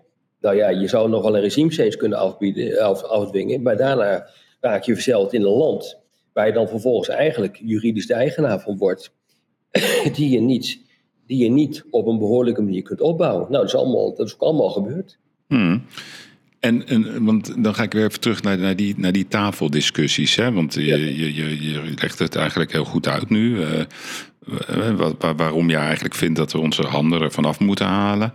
Nou 0.40 0.57
ja, 0.57 0.68
je 0.68 0.88
zou 0.88 1.09
nog 1.09 1.23
wel 1.23 1.35
een 1.35 1.40
regime 1.40 1.97
kunnen 1.97 2.18
afbieden, 2.18 2.79
af, 2.79 3.03
afdwingen, 3.03 3.62
maar 3.62 3.77
daarna 3.77 4.29
raak 4.61 4.83
je 4.83 4.94
verzeld 4.94 5.33
in 5.33 5.42
een 5.42 5.49
land 5.49 5.99
waar 6.33 6.47
je 6.47 6.53
dan 6.53 6.68
vervolgens 6.68 7.09
eigenlijk 7.09 7.61
juridisch 7.62 8.07
de 8.07 8.14
eigenaar 8.14 8.61
van 8.61 8.77
wordt, 8.77 9.12
die 10.16 10.31
je 10.31 10.40
niet, 10.40 10.81
die 11.27 11.44
je 11.44 11.51
niet 11.51 11.85
op 11.90 12.07
een 12.07 12.18
behoorlijke 12.18 12.62
manier 12.62 12.83
kunt 12.83 13.01
opbouwen. 13.01 13.40
Nou, 13.51 13.53
dat 13.53 13.64
is, 13.64 13.75
allemaal, 13.75 14.14
dat 14.14 14.27
is 14.27 14.35
ook 14.35 14.42
allemaal 14.42 14.71
gebeurd. 14.71 15.18
Hmm. 15.48 15.82
En, 16.61 16.87
en, 16.87 17.24
want 17.24 17.64
dan 17.64 17.74
ga 17.74 17.82
ik 17.82 17.92
weer 17.92 18.04
even 18.04 18.20
terug 18.20 18.42
naar, 18.42 18.58
naar, 18.58 18.76
die, 18.76 18.94
naar 18.96 19.12
die 19.12 19.28
tafeldiscussies. 19.28 20.34
Hè? 20.34 20.52
Want 20.52 20.74
je, 20.74 21.16
je, 21.16 21.34
je, 21.34 21.70
je 21.70 21.92
legt 21.94 22.18
het 22.18 22.37
eigenlijk 22.37 22.72
heel 22.72 22.84
goed 22.84 23.09
uit 23.09 23.30
nu. 23.30 23.57
Uh, 23.57 24.90
wat, 24.96 25.14
waarom 25.36 25.70
je 25.70 25.76
eigenlijk 25.76 26.14
vindt 26.14 26.36
dat 26.36 26.53
we 26.53 26.59
onze 26.59 26.82
handen 26.82 27.20
ervan 27.20 27.44
af 27.44 27.61
moeten 27.61 27.86
halen. 27.86 28.32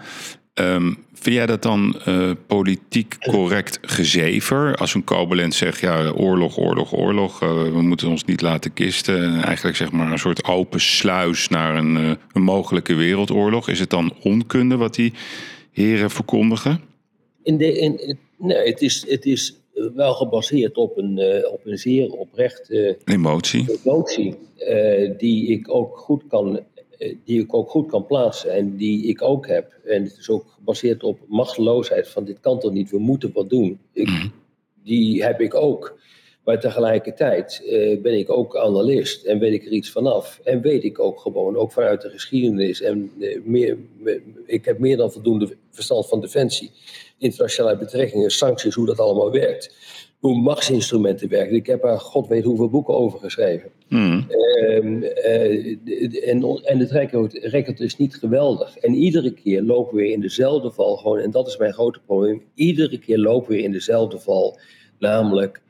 Ehm, 0.54 0.94
vind 1.14 1.36
jij 1.36 1.46
dat 1.46 1.62
dan 1.62 2.02
uh, 2.08 2.32
politiek 2.48 3.16
correct 3.20 3.80
gezever? 3.82 4.76
Als 4.76 4.94
een 4.94 5.04
Koblenz 5.04 5.58
zegt, 5.58 5.80
ja, 5.80 6.10
oorlog, 6.10 6.58
oorlog, 6.58 6.94
oorlog. 6.94 7.44
Uh, 7.44 7.50
we 7.50 7.82
moeten 7.82 8.08
ons 8.08 8.26
niet 8.26 8.42
laten 8.42 8.74
kisten. 8.74 9.44
Eigenlijk 9.44 9.78
zeg 9.78 9.92
maar 9.92 10.12
een 10.12 10.20
soort 10.20 10.44
open 10.44 10.82
sluis 10.82 11.48
naar 11.48 11.76
een, 11.76 12.18
een 12.32 12.42
mogelijke 12.42 12.94
wereldoorlog. 12.94 13.70
Is 13.70 13.80
het 13.80 13.90
dan 13.90 14.14
onkunde 14.22 14.78
wat 14.78 14.96
die 14.96 15.14
heren 15.72 16.10
verkondigen? 16.10 16.93
In 17.44 17.58
de, 17.58 17.80
in, 17.80 18.18
nee, 18.38 18.68
het 18.68 18.82
is, 18.82 19.06
het 19.10 19.26
is 19.26 19.56
wel 19.96 20.14
gebaseerd 20.14 20.78
op 20.78 20.98
een, 20.98 21.46
op 21.52 21.66
een 21.66 21.78
zeer 21.78 22.12
oprechte 22.12 22.98
emotie, 23.06 23.78
emotie 23.84 24.36
die 25.18 25.48
ik 25.48 25.74
ook 25.74 25.98
goed 25.98 26.24
kan 26.28 26.60
eh, 27.04 27.16
die 27.24 27.42
ik 27.42 27.54
ook 27.54 27.70
goed 27.70 27.88
kan 27.88 28.06
plaatsen 28.06 28.54
en 28.54 28.76
die 28.76 29.06
ik 29.06 29.22
ook 29.22 29.48
heb. 29.48 29.74
En 29.86 30.04
het 30.04 30.18
is 30.18 30.30
ook 30.30 30.46
gebaseerd 30.56 31.04
op 31.04 31.20
machteloosheid 31.28 32.08
van 32.08 32.24
dit 32.24 32.40
kan 32.40 32.60
toch 32.60 32.72
niet, 32.72 32.92
we 32.92 33.00
moeten 33.00 33.32
wat 33.34 33.50
doen. 33.50 33.80
Ik, 33.94 34.08
mhm. 34.08 34.28
Die 34.84 35.24
heb 35.24 35.42
ik 35.42 35.56
ook. 35.56 36.00
Maar 36.44 36.60
tegelijkertijd 36.60 37.62
uh, 37.66 38.02
ben 38.02 38.18
ik 38.18 38.30
ook 38.30 38.58
analist 38.58 39.26
en 39.26 39.40
weet 39.40 39.54
ik 39.54 39.66
er 39.66 39.72
iets 39.72 39.92
vanaf. 39.92 40.40
En 40.44 40.62
weet 40.62 40.84
ik 40.84 41.00
ook 41.00 41.20
gewoon, 41.20 41.58
ook 41.58 41.72
vanuit 41.72 42.02
de 42.02 42.10
geschiedenis. 42.10 42.82
En 42.82 43.12
uh, 43.20 43.40
meer, 43.44 43.78
ik 44.46 44.66
heb 44.66 44.80
meer 44.80 44.98
dan 44.98 45.12
voldoende 45.12 45.56
verstand 45.72 46.08
van 46.08 46.22
defensie, 46.22 46.72
internationale 47.18 47.78
betrekkingen, 47.78 48.32
sancties, 48.32 48.76
hoe 48.76 48.86
dat 48.86 49.00
allemaal 49.00 49.32
werkt 49.32 49.76
hoe 50.24 50.42
machtsinstrumenten 50.42 51.30
werken. 51.30 51.56
Ik 51.56 51.66
heb 51.66 51.82
daar 51.82 52.00
god 52.00 52.28
weet 52.28 52.44
hoeveel 52.44 52.70
boeken 52.70 52.94
over 52.94 53.20
geschreven. 53.20 53.70
Hmm. 53.88 54.26
Ehm, 54.30 55.04
eh, 55.04 56.30
en, 56.30 56.62
en 56.64 56.80
het 56.80 56.92
record, 57.32 57.80
is 57.80 57.98
niet 57.98 58.16
geweldig. 58.16 58.78
En 58.78 58.94
iedere 58.94 59.34
keer 59.34 59.62
lopen 59.62 59.96
we 59.96 60.12
in 60.12 60.22
dezelfde 60.22 60.72
val 60.72 60.96
gewoon. 60.96 61.20
En 61.20 61.32
dat 61.32 61.48
is 61.48 61.58
mijn 61.58 61.74
grote 61.74 62.00
probleem. 62.06 62.44
Iedere 62.56 63.00
keer 63.00 63.18
lopen 63.18 63.52
we 63.52 63.62
in 63.62 63.72
dezelfde 63.72 64.20
val. 64.20 64.60
Namelijk, 65.00 65.62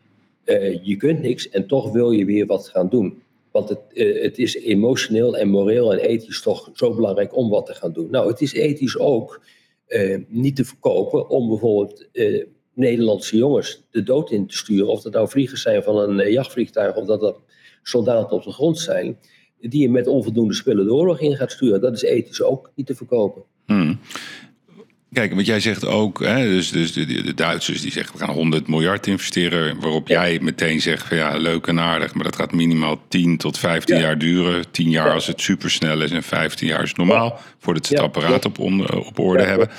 uh, 0.45 0.83
je 0.83 0.95
kunt 0.95 1.21
niks 1.21 1.49
en 1.49 1.67
toch 1.67 1.91
wil 1.91 2.11
je 2.11 2.25
weer 2.25 2.45
wat 2.45 2.69
gaan 2.69 2.89
doen. 2.89 3.21
Want 3.51 3.69
het, 3.69 3.79
uh, 3.93 4.21
het 4.21 4.37
is 4.37 4.55
emotioneel 4.55 5.37
en 5.37 5.49
moreel 5.49 5.93
en 5.93 5.99
ethisch 5.99 6.41
toch 6.41 6.69
zo 6.73 6.95
belangrijk 6.95 7.35
om 7.35 7.49
wat 7.49 7.65
te 7.65 7.73
gaan 7.73 7.93
doen. 7.93 8.07
Nou, 8.11 8.27
het 8.27 8.41
is 8.41 8.53
ethisch 8.53 8.97
ook 8.97 9.41
niet 10.27 10.55
te 10.55 10.65
verkopen 10.65 11.29
om 11.29 11.47
bijvoorbeeld 11.47 12.09
Nederlandse 12.73 13.37
jongens 13.37 13.83
de 13.91 14.03
dood 14.03 14.31
in 14.31 14.47
te 14.47 14.57
sturen. 14.57 14.87
Of 14.87 15.01
dat 15.01 15.13
nou 15.13 15.29
vliegers 15.29 15.61
zijn 15.61 15.83
van 15.83 15.97
een 15.97 16.19
eh, 16.19 16.31
jachtvliegtuig 16.31 16.95
of 16.95 17.05
dat 17.05 17.19
dat 17.19 17.41
soldaten 17.83 18.35
op 18.35 18.43
de 18.43 18.51
grond 18.51 18.79
zijn. 18.79 19.17
Die 19.59 19.81
je 19.81 19.89
met 19.89 20.07
onvoldoende 20.07 20.53
spullen 20.53 20.85
de 20.85 20.93
oorlog 20.93 21.19
in 21.19 21.35
gaat 21.35 21.51
sturen. 21.51 21.81
Dat 21.81 21.93
is 21.93 22.01
ethisch 22.01 22.41
ook 22.41 22.71
niet 22.75 22.85
te 22.85 22.95
verkopen. 22.95 23.43
Hmm. 23.65 23.99
Kijk, 25.13 25.33
wat 25.33 25.45
jij 25.45 25.59
zegt 25.59 25.85
ook, 25.85 26.19
hè, 26.19 26.45
dus, 26.45 26.71
dus 26.71 26.93
de, 26.93 27.05
de, 27.05 27.33
Duitsers 27.33 27.81
die 27.81 27.91
zeggen 27.91 28.17
we 28.17 28.25
gaan 28.25 28.33
100 28.33 28.67
miljard 28.67 29.07
investeren, 29.07 29.79
waarop 29.79 30.07
jij 30.07 30.39
meteen 30.41 30.81
zegt 30.81 31.07
van 31.07 31.17
ja, 31.17 31.37
leuk 31.37 31.67
en 31.67 31.79
aardig, 31.79 32.13
maar 32.13 32.23
dat 32.23 32.35
gaat 32.35 32.51
minimaal 32.51 32.99
10 33.07 33.37
tot 33.37 33.59
15 33.59 33.99
jaar 33.99 34.17
duren. 34.17 34.71
10 34.71 34.89
jaar 34.89 35.11
als 35.11 35.27
het 35.27 35.41
supersnel 35.41 36.01
is 36.01 36.11
en 36.11 36.23
15 36.23 36.67
jaar 36.67 36.83
is 36.83 36.93
normaal, 36.93 37.39
voordat 37.59 37.85
ze 37.85 37.93
het 37.93 38.03
apparaat 38.03 38.45
op, 38.45 38.59
op 38.59 39.19
orde 39.19 39.43
hebben. 39.43 39.69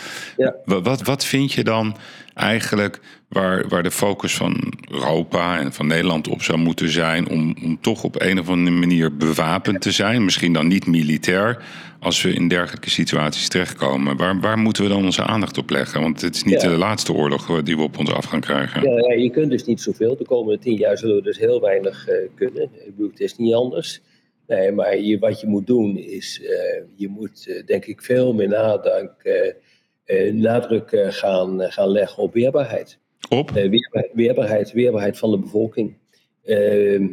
Wat, 0.65 1.03
wat 1.03 1.25
vind 1.25 1.53
je 1.53 1.65
dan 1.65 1.97
eigenlijk 2.35 3.01
waar, 3.29 3.69
waar 3.69 3.83
de 3.83 3.91
focus 3.91 4.37
van 4.37 4.73
Europa 4.91 5.59
en 5.59 5.73
van 5.73 5.87
Nederland 5.87 6.29
op 6.29 6.43
zou 6.43 6.59
moeten 6.59 6.89
zijn 6.89 7.29
om, 7.29 7.57
om 7.65 7.81
toch 7.81 8.05
op 8.05 8.21
een 8.21 8.39
of 8.39 8.49
andere 8.49 8.77
manier 8.77 9.17
bewapend 9.17 9.81
te 9.81 9.91
zijn, 9.91 10.25
misschien 10.25 10.53
dan 10.53 10.67
niet 10.67 10.87
militair, 10.87 11.65
als 12.01 12.23
we 12.23 12.33
in 12.33 12.49
dergelijke 12.49 12.91
situaties 12.91 13.49
terechtkomen. 13.49 14.17
Waar, 14.17 14.41
waar 14.41 14.59
moeten 14.59 14.83
we 14.83 14.89
dan 14.89 15.05
onze 15.05 15.23
aandacht 15.23 15.59
op 15.59 15.71
leggen? 15.71 16.01
Want 16.01 16.21
het 16.21 16.35
is 16.35 16.45
niet 16.45 16.61
de 16.61 16.69
laatste 16.69 17.13
oorlog 17.13 17.51
eh, 17.51 17.65
die 17.65 17.77
we 17.77 17.83
op 17.83 17.99
ons 17.99 18.13
af 18.13 18.25
gaan 18.25 18.41
krijgen. 18.41 18.91
Ja, 18.91 19.09
ja, 19.09 19.15
je 19.15 19.31
kunt 19.31 19.51
dus 19.51 19.65
niet 19.65 19.81
zoveel. 19.81 20.17
De 20.17 20.25
komende 20.25 20.59
tien 20.59 20.77
jaar 20.77 20.99
zullen 20.99 21.17
we 21.17 21.23
dus 21.23 21.39
heel 21.39 21.61
weinig 21.61 22.09
uh, 22.09 22.15
kunnen. 22.35 22.71
Het 22.99 23.21
is 23.21 23.37
niet 23.37 23.55
anders. 23.55 24.01
Nee, 24.47 24.73
maar 24.73 24.99
je, 24.99 25.19
wat 25.19 25.41
je 25.41 25.47
moet 25.47 25.67
doen 25.67 25.97
is, 25.97 26.41
uh, 26.43 26.49
je 26.97 27.09
moet 27.09 27.63
denk 27.67 27.85
ik 27.85 28.03
veel 28.03 28.33
meer 28.33 28.49
nadenken 28.49 29.45
eh, 29.45 29.55
nadruk 30.33 30.93
eh, 30.93 31.07
gaan, 31.11 31.61
eh, 31.61 31.73
gaan 31.73 31.89
leggen 31.89 32.23
op 32.23 32.33
weerbaarheid. 32.33 32.99
Op? 33.29 33.51
Weerbaarheid, 33.51 34.11
weerbaarheid, 34.15 34.73
weerbaarheid 34.73 35.19
van 35.19 35.31
de 35.31 35.39
bevolking. 35.39 35.95
Ehm, 36.45 37.07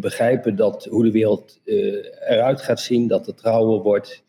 begrijpen 0.00 0.56
dat 0.56 0.84
hoe 0.84 1.04
de 1.04 1.10
wereld 1.10 1.60
eruit 2.28 2.60
gaat 2.60 2.80
zien, 2.80 3.06
dat 3.06 3.26
het 3.26 3.36
trouwer 3.36 3.82
wordt. 3.82 4.26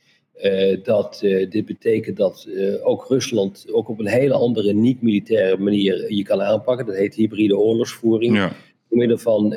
dat 0.84 1.20
dit 1.50 1.66
betekent 1.66 2.18
dat 2.18 2.48
ook 2.84 3.06
Rusland 3.08 3.66
ook 3.72 3.90
op 3.90 4.00
een 4.00 4.08
hele 4.08 4.34
andere 4.34 4.74
niet-militaire 4.74 5.58
manier 5.58 6.14
je 6.14 6.24
kan 6.24 6.42
aanpakken. 6.42 6.86
Dat 6.86 6.96
heet 6.96 7.16
hybride 7.16 7.58
oorlogsvoering. 7.58 8.36
Ja 8.36 8.52
door 8.90 8.98
middel 8.98 9.18
van 9.18 9.50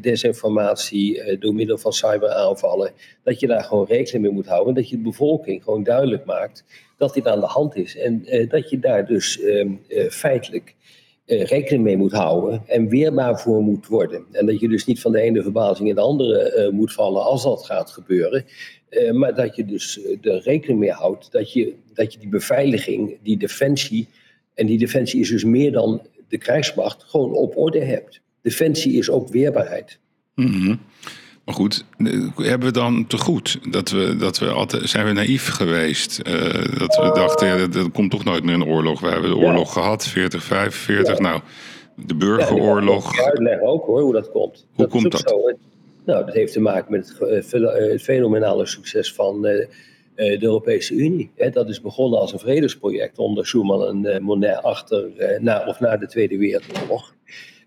desinformatie, 0.00 1.38
door 1.38 1.54
middel 1.54 1.78
van 1.78 1.92
cyberaanvallen, 1.92 2.92
dat 3.22 3.40
je 3.40 3.46
daar 3.46 3.64
gewoon 3.64 3.86
rekening 3.86 4.24
mee 4.24 4.32
moet 4.32 4.46
houden. 4.46 4.68
En 4.68 4.80
dat 4.80 4.90
je 4.90 4.96
de 4.96 5.02
bevolking 5.02 5.62
gewoon 5.62 5.82
duidelijk 5.82 6.24
maakt 6.24 6.64
dat 6.98 7.14
dit 7.14 7.26
aan 7.26 7.40
de 7.40 7.46
hand 7.46 7.76
is. 7.76 7.96
En 7.96 8.22
uh, 8.26 8.50
dat 8.50 8.70
je 8.70 8.78
daar 8.78 9.06
dus 9.06 9.38
uh, 9.38 9.66
feitelijk 10.10 10.74
uh, 11.26 11.44
rekening 11.44 11.84
mee 11.84 11.96
moet 11.96 12.12
houden 12.12 12.62
en 12.66 12.88
weerbaar 12.88 13.40
voor 13.40 13.62
moet 13.62 13.86
worden. 13.86 14.24
En 14.32 14.46
dat 14.46 14.60
je 14.60 14.68
dus 14.68 14.84
niet 14.84 15.00
van 15.00 15.12
de 15.12 15.20
ene 15.20 15.42
verbazing 15.42 15.88
in 15.88 15.94
de 15.94 16.00
andere 16.00 16.70
moet 16.72 16.92
vallen 16.92 17.24
als 17.24 17.42
dat 17.42 17.64
gaat 17.64 17.90
gebeuren. 17.90 18.44
maar 19.12 19.34
dat 19.34 19.56
je 19.56 19.64
dus 19.64 20.00
er 20.22 20.40
rekening 20.42 20.78
mee 20.78 20.90
houdt 20.90 21.32
dat 21.32 21.52
je, 21.52 21.74
dat 21.94 22.12
je 22.12 22.18
die 22.18 22.28
beveiliging, 22.28 23.18
die 23.22 23.36
defensie, 23.36 24.08
en 24.54 24.66
die 24.66 24.78
defensie 24.78 25.20
is 25.20 25.28
dus 25.28 25.44
meer 25.44 25.72
dan 25.72 26.02
de 26.28 26.38
krijgsmacht, 26.38 27.04
gewoon 27.04 27.32
op 27.32 27.56
orde 27.56 27.84
hebt. 27.84 28.20
Defensie 28.42 28.98
is 28.98 29.10
ook 29.10 29.28
weerbaarheid. 29.28 29.98
Mm 30.34 30.80
maar 31.48 31.56
goed, 31.56 31.84
hebben 32.36 32.68
we 32.68 32.72
dan 32.72 33.06
te 33.06 33.18
goed? 33.18 33.58
Dat 33.70 33.90
we, 33.90 34.16
dat 34.16 34.38
we 34.38 34.48
altijd, 34.48 34.88
zijn 34.88 35.06
we 35.06 35.12
naïef 35.12 35.48
geweest? 35.48 36.20
Uh, 36.26 36.34
dat 36.78 36.96
we 36.96 37.10
dachten, 37.14 37.46
ja, 37.46 37.66
dat, 37.66 37.90
komt 37.92 38.10
toch 38.10 38.24
nooit 38.24 38.44
meer 38.44 38.54
een 38.54 38.64
oorlog. 38.64 39.00
We 39.00 39.08
hebben 39.08 39.30
de 39.30 39.36
oorlog 39.36 39.72
gehad, 39.72 40.06
40, 40.06 40.42
45. 40.42 41.18
Nou, 41.18 41.40
de 41.94 42.14
burgeroorlog. 42.14 43.16
Ja, 43.16 43.22
ik 43.22 43.28
uitleggen 43.28 43.66
ook 43.66 43.86
hoor, 43.86 44.00
hoe 44.00 44.12
dat 44.12 44.30
komt. 44.30 44.66
Hoe 44.74 44.84
dat 44.84 44.88
komt 44.88 45.10
dat? 45.10 45.28
Zo, 45.28 45.52
nou, 46.04 46.24
dat 46.24 46.34
heeft 46.34 46.52
te 46.52 46.60
maken 46.60 46.92
met 46.92 47.16
het, 47.18 47.52
uh, 47.52 47.98
fenomenale 47.98 48.66
succes 48.66 49.14
van 49.14 49.46
uh, 49.46 49.66
de 50.14 50.38
Europese 50.40 50.94
Unie. 50.94 51.30
dat 51.52 51.68
is 51.68 51.80
begonnen 51.80 52.20
als 52.20 52.32
een 52.32 52.38
vredesproject 52.38 53.18
onder 53.18 53.46
Schuman 53.46 54.06
en 54.06 54.22
Monet 54.22 54.62
achter, 54.62 55.10
na, 55.40 55.66
of 55.66 55.80
na 55.80 55.96
de 55.96 56.06
Tweede 56.06 56.38
Wereldoorlog. 56.38 57.14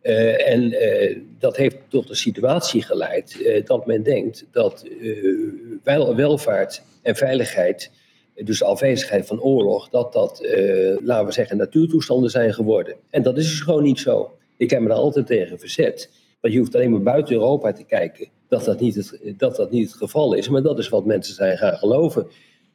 Uh, 0.04 0.48
en 0.48 0.62
uh, 0.64 1.18
dat 1.40 1.58
heeft 1.58 1.78
tot 1.88 2.08
de 2.08 2.16
situatie 2.16 2.82
geleid 2.82 3.38
uh, 3.40 3.66
dat 3.66 3.86
men 3.86 4.04
denkt 4.04 4.46
dat 4.52 4.86
wel, 5.84 6.16
welvaart 6.16 6.84
en 7.02 7.16
veiligheid, 7.16 7.92
dus 8.36 8.60
de 8.60 8.66
afwezigheid 8.66 9.26
van 9.26 9.42
oorlog, 9.42 9.90
dat 9.90 10.14
dat, 10.14 10.48
laten 11.04 11.26
we 11.26 11.32
zeggen, 11.32 11.58
natuurtoestanden 11.58 12.30
zijn 12.30 12.54
geworden. 12.54 12.96
En 13.10 13.24
dat 13.24 13.38
is 13.38 13.50
dus 13.50 13.60
gewoon 13.60 13.84
niet 13.84 14.00
zo. 14.00 14.32
Ik 14.58 14.70
heb 14.70 14.82
me 14.82 14.88
daar 14.88 14.98
altijd 14.98 15.28
tegen 15.28 15.60
verzet. 15.60 16.10
Want 16.42 16.54
je 16.54 16.60
hoeft 16.60 16.76
alleen 16.76 16.92
maar 16.92 17.02
buiten 17.02 17.34
Europa 17.34 17.74
te 17.74 17.84
kijken 17.84 18.28
dat 18.48 18.66
dat 18.66 18.80
niet 18.80 19.20
dat 19.38 19.56
dat 19.56 19.72
niet 19.72 19.88
het 19.88 19.98
geval 19.98 20.34
is. 20.34 20.50
Maar 20.50 20.62
dat 20.62 20.80
is 20.80 20.90
wat 20.90 21.06
mensen 21.06 21.36
zijn 21.36 21.58
gaan 21.58 21.78
geloven. 21.78 22.28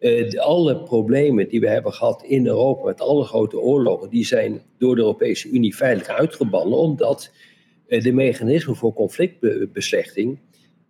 Uh, 0.07 0.41
alle 0.41 0.83
problemen 0.83 1.49
die 1.49 1.61
we 1.61 1.69
hebben 1.69 1.93
gehad 1.93 2.23
in 2.23 2.47
Europa 2.47 2.85
met 2.85 3.01
alle 3.01 3.25
grote 3.25 3.61
oorlogen, 3.61 4.11
die 4.11 4.27
zijn 4.27 4.63
door 4.79 4.95
de 4.95 5.01
Europese 5.01 5.49
Unie 5.49 5.77
veilig 5.77 6.09
uitgebannen, 6.09 6.79
omdat 6.79 7.31
uh, 7.87 8.03
de 8.03 8.13
mechanismen 8.13 8.77
voor 8.77 8.93
conflictbeslechting 8.93 10.39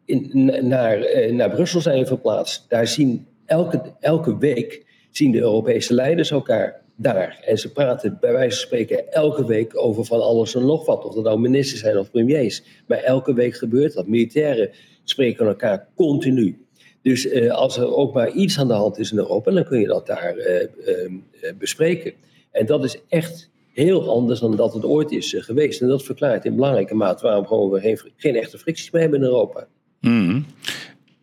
in, 0.04 0.30
naar, 0.62 0.98
uh, 0.98 1.32
naar 1.32 1.50
Brussel 1.50 1.80
zijn 1.80 2.06
verplaatst. 2.06 2.64
Daar 2.68 2.86
zien 2.86 3.26
elke, 3.46 3.94
elke 4.00 4.38
week 4.38 4.86
zien 5.10 5.32
de 5.32 5.40
Europese 5.40 5.94
leiders 5.94 6.30
elkaar 6.30 6.82
daar. 6.96 7.42
En 7.44 7.58
ze 7.58 7.72
praten 7.72 8.18
bij 8.20 8.32
wijze 8.32 8.56
van 8.56 8.66
spreken 8.66 9.12
elke 9.12 9.46
week 9.46 9.78
over 9.78 10.04
van 10.04 10.20
alles 10.20 10.54
en 10.54 10.66
nog 10.66 10.86
wat. 10.86 11.04
Of 11.04 11.14
dat 11.14 11.24
nou 11.24 11.38
ministers 11.38 11.80
zijn 11.80 11.98
of 11.98 12.10
premiers. 12.10 12.62
Maar 12.86 12.98
elke 12.98 13.34
week 13.34 13.54
gebeurt 13.54 13.94
dat. 13.94 14.06
Militairen 14.06 14.70
spreken 15.04 15.46
elkaar 15.46 15.88
continu. 15.94 16.65
Dus 17.06 17.26
uh, 17.26 17.50
als 17.50 17.76
er 17.76 17.94
ook 17.94 18.14
maar 18.14 18.30
iets 18.30 18.58
aan 18.58 18.68
de 18.68 18.74
hand 18.74 18.98
is 18.98 19.12
in 19.12 19.18
Europa, 19.18 19.50
dan 19.50 19.64
kun 19.64 19.80
je 19.80 19.86
dat 19.86 20.06
daar 20.06 20.36
uh, 20.36 20.60
uh, 20.86 21.10
bespreken. 21.58 22.12
En 22.50 22.66
dat 22.66 22.84
is 22.84 22.96
echt 23.08 23.50
heel 23.72 24.10
anders 24.10 24.40
dan 24.40 24.56
dat 24.56 24.74
het 24.74 24.84
ooit 24.84 25.10
is 25.10 25.34
geweest. 25.38 25.80
En 25.80 25.88
dat 25.88 26.02
verklaart 26.02 26.44
in 26.44 26.54
belangrijke 26.54 26.94
mate 26.94 27.22
waarom 27.22 27.46
gewoon 27.46 27.70
we 27.70 28.10
geen, 28.16 28.34
echte 28.34 28.58
fricties 28.58 28.90
meer 28.90 29.02
hebben 29.02 29.20
in 29.20 29.26
Europa. 29.26 29.66
Mm. 30.00 30.46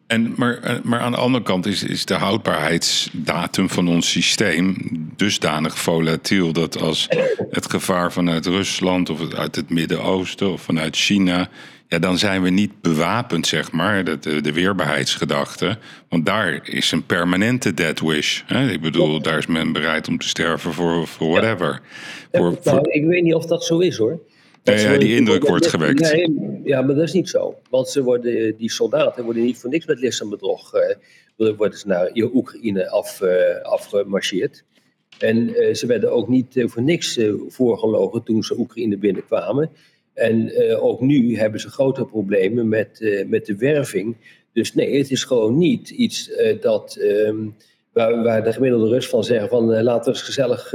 En, 0.08 0.34
maar, 0.38 0.80
maar 0.84 1.00
aan 1.00 1.12
de 1.12 1.18
andere 1.18 1.44
kant 1.44 1.66
is, 1.66 1.84
is 1.84 2.06
de 2.06 2.14
houdbaarheidsdatum 2.14 3.70
van 3.70 3.88
ons 3.88 4.12
systeem 4.12 4.76
dusdanig 5.16 5.78
volatiel 5.78 6.54
dat 6.54 6.82
als 6.82 7.08
het 7.50 7.70
gevaar 7.70 8.12
vanuit 8.12 8.46
Rusland 8.46 9.10
of 9.10 9.34
uit 9.34 9.56
het 9.56 9.70
Midden-Oosten 9.70 10.52
of 10.52 10.62
vanuit 10.62 10.96
China 10.96 11.50
ja, 11.94 12.00
dan 12.00 12.18
zijn 12.18 12.42
we 12.42 12.50
niet 12.50 12.82
bewapend, 12.82 13.48
zeg 13.48 13.72
maar, 13.72 14.04
de, 14.04 14.20
de, 14.20 14.42
de 14.42 14.54
weerbaarheidsgedachte. 14.54 15.78
Want 16.10 16.26
daar 16.26 16.70
is 16.70 16.92
een 16.92 17.06
permanente 17.06 17.74
dead 17.74 18.00
wish. 18.00 18.42
Hè? 18.46 18.70
Ik 18.70 18.82
bedoel, 18.82 19.22
daar 19.22 19.38
is 19.38 19.48
men 19.48 19.72
bereid 19.74 20.08
om 20.08 20.18
te 20.18 20.28
sterven 20.28 20.74
voor, 20.74 21.08
voor 21.08 21.30
whatever. 21.30 21.82
Ja, 22.32 22.40
voor, 22.40 22.58
nou, 22.64 22.90
Ik 22.90 23.06
weet 23.06 23.24
niet 23.24 23.34
of 23.34 23.46
dat 23.46 23.64
zo 23.64 23.80
is 23.80 23.98
hoor. 23.98 24.20
Ja, 24.64 24.74
ja, 24.74 24.98
die 24.98 25.16
indruk 25.16 25.48
wordt 25.48 25.68
gewekt. 25.68 26.00
Nee, 26.00 26.62
ja, 26.64 26.82
maar 26.82 26.96
dat 26.96 27.04
is 27.04 27.14
niet 27.14 27.30
zo. 27.30 27.56
Want 27.70 27.90
ze 27.90 28.04
worden, 28.04 28.58
die 28.58 28.72
soldaten 28.72 29.24
worden 29.24 29.44
niet 29.44 29.58
voor 29.58 29.70
niks 29.70 29.86
met 29.86 30.00
Lissabon-bedrog. 30.00 30.74
Uh, 31.38 31.58
worden 31.58 31.80
ze 31.80 31.88
naar 31.88 32.12
Oekraïne 32.16 32.90
af, 32.90 33.22
uh, 33.22 33.62
afgemarcheerd. 33.62 34.64
En 35.20 35.50
uh, 35.50 35.74
ze 35.74 35.86
werden 35.88 36.12
ook 36.12 36.28
niet 36.28 36.64
voor 36.66 36.84
niks 36.84 37.20
voorgelogen 37.48 38.24
toen 38.24 38.44
ze 38.44 38.60
Oekraïne 38.60 38.98
binnenkwamen. 38.98 39.70
En 40.14 40.62
uh, 40.62 40.84
ook 40.84 41.02
nu 41.02 41.38
hebben 41.38 41.60
ze 41.60 41.70
grote 41.70 42.06
problemen 42.06 42.68
met, 42.68 43.00
uh, 43.00 43.26
met 43.26 43.46
de 43.46 43.56
werving. 43.56 44.16
Dus 44.54 44.74
nee, 44.74 44.98
het 44.98 45.12
is 45.12 45.24
gewoon 45.24 45.58
niet 45.58 45.90
iets 45.90 46.30
uh, 46.30 46.62
dat, 46.62 46.98
um, 47.02 47.56
waar, 47.94 48.24
waar, 48.24 48.44
de 48.44 48.54
gemiddelde 48.54 48.90
Rus 48.90 49.08
van 49.08 49.24
zeggen 49.24 49.50
van 49.50 49.82
laten 49.84 50.04
we 50.04 50.18
eens 50.18 50.28
gezellig 50.28 50.74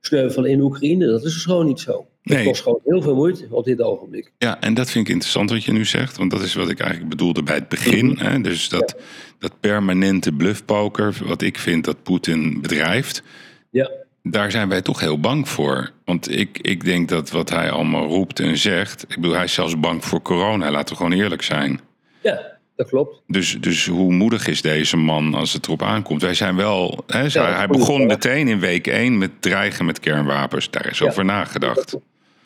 sneuvelen 0.00 0.50
in 0.50 0.60
Oekraïne. 0.60 1.06
Dat 1.06 1.24
is 1.24 1.32
dus 1.32 1.44
gewoon 1.44 1.66
niet 1.66 1.80
zo. 1.80 2.06
Nee. 2.22 2.38
Het 2.38 2.46
kost 2.46 2.62
gewoon 2.62 2.80
heel 2.84 3.02
veel 3.02 3.14
moeite 3.14 3.46
op 3.50 3.64
dit 3.64 3.80
ogenblik. 3.82 4.32
Ja, 4.38 4.60
en 4.60 4.74
dat 4.74 4.90
vind 4.90 5.06
ik 5.06 5.12
interessant 5.12 5.50
wat 5.50 5.64
je 5.64 5.72
nu 5.72 5.84
zegt. 5.84 6.16
Want 6.16 6.30
dat 6.30 6.42
is 6.42 6.54
wat 6.54 6.70
ik 6.70 6.80
eigenlijk 6.80 7.10
bedoelde 7.10 7.42
bij 7.42 7.54
het 7.54 7.68
begin. 7.68 8.06
Mm 8.06 8.16
-hmm. 8.16 8.26
hè? 8.26 8.40
Dus 8.40 8.68
dat, 8.68 8.94
ja. 8.96 9.04
dat 9.38 9.52
permanente 9.60 10.32
bluffpoker, 10.32 11.16
wat 11.24 11.42
ik 11.42 11.58
vind 11.58 11.84
dat 11.84 12.02
Poetin 12.02 12.60
bedrijft. 12.60 13.22
Ja 13.70 14.03
daar 14.30 14.50
zijn 14.50 14.68
wij 14.68 14.82
toch 14.82 15.00
heel 15.00 15.20
bang 15.20 15.48
voor. 15.48 15.90
Want 16.04 16.30
ik, 16.30 16.58
ik 16.58 16.84
denk 16.84 17.08
dat 17.08 17.30
wat 17.30 17.50
hij 17.50 17.70
allemaal 17.70 18.06
roept 18.06 18.40
en 18.40 18.58
zegt. 18.58 19.02
Ik 19.02 19.14
bedoel, 19.16 19.34
hij 19.34 19.44
is 19.44 19.52
zelfs 19.52 19.80
bang 19.80 20.04
voor 20.04 20.22
corona, 20.22 20.70
laten 20.70 20.88
we 20.88 21.02
gewoon 21.02 21.18
eerlijk 21.18 21.42
zijn. 21.42 21.80
Ja, 22.22 22.58
dat 22.76 22.88
klopt. 22.88 23.22
Dus, 23.26 23.56
dus 23.60 23.86
hoe 23.86 24.12
moedig 24.12 24.46
is 24.46 24.62
deze 24.62 24.96
man 24.96 25.34
als 25.34 25.52
het 25.52 25.66
erop 25.66 25.82
aankomt? 25.82 26.22
Wij 26.22 26.34
zijn 26.34 26.56
wel. 26.56 27.04
Hè, 27.06 27.22
ja, 27.28 27.56
hij 27.56 27.66
begon 27.66 28.06
meteen 28.06 28.48
in 28.48 28.60
week 28.60 28.86
1 28.86 29.18
met 29.18 29.30
dreigen 29.40 29.84
met 29.84 30.00
kernwapens. 30.00 30.70
Daar 30.70 30.90
is 30.90 30.98
ja, 30.98 31.06
over 31.06 31.24
nagedacht. 31.24 31.96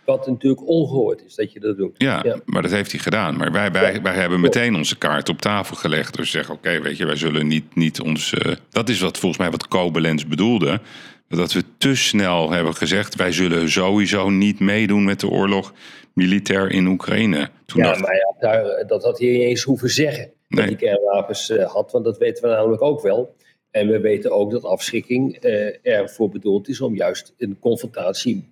Wat 0.04 0.26
natuurlijk 0.26 0.66
ongehoord 0.66 1.24
is 1.26 1.34
dat 1.34 1.52
je 1.52 1.60
dat 1.60 1.76
doet. 1.76 1.94
Ja, 1.96 2.20
ja. 2.24 2.36
maar 2.44 2.62
dat 2.62 2.70
heeft 2.70 2.92
hij 2.92 3.00
gedaan. 3.00 3.36
Maar 3.36 3.52
wij, 3.52 3.72
wij, 3.72 4.02
wij 4.02 4.14
hebben 4.14 4.40
meteen 4.40 4.74
onze 4.74 4.98
kaart 4.98 5.28
op 5.28 5.40
tafel 5.40 5.76
gelegd. 5.76 6.16
Dus 6.16 6.30
zeggen: 6.30 6.54
oké, 6.54 6.68
okay, 6.68 6.82
weet 6.82 6.96
je, 6.96 7.06
wij 7.06 7.16
zullen 7.16 7.46
niet, 7.46 7.74
niet 7.74 8.00
ons. 8.00 8.32
Uh, 8.32 8.54
dat 8.70 8.88
is 8.88 9.00
wat 9.00 9.18
volgens 9.18 9.40
mij 9.40 9.50
wat 9.50 9.68
Kobelens 9.68 10.26
bedoelde 10.26 10.80
dat 11.28 11.52
we 11.52 11.64
te 11.78 11.94
snel 11.94 12.50
hebben 12.50 12.74
gezegd: 12.74 13.14
wij 13.14 13.32
zullen 13.32 13.70
sowieso 13.70 14.30
niet 14.30 14.60
meedoen 14.60 15.04
met 15.04 15.20
de 15.20 15.28
oorlog 15.28 15.72
militair 16.12 16.70
in 16.70 16.86
Oekraïne. 16.86 17.48
Toen 17.66 17.82
ja, 17.82 17.88
dacht... 17.88 18.00
maar 18.00 18.14
ja, 18.14 18.34
daar, 18.38 18.86
dat 18.86 19.02
had 19.04 19.18
hij 19.18 19.28
niet 19.28 19.42
eens 19.42 19.62
hoeven 19.62 19.90
zeggen. 19.90 20.30
Dat 20.48 20.64
hij 20.64 20.76
kernwapens 20.76 21.50
uh, 21.50 21.72
had, 21.72 21.92
want 21.92 22.04
dat 22.04 22.18
weten 22.18 22.42
we 22.42 22.48
namelijk 22.48 22.82
ook 22.82 23.02
wel. 23.02 23.36
En 23.70 23.88
we 23.88 24.00
weten 24.00 24.30
ook 24.30 24.50
dat 24.50 24.64
afschrikking 24.64 25.44
uh, 25.44 25.86
ervoor 25.86 26.28
bedoeld 26.28 26.68
is 26.68 26.80
om 26.80 26.94
juist 26.94 27.34
een 27.38 27.56
confrontatie 27.60 28.48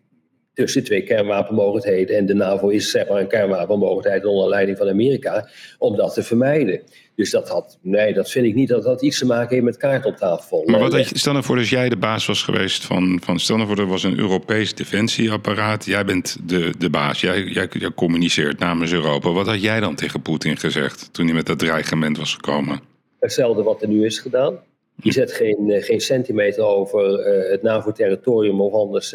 tussen 0.57 0.85
twee 0.85 1.03
kernwapenmogelijkheden. 1.03 2.17
En 2.17 2.27
de 2.27 2.35
NAVO 2.35 2.69
is 2.69 2.91
zeg 2.91 3.09
maar 3.09 3.21
een 3.21 3.29
kernwapenmogelijkheid 3.29 4.25
onder 4.25 4.49
leiding 4.49 4.79
van 4.79 4.89
Amerika, 4.89 5.49
om 5.79 5.97
dat 5.97 6.15
te 6.15 6.23
vermijden. 6.23 6.81
Dus 7.15 7.31
dat 7.31 7.49
had, 7.49 7.79
nee, 7.83 8.15
dat 8.15 8.31
vind 8.31 8.47
ik 8.47 8.55
niet 8.55 8.69
dat 8.69 8.83
dat 8.83 9.03
iets 9.03 9.19
te 9.19 9.27
maken 9.27 9.49
heeft 9.49 9.65
met 9.65 9.77
kaart 9.77 10.05
op 10.05 10.17
tafel. 10.17 10.63
Maar 10.67 10.81
wat 10.81 10.93
had 10.93 11.09
je, 11.09 11.19
stel 11.19 11.33
nou 11.33 11.45
voor 11.45 11.57
dat 11.57 11.69
jij 11.69 11.89
de 11.89 11.97
baas 11.97 12.27
was 12.27 12.43
geweest 12.43 12.85
van, 12.85 13.21
van 13.25 13.39
stel 13.39 13.57
nou 13.57 13.69
voor 13.69 13.79
er 13.79 13.87
was 13.87 14.03
een 14.03 14.19
Europees 14.19 14.75
defensieapparaat. 14.75 15.85
Jij 15.85 16.05
bent 16.05 16.37
de, 16.45 16.73
de 16.79 16.91
baas, 16.91 17.21
jij, 17.21 17.43
jij, 17.43 17.69
jij 17.71 17.91
communiceert 17.95 18.59
namens 18.59 18.93
Europa. 18.93 19.33
Wat 19.33 19.47
had 19.47 19.63
jij 19.63 19.81
dan 19.81 19.95
tegen 19.95 20.23
Poetin 20.23 20.57
gezegd 20.57 21.09
toen 21.13 21.27
hij 21.27 21.35
met 21.35 21.47
dat 21.47 21.59
dreigement 21.59 22.19
was 22.19 22.35
gekomen? 22.35 22.81
Hetzelfde 23.21 23.63
wat 23.63 23.83
er 23.83 23.89
nu 23.89 24.05
is 24.05 24.19
gedaan. 24.19 24.59
Je 25.03 25.13
zet 25.13 25.33
geen, 25.33 25.71
eh, 25.71 25.85
geen 25.85 26.01
centimeter 26.01 26.65
over 26.65 27.11
uh, 27.11 27.51
het 27.51 27.63
NAVO-territorium 27.63 28.61
of 28.61 28.73
anders 28.73 29.09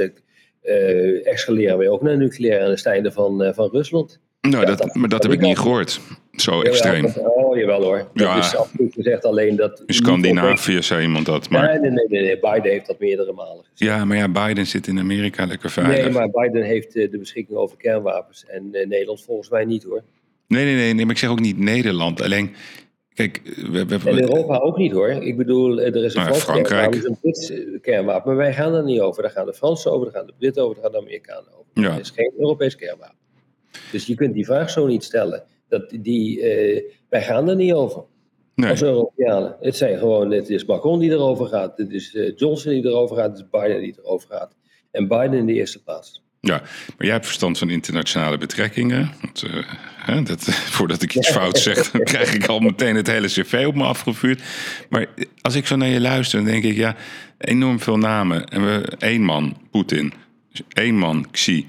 uh, 0.65 1.27
escaleren 1.27 1.77
we 1.77 1.89
ook 1.89 2.01
naar 2.01 2.17
nucleair 2.17 2.63
aan 2.63 2.69
het 2.69 2.85
einde 2.85 3.11
van, 3.11 3.43
uh, 3.43 3.53
van 3.53 3.69
Rusland. 3.71 4.19
Nou, 4.41 4.61
ja, 4.61 4.65
dat, 4.65 4.77
dat, 4.77 4.95
maar 4.95 5.09
dat 5.09 5.23
heb 5.23 5.31
ik 5.31 5.39
niet 5.39 5.57
gehoord. 5.57 5.99
Zo 6.31 6.51
jawel, 6.51 6.71
extreem. 6.71 7.01
Dat, 7.01 7.17
oh, 7.17 7.57
jawel 7.57 7.83
hoor. 7.83 8.07
Dat 8.13 8.27
ja. 8.27 8.37
is 8.37 8.55
absoluut 8.55 8.93
gezegd 8.93 9.25
alleen 9.25 9.55
dat... 9.55 9.83
In 9.85 9.93
Scandinavië 9.93 10.81
zei 10.81 11.01
iemand 11.01 11.25
dat. 11.25 11.49
Maar... 11.49 11.79
Nee, 11.79 11.91
nee, 11.91 12.05
nee, 12.07 12.21
nee, 12.21 12.39
Biden 12.39 12.71
heeft 12.71 12.87
dat 12.87 12.99
meerdere 12.99 13.33
malen 13.33 13.63
gezegd. 13.71 13.91
Ja, 13.91 14.05
maar 14.05 14.17
ja, 14.17 14.29
Biden 14.29 14.67
zit 14.67 14.87
in 14.87 14.99
Amerika 14.99 15.45
lekker 15.45 15.69
veilig. 15.69 16.03
Nee, 16.03 16.09
maar 16.09 16.29
Biden 16.29 16.63
heeft 16.63 16.95
uh, 16.95 17.11
de 17.11 17.17
beschikking 17.17 17.57
over 17.57 17.77
kernwapens. 17.77 18.45
En 18.47 18.69
Nederland 18.71 19.23
volgens 19.23 19.49
mij 19.49 19.65
niet 19.65 19.83
hoor. 19.83 20.03
Nee, 20.47 20.65
nee, 20.65 20.75
nee, 20.75 20.93
nee, 20.93 21.05
maar 21.05 21.13
ik 21.13 21.19
zeg 21.19 21.29
ook 21.29 21.39
niet 21.39 21.57
Nederland. 21.57 22.21
Alleen, 22.21 22.55
kijk... 23.13 23.41
We, 23.71 23.85
we, 23.85 24.09
en 24.09 24.21
Europa 24.21 24.57
ook 24.57 24.77
niet 24.77 24.91
hoor. 24.91 25.09
Ik 25.09 25.37
bedoel, 25.37 25.81
er 25.81 26.03
is 26.03 26.15
een 26.15 26.23
nou, 26.23 26.35
Frans 26.35 27.05
een 27.05 27.17
Brits 27.21 27.53
kernwapen. 27.81 28.27
Maar 28.27 28.43
wij 28.43 28.53
gaan 28.53 28.73
er 28.73 28.83
niet 28.83 28.99
over. 28.99 29.21
Daar 29.21 29.31
gaan 29.31 29.45
de 29.45 29.53
Fransen 29.53 29.91
over, 29.91 30.05
daar 30.05 30.15
gaan 30.15 30.25
de 30.25 30.33
Britten 30.37 30.63
over, 30.63 30.75
daar 30.75 30.83
gaan 30.83 30.93
de 30.93 30.99
Amerikanen 30.99 31.51
over. 31.53 31.71
Ja. 31.73 31.91
Het 31.91 31.99
is 31.99 32.09
geen 32.09 32.33
Europees 32.37 32.75
kernwapen. 32.75 33.17
Dus 33.91 34.05
je 34.05 34.15
kunt 34.15 34.33
die 34.33 34.45
vraag 34.45 34.69
zo 34.69 34.87
niet 34.87 35.03
stellen. 35.03 35.43
Dat 35.67 35.89
die, 36.01 36.37
uh, 36.37 36.81
wij 37.09 37.21
gaan 37.21 37.49
er 37.49 37.55
niet 37.55 37.73
over. 37.73 38.03
Nee. 38.55 38.69
Als 38.69 38.81
Europeanen. 38.81 39.55
Het 39.59 39.75
zijn 39.75 39.97
gewoon, 39.97 40.31
het 40.31 40.49
is 40.49 40.65
Macron 40.65 40.99
die 40.99 41.11
erover 41.11 41.47
gaat. 41.47 41.77
Het 41.77 41.91
is 41.91 42.13
uh, 42.13 42.31
Johnson 42.35 42.71
die 42.71 42.85
erover 42.85 43.15
gaat. 43.15 43.29
Het 43.29 43.37
is 43.37 43.49
Biden 43.49 43.81
die 43.81 43.95
erover 43.97 44.29
gaat. 44.29 44.55
En 44.91 45.07
Biden 45.07 45.33
in 45.33 45.45
de 45.45 45.53
eerste 45.53 45.83
plaats. 45.83 46.20
Ja, 46.43 46.61
maar 46.61 47.05
jij 47.05 47.11
hebt 47.11 47.25
verstand 47.25 47.57
van 47.57 47.69
internationale 47.69 48.37
betrekkingen. 48.37 49.11
Want, 49.21 49.43
uh, 49.43 49.63
hè, 49.95 50.23
dat, 50.23 50.43
voordat 50.77 51.01
ik 51.01 51.15
iets 51.15 51.29
fout 51.31 51.59
zeg, 51.59 51.91
dan 51.91 52.03
krijg 52.03 52.33
ik 52.33 52.45
al 52.45 52.59
meteen 52.59 52.95
het 52.95 53.07
hele 53.07 53.27
cv 53.27 53.63
op 53.67 53.75
me 53.75 53.83
afgevuurd. 53.83 54.41
Maar 54.89 55.05
als 55.41 55.55
ik 55.55 55.67
zo 55.67 55.75
naar 55.75 55.87
je 55.87 56.01
luister, 56.01 56.39
dan 56.39 56.51
denk 56.51 56.63
ik, 56.63 56.75
ja, 56.75 56.95
enorm 57.37 57.79
veel 57.79 57.97
namen. 57.97 58.47
En 58.47 58.65
we, 58.65 58.95
één 58.97 59.23
man, 59.23 59.57
Poetin. 59.71 60.13
Dus 60.51 60.61
één 60.73 60.97
man, 60.97 61.31
Xi. 61.31 61.67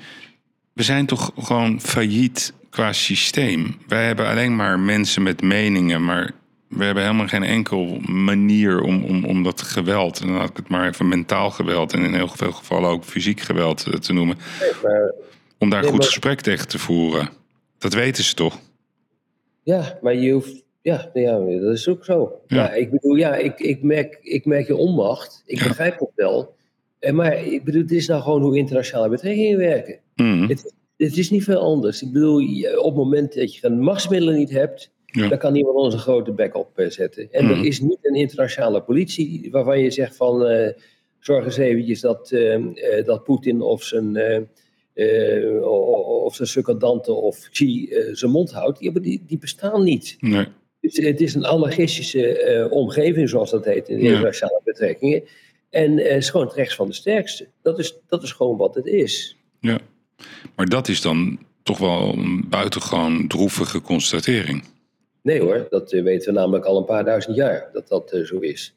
We 0.72 0.82
zijn 0.82 1.06
toch 1.06 1.32
gewoon 1.38 1.80
failliet 1.80 2.52
qua 2.70 2.92
systeem. 2.92 3.76
Wij 3.88 4.06
hebben 4.06 4.28
alleen 4.28 4.56
maar 4.56 4.78
mensen 4.78 5.22
met 5.22 5.42
meningen, 5.42 6.04
maar 6.04 6.30
we 6.72 6.84
hebben 6.84 7.02
helemaal 7.02 7.26
geen 7.28 7.42
enkel 7.42 7.84
manier 8.08 8.80
om, 8.80 9.04
om, 9.04 9.24
om 9.24 9.42
dat 9.42 9.62
geweld, 9.62 10.20
en 10.20 10.26
dan 10.26 10.36
had 10.36 10.50
ik 10.50 10.56
het 10.56 10.68
maar 10.68 10.88
even 10.88 11.08
mentaal 11.08 11.50
geweld 11.50 11.92
en 11.92 12.02
in 12.04 12.14
heel 12.14 12.28
veel 12.28 12.52
gevallen 12.52 12.90
ook 12.90 13.04
fysiek 13.04 13.40
geweld 13.40 13.86
eh, 13.86 13.92
te 13.98 14.12
noemen, 14.12 14.36
Nee, 14.60 14.70
maar, 14.82 15.12
om 15.58 15.70
daar 15.70 15.80
Nee, 15.80 15.90
goed 15.90 15.98
maar- 15.98 16.06
gesprek 16.08 16.40
tegen 16.40 16.68
te 16.68 16.78
voeren. 16.78 17.28
Dat 17.78 17.92
weten 17.94 18.24
ze 18.24 18.34
toch? 18.34 18.58
ja, 19.62 19.98
maar 20.02 20.14
je 20.14 20.32
hoeft. 20.32 20.62
Ja, 20.82 21.10
ja, 21.14 21.38
dat 21.38 21.72
is 21.72 21.88
ook 21.88 22.04
zo. 22.04 22.32
Ja. 22.46 22.56
Ja. 22.56 22.72
ik 22.72 22.90
bedoel, 22.90 23.14
ja, 23.14 23.34
ik, 23.34 23.60
ik, 23.60 23.82
merk, 23.82 24.18
ik 24.22 24.44
merk 24.44 24.66
je 24.66 24.76
onmacht. 24.76 25.42
Ik 25.46 25.58
Ja. 25.58 25.68
begrijp 25.68 25.98
dat 25.98 26.10
wel. 26.14 26.54
Eh, 26.98 27.12
Maar 27.12 27.46
ik 27.46 27.64
bedoel, 27.64 27.82
het 27.82 27.90
is 27.92 28.06
nou 28.06 28.22
gewoon 28.22 28.42
hoe 28.42 28.56
internationale 28.56 29.08
betrekkingen 29.08 29.58
werken. 29.58 29.98
Mhm. 30.16 30.48
Het, 30.48 30.74
het 30.96 31.16
is 31.16 31.30
niet 31.30 31.44
veel 31.44 31.58
anders. 31.60 32.02
Ik 32.02 32.12
bedoel, 32.12 32.42
op 32.78 32.84
het 32.84 32.94
moment 32.94 33.34
dat 33.34 33.54
je 33.54 33.66
een 33.66 33.80
machtsmiddelen 33.80 34.34
niet 34.36 34.50
hebt, 34.50 34.90
Ja. 35.14 35.28
dan 35.28 35.38
kan 35.38 35.54
iemand 35.56 35.76
ons 35.76 35.94
een 35.94 36.00
grote 36.00 36.32
bek 36.32 36.54
op 36.56 36.78
eh, 36.78 36.90
zetten. 36.90 37.28
En 37.32 37.44
Mhm. 37.44 37.58
er 37.58 37.64
is 37.66 37.80
niet 37.80 37.98
een 38.02 38.14
internationale 38.14 38.82
politie 38.82 39.48
waarvan 39.50 39.80
je 39.80 39.90
zegt 39.90 40.16
van, 40.16 40.46
eh, 40.46 40.72
zorg 41.18 41.44
eens 41.44 41.56
eventjes 41.56 42.00
dat, 42.00 42.30
eh, 42.30 42.58
dat 43.04 43.24
Poetin 43.24 43.60
of 43.60 43.82
zijn, 43.82 44.16
of 45.62 46.34
zijn 46.34 46.48
secundanten 46.48 47.16
of 47.22 47.48
Xi 47.50 47.94
zijn 48.12 48.30
mond 48.30 48.52
houdt. 48.52 48.78
Die, 48.78 49.00
die, 49.00 49.22
die 49.26 49.38
bestaan 49.38 49.84
niet. 49.84 50.16
Nee. 50.20 50.46
Dus 50.80 50.96
het 50.96 51.20
is 51.20 51.34
een 51.34 51.44
anarchistische 51.46 52.66
omgeving, 52.70 53.28
zoals 53.28 53.50
dat 53.50 53.64
heet 53.64 53.88
in 53.88 53.98
Ja. 54.00 54.04
internationale 54.10 54.60
betrekkingen. 54.64 55.22
En 55.70 55.96
het 55.98 56.06
is 56.16 56.30
gewoon 56.30 56.46
het 56.46 56.56
rechts 56.56 56.74
van 56.74 56.86
de 56.86 56.92
sterkste. 56.94 57.48
Dat 57.62 57.78
is, 57.78 57.98
dat 58.06 58.22
is 58.22 58.32
gewoon 58.32 58.56
wat 58.56 58.74
het 58.74 58.86
is. 58.86 59.36
Ja. 59.60 59.78
Maar 60.56 60.66
dat 60.68 60.88
is 60.88 61.00
dan 61.00 61.38
toch 61.62 61.78
wel 61.78 62.12
een 62.12 62.44
buitengewoon 62.48 63.28
droevige 63.28 63.80
constatering. 63.80 64.64
Nee 65.22 65.40
hoor, 65.40 65.66
dat 65.70 65.92
eh, 65.92 66.02
weten 66.02 66.32
we 66.32 66.38
namelijk 66.40 66.64
al 66.64 66.76
een 66.78 66.84
paar 66.84 67.04
duizend 67.04 67.36
jaar 67.36 67.68
dat 67.72 67.88
dat 67.88 68.12
eh, 68.12 68.22
zo 68.22 68.38
is. 68.38 68.74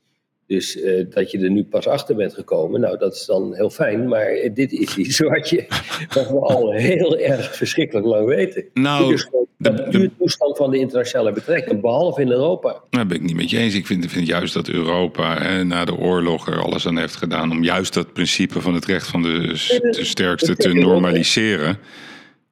Dus 0.47 0.81
eh, 0.81 1.05
dat 1.09 1.31
je 1.31 1.39
er 1.39 1.49
nu 1.49 1.63
pas 1.63 1.87
achter 1.87 2.15
bent 2.15 2.33
gekomen, 2.33 2.81
nou 2.81 2.97
dat 2.97 3.15
is 3.15 3.25
dan 3.25 3.55
heel 3.55 3.69
fijn. 3.69 4.07
Maar 4.07 4.27
dit 4.53 4.71
is 4.71 4.97
iets 4.97 5.19
wat, 5.29 5.49
je, 5.49 5.65
wat 6.13 6.29
we 6.29 6.39
al 6.39 6.71
heel 6.71 7.17
erg 7.17 7.55
verschrikkelijk 7.55 8.05
lang 8.05 8.27
weten. 8.27 8.65
Nou, 8.73 9.13
is 9.13 9.29
de- 9.57 9.87
de, 9.89 10.11
toestand 10.17 10.57
van 10.57 10.71
de 10.71 10.77
internationale 10.77 11.31
betrekkingen, 11.31 11.81
behalve 11.81 12.21
in 12.21 12.31
Europa. 12.31 12.81
Daar 12.89 13.05
ben 13.05 13.17
ik 13.17 13.23
niet 13.23 13.35
met 13.35 13.49
je 13.49 13.57
eens. 13.57 13.75
Ik 13.75 13.85
vind, 13.85 14.11
vind 14.11 14.27
juist 14.27 14.53
dat 14.53 14.67
Europa 14.67 15.37
hè, 15.41 15.63
na 15.63 15.85
de 15.85 15.97
oorlog 15.97 16.47
er 16.47 16.61
alles 16.61 16.87
aan 16.87 16.97
heeft 16.97 17.15
gedaan 17.15 17.51
om 17.51 17.63
juist 17.63 17.93
dat 17.93 18.13
principe 18.13 18.61
van 18.61 18.73
het 18.73 18.85
recht 18.85 19.07
van 19.07 19.21
de, 19.21 19.47
de 19.91 20.05
sterkste 20.05 20.55
te 20.55 20.73
normaliseren. 20.73 21.77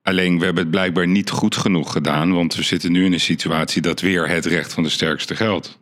Alleen 0.03 0.39
we 0.39 0.45
hebben 0.45 0.63
het 0.63 0.71
blijkbaar 0.71 1.07
niet 1.07 1.29
goed 1.29 1.55
genoeg 1.55 1.91
gedaan, 1.91 2.33
want 2.33 2.55
we 2.55 2.63
zitten 2.63 2.91
nu 2.91 3.05
in 3.05 3.13
een 3.13 3.19
situatie 3.19 3.81
dat 3.81 4.01
weer 4.01 4.27
het 4.27 4.45
recht 4.45 4.73
van 4.73 4.83
de 4.83 4.89
sterkste 4.89 5.35
geldt. 5.35 5.79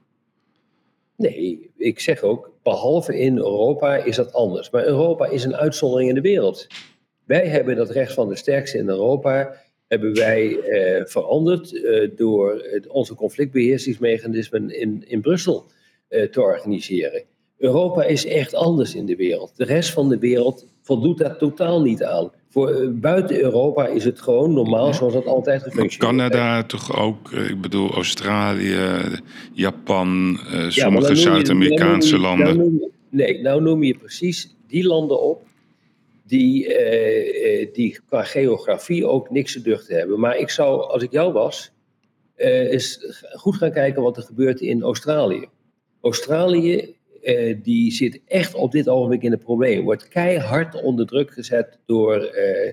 Nee, 1.16 1.72
ik 1.78 2.00
zeg 2.00 2.22
ook, 2.22 2.52
behalve 2.64 3.20
in 3.20 3.38
Europa 3.38 3.96
is 3.96 4.16
dat 4.16 4.34
anders. 4.34 4.70
Maar 4.70 4.86
Europa 4.86 5.26
is 5.26 5.44
een 5.44 5.56
uitzondering 5.56 6.10
in 6.10 6.16
de 6.16 6.22
wereld. 6.22 6.68
Wij 7.26 7.48
hebben 7.48 7.76
dat 7.76 7.90
recht 7.90 8.14
van 8.14 8.30
de 8.30 8.36
sterkste 8.36 8.78
in 8.78 8.88
Europa 8.88 9.56
hebben 9.88 10.14
wij 10.14 10.60
eh, 10.60 11.06
veranderd 11.06 11.84
eh, 11.84 12.10
door 12.16 12.64
onze 12.88 13.16
conflictbeheersingsmechanismen 13.16 14.80
in, 14.80 15.04
in 15.08 15.22
Brussel 15.22 15.66
eh, 16.08 16.30
te 16.30 16.42
organiseren. 16.42 17.24
Europa 17.58 18.04
is 18.04 18.26
echt 18.26 18.54
anders 18.54 18.96
in 18.96 19.06
de 19.06 19.16
wereld. 19.16 19.52
De 19.56 19.64
rest 19.64 19.90
van 19.90 20.10
de 20.10 20.18
wereld 20.18 20.68
voldoet 20.82 21.18
daar 21.18 21.38
totaal 21.38 21.82
niet 21.82 22.04
aan. 22.04 22.32
Voor, 22.52 22.70
eh, 22.70 22.88
buiten 22.90 23.40
Europa 23.40 23.88
is 23.88 24.04
het 24.04 24.22
gewoon 24.22 24.54
normaal 24.54 24.94
zoals 24.94 25.14
het 25.14 25.26
altijd 25.26 25.64
gefunctioneerd 25.64 26.32
Canada 26.32 26.64
toch 26.64 26.98
ook, 26.98 27.32
eh, 27.32 27.50
ik 27.50 27.62
bedoel 27.62 27.94
Australië, 27.94 28.78
Japan, 29.54 30.40
uh, 30.54 30.70
sommige 30.70 31.16
Zuid-Amerikaanse 31.16 32.18
landen. 32.18 32.82
nee, 33.10 33.42
nou 33.42 33.62
noem 33.62 33.84
je 33.84 33.98
precies 33.98 34.56
die 34.68 34.84
landen 34.84 35.22
op 35.22 35.44
die, 36.24 36.68
uh, 36.68 37.68
die 37.74 38.00
qua 38.08 38.24
geografie 38.24 39.08
ook 39.08 39.30
niks 39.30 39.54
te 39.54 39.62
duchten 39.62 39.98
hebben. 39.98 40.20
Maar 40.20 40.38
ik 40.38 40.50
zou, 40.50 40.82
als 40.82 41.04
ik 41.04 41.12
jou 41.12 41.34
was, 41.34 41.72
eens 42.36 43.00
goed 43.34 43.56
gaan 43.56 43.72
kijken 43.72 44.02
wat 44.02 44.18
er 44.18 44.24
gebeurt 44.24 44.62
in 44.62 44.82
Australië. 44.82 45.46
Australië 46.02 46.96
uh, 47.22 47.56
die 47.64 47.92
zit 47.92 48.22
echt 48.28 48.54
op 48.54 48.72
dit 48.72 48.90
ogenblik 48.90 49.24
in 49.24 49.32
het 49.32 49.44
probleem. 49.44 49.84
Wordt 49.84 50.08
keihard 50.08 50.82
onder 50.82 51.06
druk 51.06 51.32
gezet 51.32 51.80
door, 51.86 52.32
uh, 52.36 52.72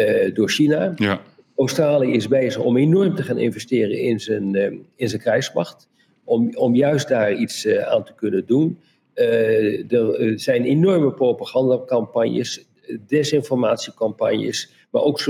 uh, 0.00 0.34
door 0.34 0.48
China. 0.48 0.92
Ja. 0.96 1.20
Australië 1.56 2.12
is 2.12 2.28
bezig 2.28 2.62
om 2.62 2.76
enorm 2.76 3.14
te 3.14 3.22
gaan 3.22 3.38
investeren 3.38 3.98
in 3.98 4.20
zijn, 4.20 4.54
in 4.96 5.08
zijn 5.08 5.20
krijgsmacht. 5.20 5.88
Om, 6.24 6.56
om 6.56 6.74
juist 6.74 7.08
daar 7.08 7.34
iets 7.34 7.68
aan 7.68 8.04
te 8.04 8.14
kunnen 8.14 8.46
doen. 8.46 8.78
er 9.14 10.32
zijn 10.40 10.64
enorme 10.64 11.12
propagandacampagnes, 11.12 12.66
desinformatiecampagnes, 13.06 14.72
maar 14.90 15.02
ook 15.02 15.20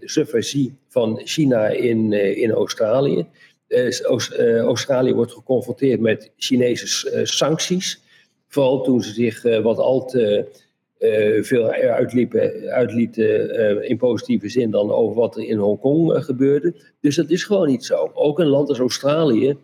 subversie 0.00 0.76
van 0.88 1.20
China 1.24 1.66
in, 1.68 2.12
in 2.12 2.50
Australië. 2.50 3.26
Uh, 3.68 4.60
Australië 4.60 5.14
wordt 5.14 5.32
geconfronteerd 5.32 6.00
met 6.00 6.30
Chinese 6.36 7.12
uh, 7.12 7.24
sancties. 7.24 8.02
Vooral 8.48 8.82
toen 8.82 9.02
ze 9.02 9.12
zich 9.12 9.42
wat 9.62 9.78
al 9.78 10.04
te 10.04 10.46
veel 11.40 11.70
uitliepen, 11.70 12.68
uitlieten 12.70 13.88
in 13.88 13.96
positieve 13.96 14.48
zin 14.48 14.70
dan 14.70 14.90
over 14.90 15.16
wat 15.16 15.36
er 15.36 15.44
in 15.44 15.58
Hongkong 15.58 16.24
gebeurde. 16.24 16.74
Dus 17.00 17.16
dat 17.16 17.30
is 17.30 17.44
gewoon 17.44 17.68
niet 17.68 17.84
zo. 17.84 18.10
Ook 18.14 18.38
een 18.38 18.46
land 18.46 18.68
als 18.68 18.78
Australië 18.78 19.56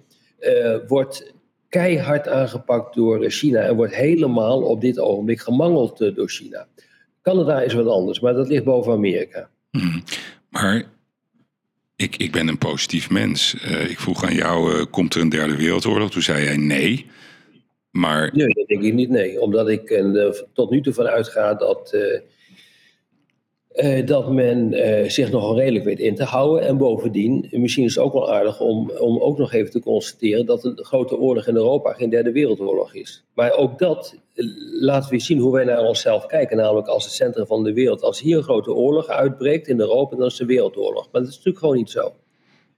wordt 0.87 1.33
keihard 1.69 2.29
aangepakt 2.29 2.95
door 2.95 3.31
China 3.31 3.61
en 3.61 3.77
wordt 3.77 3.95
helemaal 3.95 4.63
op 4.63 4.81
dit 4.81 4.99
ogenblik 4.99 5.41
gemangeld 5.41 5.99
door 5.99 6.29
China. 6.29 6.67
Canada 7.23 7.61
is 7.61 7.73
wat 7.73 7.87
anders, 7.87 8.21
maar 8.21 8.35
dat 8.35 8.49
ligt 8.49 8.65
boven 8.65 8.93
Amerika. 8.93 9.49
Hmm. 9.71 10.03
Maar 10.51 10.85
ik, 12.05 12.17
ik 12.17 12.33
ben 12.33 12.49
een 12.49 12.59
positief 12.59 13.11
mens. 13.11 13.55
Uh, 13.55 13.91
ik 13.91 14.01
vroeg 14.01 14.25
aan 14.25 14.35
jou, 14.35 14.75
uh, 14.75 14.85
komt 14.91 15.15
er 15.15 15.21
een 15.21 15.29
derde 15.29 15.57
wereldoorlog? 15.57 16.11
Toen 16.11 16.23
zei 16.23 16.45
jij 16.45 16.57
nee. 16.57 17.07
Maar... 17.91 18.31
Nee, 18.33 18.47
dat 18.47 18.67
denk 18.67 18.83
ik 18.83 18.95
niet 18.95 19.11
nee. 19.11 19.41
Omdat 19.41 19.69
ik 19.69 19.91
uh, 19.91 20.31
tot 20.53 20.71
nu 20.71 20.81
toe 20.81 20.93
van 20.93 21.07
uitga 21.07 21.55
dat, 21.55 21.97
dat 24.05 24.31
men 24.31 24.75
zich 25.11 25.31
nogal 25.31 25.57
redelijk 25.57 25.85
weet 25.85 25.99
in 25.99 26.15
te 26.15 26.25
houden. 26.25 26.67
En 26.67 26.77
bovendien, 26.77 27.49
misschien 27.51 27.85
is 27.85 27.95
het 27.95 28.05
ook 28.05 28.13
wel 28.13 28.33
aardig 28.33 28.61
om, 28.61 28.91
om 28.91 29.19
ook 29.19 29.39
nog 29.39 29.53
even 29.53 29.71
te 29.71 29.81
constateren... 29.81 30.47
dat 30.47 30.65
een 30.65 30.79
grote 30.85 31.19
oorlog 31.19 31.47
in 31.47 31.55
Europa 31.55 31.93
geen 31.93 32.11
derde 32.11 32.33
wereldoorlog 32.33 32.95
is. 32.95 33.25
Maar 33.35 33.57
ook 33.57 33.79
dat 33.79 34.17
laat 34.81 35.09
weer 35.09 35.21
zien 35.21 35.39
hoe 35.39 35.53
wij 35.53 35.65
naar 35.65 35.83
onszelf 35.85 36.27
kijken. 36.27 36.57
Namelijk 36.57 36.87
als 36.87 37.05
het 37.05 37.13
centrum 37.13 37.47
van 37.47 37.65
de 37.65 37.73
wereld. 37.73 38.03
Als 38.03 38.21
hier 38.21 38.37
een 38.37 38.43
grote 38.43 38.73
oorlog 38.73 39.09
uitbreekt 39.09 39.69
in 39.69 39.81
Europa, 39.81 40.17
dan 40.17 40.27
is 40.27 40.37
de 40.37 40.45
wereldoorlog. 40.45 41.09
Maar 41.13 41.21
dat 41.21 41.31
is 41.31 41.37
natuurlijk 41.37 41.59
gewoon 41.59 41.77
niet 41.77 41.91
zo. 41.91 42.13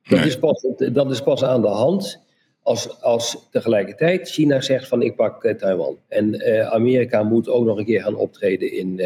Dat, 0.09 0.24
is, 0.24 0.38
pas, 0.38 0.66
dat 0.92 1.11
is 1.11 1.22
pas 1.22 1.44
aan 1.44 1.62
de 1.62 1.68
hand 1.68 2.24
als, 2.62 3.03
als 3.03 3.49
tegelijkertijd 3.51 4.28
China 4.28 4.61
zegt 4.61 4.88
van 4.88 5.03
ik 5.03 5.16
pak 5.16 5.55
Taiwan. 5.59 5.99
En 6.09 6.34
uh, 6.34 6.66
Amerika 6.66 7.22
moet 7.22 7.49
ook 7.49 7.64
nog 7.64 7.78
een 7.78 7.84
keer 7.84 8.03
gaan 8.03 8.16
optreden 8.16 8.72
in, 8.72 9.01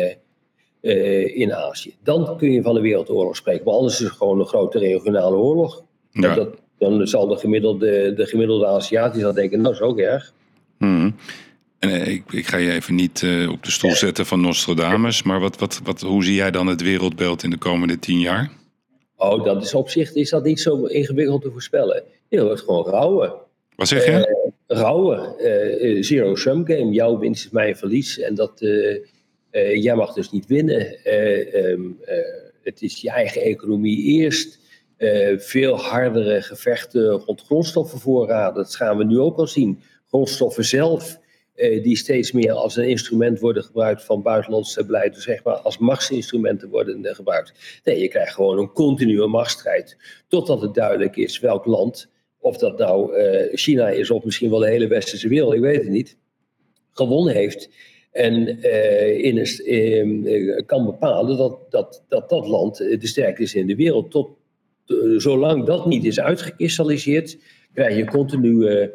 uh, 0.83 1.37
in 1.37 1.55
Azië. 1.55 1.95
Dan 2.03 2.37
kun 2.39 2.53
je 2.53 2.62
van 2.62 2.76
een 2.76 2.83
wereldoorlog 2.83 3.37
spreken. 3.37 3.64
Maar 3.64 3.74
anders 3.74 4.01
is 4.01 4.07
het 4.07 4.16
gewoon 4.16 4.41
een 4.41 4.47
grote 4.47 4.78
regionale 4.78 5.37
oorlog. 5.37 5.83
Ja. 6.11 6.35
Dat, 6.35 6.49
dan 6.78 7.07
zal 7.07 7.26
de 7.26 7.37
gemiddelde, 7.37 8.12
de 8.14 8.26
gemiddelde 8.26 8.66
Aziatisch 8.66 9.22
dan 9.22 9.35
denken, 9.35 9.61
nou 9.61 9.74
is 9.74 9.81
ook 9.81 9.99
erg. 9.99 10.33
Hmm. 10.78 11.14
En 11.78 12.07
ik, 12.07 12.33
ik, 12.33 12.47
ga 12.47 12.57
je 12.57 12.72
even 12.72 12.95
niet 12.95 13.26
op 13.51 13.64
de 13.64 13.70
stoel 13.70 13.95
zetten 13.95 14.26
van 14.26 14.41
Nostradamus, 14.41 15.22
maar 15.22 15.41
wat, 15.41 15.59
wat, 15.59 15.81
wat, 15.85 16.01
hoe 16.01 16.24
zie 16.24 16.35
jij 16.35 16.51
dan 16.51 16.66
het 16.66 16.83
wereldbeeld 16.83 17.43
in 17.43 17.51
de 17.51 17.59
komende 17.59 17.99
tien 17.99 18.20
jaar? 18.20 18.51
Oh, 19.16 19.45
dat 19.45 19.62
is 19.62 19.74
op 19.74 19.89
zich 19.89 20.14
is 20.14 20.31
dat 20.31 20.45
niet 20.45 20.61
zo 20.61 20.85
ingewikkeld 20.85 21.43
te 21.43 21.51
voorspellen. 21.51 22.03
Je 22.28 22.45
wordt 22.45 22.61
gewoon 22.61 22.85
rouwen. 22.85 23.33
Wat 23.76 23.89
zeg 23.89 24.05
je? 24.05 24.53
Uh, 24.66 24.78
rouwen. 24.78 25.35
Uh, 25.39 26.03
Zero-sum 26.03 26.66
game. 26.66 26.93
Jouw 26.93 27.18
winst 27.18 27.45
is 27.45 27.51
mijn 27.51 27.76
verlies. 27.76 28.18
En 28.18 28.35
dat, 28.35 28.61
uh, 29.53 29.82
jij 29.82 29.94
mag 29.94 30.12
dus 30.12 30.30
niet 30.30 30.46
winnen. 30.46 30.96
Um, 31.70 32.01
het 32.62 32.82
is 32.82 33.01
je 33.01 33.11
eigen 33.11 33.42
economie 33.42 34.03
eerst. 34.03 34.59
veel 35.36 35.76
hardere 35.76 36.42
gevechten 36.42 37.11
rond 37.11 37.40
grondstoffenvoorraden. 37.40 38.62
Dat 38.62 38.76
gaan 38.76 38.96
we 38.96 39.05
nu 39.05 39.18
ook 39.18 39.36
al 39.36 39.46
zien. 39.46 39.80
Grondstoffen 40.09 40.64
zelf 40.64 41.18
die 41.82 41.96
steeds 41.96 42.32
meer 42.32 42.53
als 42.53 42.76
een 42.76 42.88
instrument 42.88 43.38
worden 43.38 43.64
gebruikt 43.64 44.05
van 44.05 44.22
buitenlandse 44.22 44.84
beleid, 44.84 45.14
dus 45.14 45.24
zeg 45.24 45.44
maar 45.44 45.55
als 45.55 45.78
machtsinstrumenten 45.78 46.68
worden 46.68 47.14
gebruikt. 47.14 47.80
Nee, 47.84 48.01
je 48.01 48.09
krijgt 48.09 48.34
gewoon 48.34 48.59
een 48.59 48.72
continue 48.72 49.26
machtsstrijd, 49.26 49.96
totdat 50.28 50.61
het 50.61 50.74
duidelijk 50.74 51.16
is 51.16 51.38
welk 51.38 51.64
land 51.64 52.09
of 52.38 52.57
dat 52.57 52.78
nou 52.78 53.12
China 53.53 53.88
is 53.88 54.11
of 54.11 54.24
misschien 54.24 54.51
wel 54.51 54.59
de 54.59 54.68
hele 54.68 54.88
westerse 54.88 55.28
wereld, 55.28 55.55
ik 55.55 55.61
weet 55.61 55.82
het 55.82 55.88
niet, 55.88 56.16
gewonnen 56.92 57.34
heeft. 57.34 57.70
En 58.11 58.58
uh, 58.62 59.24
in 59.24 59.38
een, 59.38 60.28
uh, 60.28 60.61
kan 60.66 60.84
bepalen 60.84 61.36
dat 61.36 61.70
dat, 61.70 62.04
dat 62.08 62.28
dat 62.28 62.46
land 62.46 62.76
de 62.76 63.06
sterkste 63.06 63.42
is 63.42 63.54
in 63.54 63.66
de 63.66 63.74
wereld. 63.74 64.11
Tot, 64.11 64.30
zolang 65.16 65.64
dat 65.64 65.86
niet 65.86 66.04
is 66.04 66.20
uitgekristalliseerd, 66.20 67.38
krijg 67.74 67.96
je 67.96 68.04
continue, 68.04 68.92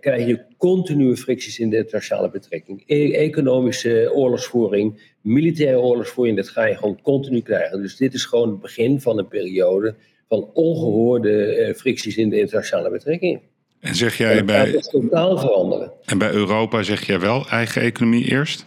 krijg 0.00 0.26
je 0.26 0.44
continue 0.58 1.16
fricties 1.16 1.58
in 1.58 1.70
de 1.70 1.76
internationale 1.76 2.30
betrekking. 2.30 2.82
E 2.86 3.12
economische 3.12 4.10
oorlogsvoering, 4.14 5.14
militaire 5.20 5.80
oorlogsvoering, 5.80 6.36
dat 6.36 6.48
ga 6.48 6.64
je 6.64 6.76
gewoon 6.76 7.00
continu 7.02 7.40
krijgen. 7.40 7.82
Dus 7.82 7.96
dit 7.96 8.14
is 8.14 8.24
gewoon 8.24 8.50
het 8.50 8.60
begin 8.60 9.00
van 9.00 9.18
een 9.18 9.28
periode 9.28 9.94
van 10.28 10.50
ongehoorde 10.52 11.72
fricties 11.76 12.16
in 12.16 12.28
de 12.28 12.38
internationale 12.38 12.90
betrekkingen. 12.90 13.40
En 13.84 13.94
zeg 13.94 14.16
jij 14.16 14.38
en 14.38 14.46
bij. 14.46 14.70
Het 14.70 14.90
totaal 14.90 15.38
veranderen. 15.38 15.92
En 16.04 16.18
bij 16.18 16.32
Europa 16.32 16.82
zeg 16.82 17.06
jij 17.06 17.20
wel 17.20 17.48
eigen 17.48 17.82
economie 17.82 18.30
eerst? 18.30 18.66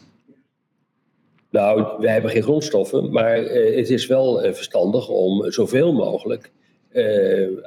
Nou, 1.49 2.01
wij 2.01 2.13
hebben 2.13 2.31
geen 2.31 2.43
grondstoffen, 2.43 3.11
maar 3.11 3.43
uh, 3.43 3.75
het 3.75 3.89
is 3.89 4.07
wel 4.07 4.45
uh, 4.45 4.53
verstandig 4.53 5.09
om 5.09 5.51
zoveel 5.51 5.93
mogelijk 5.93 6.51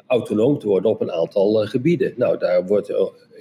autonoom 0.06 0.58
te 0.58 0.66
worden 0.66 0.90
op 0.90 1.00
een 1.00 1.12
aantal 1.12 1.66
gebieden. 1.66 2.12
Nou, 2.16 2.38
daar 2.38 2.66
wordt 2.66 2.92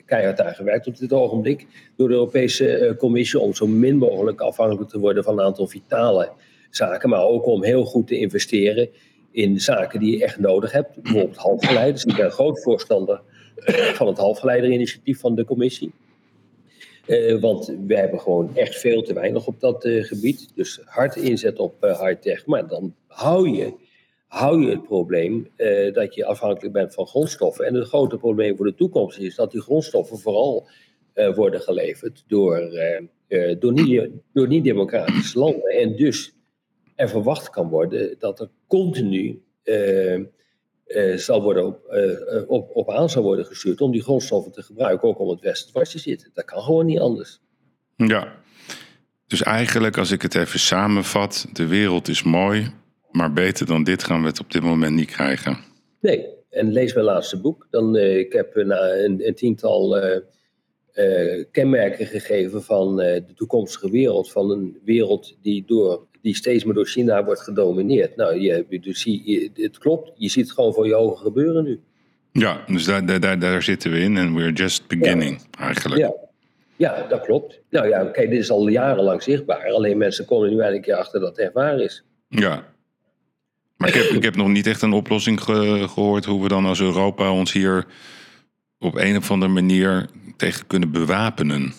keihard 0.06 0.42
aan 0.42 0.54
gewerkt 0.54 0.88
op 0.88 0.98
dit 0.98 1.14
ogenblik 1.14 1.68
door 1.96 2.08
de 2.08 2.14
Europese 2.14 2.96
Commissie 2.98 3.40
om 3.40 3.54
zo 3.54 3.68
min 3.68 3.98
mogelijk 3.98 4.42
afhankelijk 4.42 4.90
te 4.90 5.00
worden 5.00 5.24
van 5.24 5.40
een 5.40 5.46
aantal 5.46 5.68
vitale 5.68 6.32
zaken, 6.70 7.10
maar 7.10 7.24
ook 7.24 7.46
om 7.46 7.64
heel 7.64 7.86
goed 7.86 8.08
te 8.08 8.18
investeren 8.18 8.90
in 9.32 9.60
zaken 9.60 10.00
die 10.00 10.18
je 10.18 10.24
echt 10.24 10.40
nodig 10.40 10.72
hebt. 10.72 11.02
Bijvoorbeeld 11.02 11.38
halfgeleiders. 11.48 12.06
Ik 12.06 12.16
ben 12.16 12.26
een 12.26 12.32
groot 12.32 12.62
voorstander 12.62 13.22
van 13.98 14.08
het 14.08 14.18
halfgeleiderinitiatief 14.18 15.20
van 15.20 15.36
de 15.36 15.46
commissie. 15.46 15.92
Uh, 17.10 17.40
want 17.40 17.76
we 17.88 17.96
hebben 17.98 18.20
gewoon 18.20 18.56
echt 18.56 18.76
veel 18.76 19.02
te 19.02 19.14
weinig 19.14 19.48
op 19.48 19.60
dat 19.60 19.86
uh, 19.86 20.04
gebied. 20.04 20.52
Dus 20.56 20.82
hard 20.86 21.16
inzet 21.16 21.60
op 21.60 21.84
uh, 21.84 22.02
high-tech. 22.02 22.46
Maar 22.46 22.68
dan 22.68 22.96
hou 23.08 23.50
je, 23.50 23.74
hou 24.28 24.66
je 24.66 24.70
het 24.70 24.84
probleem 24.84 25.48
dat 25.94 26.16
je 26.16 26.26
afhankelijk 26.26 26.74
bent 26.74 26.94
van 26.94 27.08
grondstoffen. 27.08 27.66
En 27.66 27.74
het 27.74 27.88
grote 27.88 28.18
probleem 28.18 28.56
voor 28.56 28.66
de 28.66 28.76
toekomst 28.76 29.20
is 29.20 29.36
dat 29.36 29.52
die 29.52 29.62
grondstoffen 29.62 30.18
vooral 30.18 30.68
worden 31.36 31.62
geleverd 31.62 32.24
door, 32.28 32.72
door, 33.60 33.74
niet, 33.74 34.10
door 34.34 34.48
niet-democratische 34.48 35.40
landen. 35.40 35.70
En 35.70 35.96
dus 35.96 36.34
er 36.96 37.10
verwacht 37.10 37.50
kan 37.50 37.70
worden 37.70 38.16
dat 38.20 38.40
er 38.40 38.50
continu 38.68 39.42
uh, 40.90 41.18
zal 41.18 41.42
worden 41.42 41.66
op, 41.66 41.80
uh, 41.92 42.50
op, 42.50 42.70
op 42.74 42.92
aan 42.92 43.10
zal 43.10 43.24
worden 43.24 43.46
gestuurd 43.46 43.82
om 43.82 43.92
die 43.92 44.02
grondstoffen 44.02 44.52
te 44.52 44.62
gebruiken, 44.62 45.08
ook 45.08 45.20
om 45.20 45.30
het 45.30 45.40
Westen 45.40 45.72
vast 45.72 45.92
te 45.92 46.00
zitten. 46.00 46.32
Dat 46.34 46.46
kan 46.46 46.62
gewoon 46.62 46.86
niet 46.86 47.00
anders. 47.00 47.42
Ja, 47.96 48.36
dus 49.28 49.44
eigenlijk 49.44 49.98
als 49.98 50.12
ik 50.12 50.22
het 50.22 50.36
even 50.36 50.60
samenvat, 50.60 51.48
de 51.54 51.68
wereld 51.68 52.08
is 52.08 52.24
mooi 52.24 52.72
Maar 53.12 53.34
beter 53.34 53.66
dan 53.66 53.84
dit 53.84 54.04
gaan 54.04 54.22
we 54.22 54.28
het 54.28 54.40
op 54.40 54.52
dit 54.52 54.62
moment 54.62 54.96
niet 54.96 55.12
krijgen. 55.12 55.58
Nee, 56.02 56.28
en 56.50 56.72
lees 56.72 56.94
mijn 56.94 57.06
laatste 57.06 57.42
boek. 57.42 57.68
Dan, 57.70 57.96
uh, 57.96 58.18
ik 58.18 58.34
heb 58.34 58.56
een, 58.56 58.72
een, 59.28 59.36
tiental 59.36 60.02
kenmerken 61.52 62.06
gegeven 62.06 62.64
van 62.64 62.96
de 62.96 63.34
toekomstige 63.36 63.92
wereld. 63.92 64.32
Van 64.32 64.52
een 64.52 64.80
wereld 64.84 65.38
die, 65.42 65.64
door, 65.66 66.08
die 66.22 66.36
steeds 66.36 66.64
meer 66.64 66.74
door 66.74 66.88
China 66.88 67.24
wordt 67.24 67.42
gedomineerd. 67.42 68.16
Nou, 68.16 68.40
je, 68.40 68.80
dus, 68.82 69.04
je, 69.04 69.50
het 69.54 69.78
klopt. 69.78 70.12
Je 70.16 70.30
ziet 70.30 70.44
het 70.44 70.54
gewoon 70.54 70.74
voor 70.74 70.88
je 70.88 70.96
ogen 70.96 71.18
gebeuren 71.18 71.64
nu. 71.64 71.80
Ja, 72.32 72.64
dus 72.68 72.86
daar, 72.86 73.20
daar, 73.20 73.40
daar 73.40 73.64
zitten 73.64 73.92
we 73.92 74.00
in 74.00 74.18
en 74.18 74.36
we're 74.36 74.54
just 74.54 74.88
beginning 74.88 75.42
ja. 75.52 75.66
eigenlijk. 75.66 76.02
Ja. 76.02 76.14
ja, 76.76 77.06
dat 77.08 77.22
klopt. 77.22 77.60
Nou 77.70 77.88
ja, 77.88 78.06
kijk, 78.06 78.30
dit 78.30 78.40
is 78.40 78.52
al 78.52 78.68
jarenlang 78.68 79.24
zichtbaar. 79.24 79.72
Alleen 79.72 79.98
mensen 79.98 80.26
komen 80.26 80.50
nu 80.50 80.60
eindelijk 80.60 80.92
achter 80.92 81.20
dat 81.20 81.30
het 81.30 81.40
echt 81.40 81.54
waar 81.54 81.80
is. 81.80 82.04
Ja, 82.28 82.74
maar 83.80 83.88
ik 83.88 83.94
heb, 83.94 84.06
ik 84.06 84.24
heb 84.24 84.36
nog 84.36 84.48
niet 84.48 84.68
echt 84.68 84.82
een 84.82 84.94
oplossing 84.94 85.42
ge, 85.42 85.86
gehoord 85.90 86.26
hoe 86.26 86.42
we 86.42 86.48
dan 86.48 86.66
als 86.66 86.82
Europa 86.82 87.32
ons 87.32 87.52
hier 87.52 87.86
op 88.80 88.96
een 88.96 89.18
of 89.18 89.32
andere 89.32 89.52
manier 89.52 90.10
tegen 90.38 90.68
kunnen 90.68 90.92
bewapenen. 90.92 91.74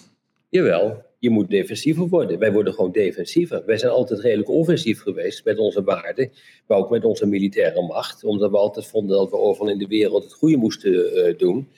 Jawel, 0.49 1.05
je 1.21 1.31
moet 1.31 1.51
defensiever 1.51 2.09
worden. 2.09 2.39
Wij 2.39 2.53
worden 2.53 2.75
gewoon 2.75 2.93
defensiever. 2.93 3.63
Wij 3.67 3.79
zijn 3.79 3.93
altijd 3.93 4.21
redelijk 4.21 4.49
offensief 4.49 5.01
geweest 5.01 5.45
met 5.45 5.59
onze 5.59 5.83
waarden, 5.83 6.31
maar 6.67 6.79
ook 6.79 6.91
met 6.91 7.05
onze 7.05 7.27
militaire 7.27 7.83
macht, 7.83 8.25
omdat 8.25 8.51
we 8.51 8.57
altijd 8.57 8.87
vonden 8.87 9.17
dat 9.17 9.31
we 9.31 9.37
overal 9.37 9.71
in 9.71 9.79
de 9.79 9.87
wereld 9.87 10.25
het 10.25 10.33
goede 10.33 10.57
moesten 10.57 10.93
uh, 10.93 11.39
doen. 11.39 11.69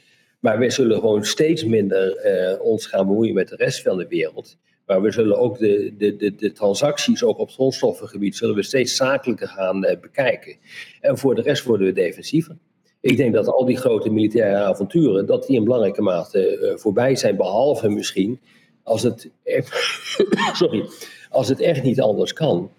Maar 0.41 0.59
wij 0.59 0.71
zullen 0.71 0.99
gewoon 0.99 1.25
steeds 1.25 1.65
minder 1.65 2.27
uh, 2.27 2.65
ons 2.65 2.87
gaan 2.87 3.07
bemoeien 3.07 3.35
met 3.35 3.49
de 3.49 3.57
rest 3.57 3.83
van 3.83 3.97
de 3.97 4.07
wereld. 4.09 4.57
Maar 4.87 5.03
we 5.03 5.11
zullen 5.11 5.39
ook 5.39 5.59
de, 5.59 5.95
de, 5.99 6.17
de, 6.17 6.35
de 6.35 6.53
transacties, 6.53 7.25
ook 7.25 7.39
op 7.39 7.47
het 7.47 7.55
grondstoffengebied, 7.55 8.37
zullen 8.37 8.55
we 8.55 8.63
steeds 8.63 8.97
zakelijker 8.97 9.49
gaan 9.49 9.85
uh, 9.85 10.01
bekijken. 10.01 10.57
En 11.01 11.19
voor 11.19 11.35
de 11.35 11.43
rest 11.43 11.65
worden 11.65 11.87
we 11.87 11.93
defensiever. 11.93 12.57
Ik 13.01 13.17
denk 13.17 13.35
dat 13.35 13.49
al 13.49 13.65
die 13.65 13.77
grote 13.77 14.11
militaire 14.11 14.57
avonturen, 14.57 15.27
dat 15.27 15.47
die 15.47 15.57
in 15.57 15.65
belangrijke 15.65 16.03
mate 16.03 16.73
voorbij 16.77 17.17
zijn, 17.17 17.37
behalve 17.37 17.89
misschien 17.89 18.41
als 18.83 19.03
het, 19.03 19.31
sorry, 20.53 20.89
als 21.31 21.49
het 21.49 21.61
echt 21.61 21.83
niet 21.83 22.01
anders 22.01 22.33
kan. 22.33 22.71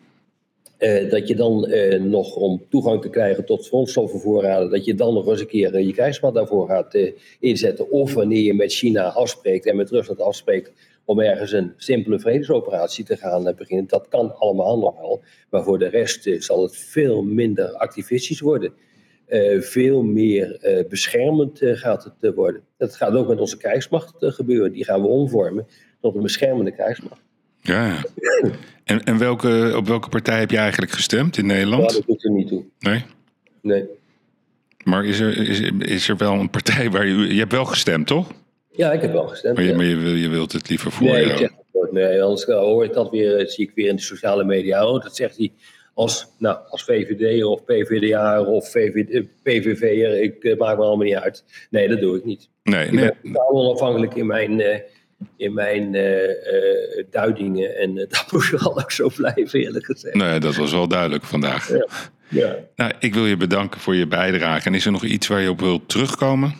Uh, 0.84 1.10
dat 1.10 1.28
je 1.28 1.36
dan 1.36 1.66
uh, 1.70 2.01
nog 2.01 2.36
om 2.36 2.66
toegang 2.70 3.01
te 3.01 3.10
krijgen 3.10 3.45
tot 3.45 3.68
grondstoffenvoorraden, 3.68 4.70
dat 4.70 4.86
je 4.86 4.95
dan 4.95 5.14
nog 5.14 5.28
eens 5.28 5.39
een 5.39 5.47
keer 5.47 5.76
uh, 5.76 5.86
je 5.86 5.93
krijgsmacht 5.93 6.34
daarvoor 6.34 6.68
gaat 6.68 6.97
inzetten. 7.39 7.91
Of 7.91 8.14
wanneer 8.14 8.41
je 8.41 8.54
met 8.54 8.74
China 8.74 9.04
afspreekt 9.04 9.66
en 9.66 9.76
met 9.76 9.89
Rusland 9.89 10.22
afspreekt 10.22 10.72
om 11.06 11.20
ergens 11.20 11.51
een 11.51 11.74
simpele 11.78 12.20
vredesoperatie 12.20 13.06
te 13.06 13.18
gaan 13.18 13.54
beginnen. 13.58 13.88
Dat 13.88 14.08
kan 14.08 14.36
allemaal 14.36 14.80
nog 14.80 14.99
wel. 14.99 15.22
Maar 15.49 15.64
voor 15.64 15.80
de 15.80 15.88
rest 15.88 16.30
zal 16.38 16.62
het 16.62 16.76
veel 16.78 17.22
minder 17.22 17.74
activistisch 17.74 18.39
worden. 18.39 18.74
veel 19.60 20.04
meer 20.04 20.60
beschermend 20.89 21.60
gaat 21.62 22.04
het 22.20 22.34
worden. 22.36 22.64
Dat 22.78 22.95
gaat 22.95 23.14
ook 23.14 23.28
met 23.28 23.39
onze 23.39 23.58
krijgsmacht 23.58 24.14
gebeuren. 24.20 24.72
Die 24.72 24.86
gaan 24.86 25.01
we 25.01 25.08
omvormen 25.08 25.68
tot 26.04 26.16
een 26.16 26.22
beschermende 26.22 26.72
krijgsmacht. 26.72 27.22
Ja, 27.62 28.04
en, 28.84 29.04
en 29.04 29.18
welke, 29.18 29.74
op 29.76 29.88
welke 29.88 30.10
partij 30.10 30.39
heb 30.39 30.51
je 30.51 30.58
eigenlijk 30.58 30.91
gestemd 30.91 31.38
in 31.38 31.45
Nederland? 31.45 31.91
Ja, 31.91 31.97
dat 31.97 32.08
doet 32.08 32.24
er 32.24 32.32
niet 32.32 32.47
toe. 32.47 32.64
Nee? 32.80 33.06
Nee. 33.62 33.86
Maar 34.84 35.06
is 35.06 35.20
er, 35.20 35.49
is, 35.49 35.60
is 35.80 36.10
er 36.10 36.18
wel 36.18 36.34
een 36.34 36.49
partij 36.49 36.91
waar 36.91 37.08
je... 37.08 37.34
Je 37.34 37.39
hebt 37.39 37.51
wel 37.51 37.66
gestemd, 37.66 38.08
toch? 38.08 38.32
Ja, 38.72 38.91
ik 38.91 39.01
heb 39.01 39.12
wel 39.12 39.28
gestemd. 39.28 39.56
Maar 39.56 39.64
je, 39.64 39.70
ja. 39.70 39.76
maar 39.76 39.86
je, 39.86 39.95
wil, 39.95 40.14
je 40.14 40.30
wilt 40.30 40.51
het 40.51 40.70
liever 40.70 40.91
voor 40.91 41.08
nee, 41.08 41.26
je 41.26 41.32
ik 41.32 41.38
zeg 41.38 41.49
het. 41.72 41.91
Nee, 41.91 42.22
anders 42.22 42.43
hoor 42.43 42.84
ik 42.84 42.93
dat 42.93 43.12
weer, 43.12 43.49
zie 43.49 43.68
ik 43.68 43.72
weer 43.76 43.88
in 43.88 43.95
de 43.95 44.01
sociale 44.01 44.43
media. 44.43 44.88
Oh, 44.88 45.04
dat 45.04 45.16
zegt 45.16 45.38
hij 45.38 45.51
als, 45.93 46.28
nou, 46.38 46.58
als 46.70 46.84
VVD 46.84 47.43
of 47.43 47.64
PVDA 47.64 48.41
of 48.41 48.72
VVD, 48.72 49.26
PVV'er. 49.43 50.22
Ik 50.22 50.58
maak 50.58 50.78
me 50.78 50.84
allemaal 50.84 51.06
niet 51.06 51.16
uit. 51.16 51.43
Nee, 51.70 51.88
dat 51.88 51.99
doe 51.99 52.18
ik 52.18 52.26
niet. 52.26 52.49
Nee, 52.64 52.86
ik 52.86 52.91
nee. 52.91 53.12
ben 53.22 53.49
onafhankelijk 53.49 54.16
in 54.16 54.26
mijn... 54.26 54.60
Uh, 54.60 54.76
in 55.36 55.53
mijn 55.53 55.93
uh, 55.93 56.28
uh, 56.28 57.03
duidingen. 57.09 57.78
En 57.78 57.89
uh, 57.89 58.05
dat 58.09 58.32
moet 58.32 58.45
vooral 58.45 58.80
ook 58.80 58.91
zo 58.91 59.09
blijven, 59.15 59.59
eerlijk 59.59 59.86
gezegd. 59.86 60.15
Nee, 60.15 60.39
dat 60.39 60.55
was 60.55 60.71
wel 60.71 60.88
duidelijk 60.88 61.24
vandaag. 61.24 61.69
Ja. 61.69 61.88
ja. 62.30 62.55
Nou, 62.76 62.91
ik 62.99 63.13
wil 63.13 63.26
je 63.26 63.38
bedanken 63.38 63.80
voor 63.80 63.95
je 63.95 64.07
bijdrage. 64.07 64.67
En 64.67 64.74
is 64.74 64.86
er 64.86 64.91
nog 64.91 65.03
iets 65.03 65.28
waar 65.28 65.41
je 65.41 65.49
op 65.49 65.59
wilt 65.59 65.89
terugkomen? 65.89 66.55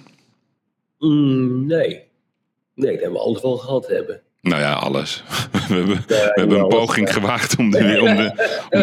Mm, 0.99 1.66
nee. 1.66 2.03
Nee, 2.76 2.91
dat 2.91 3.01
hebben 3.01 3.20
we 3.20 3.26
alles 3.26 3.41
wel 3.41 3.57
gehad 3.57 3.88
hebben. 3.88 4.22
Nou 4.44 4.62
ja, 4.62 4.74
alles. 4.74 5.24
We 5.68 5.74
hebben, 5.74 6.04
we 6.08 6.32
hebben 6.34 6.60
een 6.60 6.68
poging 6.68 7.14
gewaagd 7.14 7.58
om 7.58 7.70
de, 7.70 7.78
om, 8.02 8.16
de, 8.16 8.32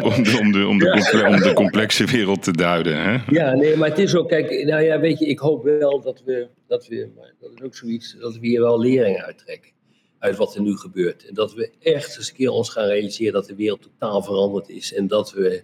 om, 0.02 0.22
de, 0.22 0.38
om, 0.38 0.52
de, 0.52 0.66
om, 0.66 0.78
de, 0.78 0.90
comple 0.90 1.26
om 1.26 1.36
de 1.36 1.52
complexe 1.52 2.04
wereld 2.04 2.42
te 2.42 2.52
duiden. 2.52 3.02
Hè? 3.02 3.18
Ja, 3.28 3.54
nee, 3.54 3.76
maar 3.76 3.88
het 3.88 3.98
is 3.98 4.14
ook, 4.14 4.28
kijk, 4.28 4.64
nou 4.64 4.82
ja, 4.82 5.00
weet 5.00 5.18
je, 5.18 5.26
ik 5.26 5.38
hoop 5.38 5.64
wel 5.64 6.00
dat 6.00 6.22
we, 6.24 6.48
dat 6.66 6.86
we, 6.86 7.08
dat 7.40 7.50
is 7.54 7.62
ook 7.62 7.74
zoiets, 7.74 8.16
dat 8.20 8.38
we 8.38 8.46
hier 8.46 8.60
wel 8.60 8.80
lering 8.80 9.22
uittrekken. 9.22 9.70
Uit 10.18 10.36
wat 10.36 10.54
er 10.54 10.60
nu 10.60 10.76
gebeurt. 10.76 11.26
En 11.26 11.34
dat 11.34 11.54
we 11.54 11.70
echt 11.80 12.16
eens 12.16 12.28
een 12.28 12.36
keer 12.36 12.50
ons 12.50 12.70
gaan 12.70 12.86
realiseren 12.86 13.32
dat 13.32 13.46
de 13.46 13.54
wereld 13.54 13.82
totaal 13.82 14.22
veranderd 14.22 14.68
is. 14.68 14.94
En 14.94 15.06
dat 15.06 15.32
we, 15.32 15.62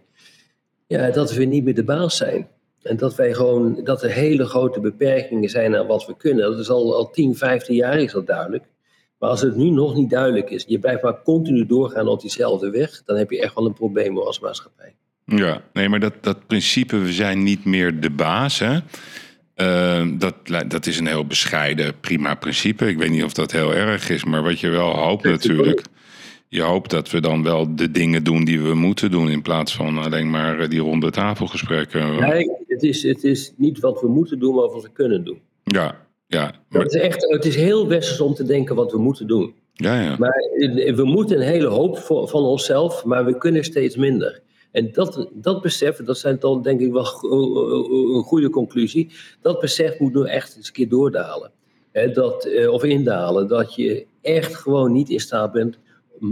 ja, 0.86 1.10
dat 1.10 1.32
we 1.32 1.44
niet 1.44 1.64
meer 1.64 1.74
de 1.74 1.84
baas 1.84 2.16
zijn. 2.16 2.48
En 2.82 2.96
dat 2.96 3.14
wij 3.14 3.34
gewoon, 3.34 3.80
dat 3.84 4.02
er 4.02 4.10
hele 4.10 4.44
grote 4.44 4.80
beperkingen 4.80 5.50
zijn 5.50 5.76
aan 5.76 5.86
wat 5.86 6.06
we 6.06 6.16
kunnen. 6.16 6.50
Dat 6.50 6.58
is 6.58 6.70
al, 6.70 6.96
al 6.96 7.10
10, 7.10 7.36
15 7.36 7.74
jaar 7.74 7.98
is 7.98 8.12
dat 8.12 8.26
duidelijk. 8.26 8.64
Maar 9.18 9.30
als 9.30 9.40
het 9.40 9.56
nu 9.56 9.70
nog 9.70 9.94
niet 9.94 10.10
duidelijk 10.10 10.50
is, 10.50 10.64
je 10.66 10.78
blijft 10.78 11.02
maar 11.02 11.22
continu 11.22 11.66
doorgaan 11.66 12.08
op 12.08 12.20
diezelfde 12.20 12.70
weg, 12.70 13.02
dan 13.04 13.16
heb 13.16 13.30
je 13.30 13.40
echt 13.40 13.54
wel 13.54 13.66
een 13.66 13.72
probleem 13.72 14.18
als 14.18 14.40
maatschappij. 14.40 14.94
Ja, 15.24 15.62
nee, 15.72 15.88
maar 15.88 16.00
dat, 16.00 16.14
dat 16.20 16.46
principe, 16.46 16.98
we 16.98 17.12
zijn 17.12 17.42
niet 17.42 17.64
meer 17.64 18.00
de 18.00 18.10
baas, 18.10 18.58
hè? 18.58 18.78
Uh, 19.56 20.18
dat, 20.18 20.34
dat 20.68 20.86
is 20.86 20.98
een 20.98 21.06
heel 21.06 21.26
bescheiden, 21.26 22.00
prima 22.00 22.34
principe. 22.34 22.88
Ik 22.88 22.98
weet 22.98 23.10
niet 23.10 23.24
of 23.24 23.32
dat 23.32 23.52
heel 23.52 23.74
erg 23.74 24.08
is, 24.10 24.24
maar 24.24 24.42
wat 24.42 24.60
je 24.60 24.68
wel 24.68 24.96
hoopt 24.96 25.24
natuurlijk. 25.24 25.82
Je 26.48 26.62
hoopt 26.62 26.90
dat 26.90 27.10
we 27.10 27.20
dan 27.20 27.42
wel 27.42 27.76
de 27.76 27.90
dingen 27.90 28.24
doen 28.24 28.44
die 28.44 28.60
we 28.60 28.74
moeten 28.74 29.10
doen, 29.10 29.28
in 29.28 29.42
plaats 29.42 29.74
van 29.74 29.98
alleen 29.98 30.30
maar 30.30 30.68
die 30.68 30.80
ronde 30.80 31.10
tafelgesprekken. 31.10 32.20
Nee, 32.20 32.50
het 32.66 32.82
is, 32.82 33.02
het 33.02 33.24
is 33.24 33.52
niet 33.56 33.78
wat 33.78 34.00
we 34.00 34.08
moeten 34.08 34.38
doen, 34.38 34.54
maar 34.54 34.68
wat 34.68 34.82
we 34.82 34.90
kunnen 34.92 35.24
doen. 35.24 35.40
Ja, 35.64 36.05
ja. 36.26 36.54
Maar... 36.68 36.84
Is 36.84 36.94
echt, 36.94 37.30
het 37.30 37.44
is 37.44 37.56
heel 37.56 37.88
westers 37.88 38.20
om 38.20 38.34
te 38.34 38.44
denken 38.44 38.74
wat 38.74 38.92
we 38.92 38.98
moeten 38.98 39.26
doen. 39.26 39.54
Ja, 39.72 40.00
ja. 40.00 40.16
Maar 40.18 40.42
we 40.94 41.04
moeten 41.04 41.36
een 41.36 41.46
hele 41.46 41.66
hoop 41.66 41.98
van 42.28 42.42
onszelf, 42.42 43.04
maar 43.04 43.24
we 43.24 43.38
kunnen 43.38 43.64
steeds 43.64 43.96
minder. 43.96 44.42
En 44.72 44.92
dat, 44.92 45.28
dat 45.32 45.62
besef, 45.62 45.96
dat 45.96 46.18
zijn 46.18 46.36
dan 46.38 46.62
denk 46.62 46.80
ik 46.80 46.92
wel 46.92 47.06
een 48.16 48.22
goede 48.22 48.50
conclusie. 48.50 49.10
Dat 49.42 49.60
besef 49.60 49.98
moet 49.98 50.14
nu 50.14 50.24
echt 50.24 50.56
eens 50.56 50.66
een 50.66 50.72
keer 50.72 50.88
doordalen. 50.88 51.50
Dat, 52.12 52.48
of 52.70 52.84
indalen. 52.84 53.48
Dat 53.48 53.74
je 53.74 54.06
echt 54.22 54.54
gewoon 54.54 54.92
niet 54.92 55.08
in 55.08 55.20
staat 55.20 55.52
bent 55.52 55.78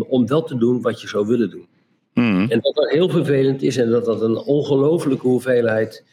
om 0.08 0.26
dat 0.26 0.46
te 0.46 0.58
doen 0.58 0.82
wat 0.82 1.00
je 1.00 1.08
zou 1.08 1.26
willen 1.26 1.50
doen. 1.50 1.66
Mm. 2.14 2.50
En 2.50 2.60
dat 2.60 2.74
dat 2.74 2.90
heel 2.90 3.08
vervelend 3.08 3.62
is 3.62 3.76
en 3.76 3.90
dat 3.90 4.04
dat 4.04 4.22
een 4.22 4.36
ongelofelijke 4.36 5.26
hoeveelheid 5.26 6.04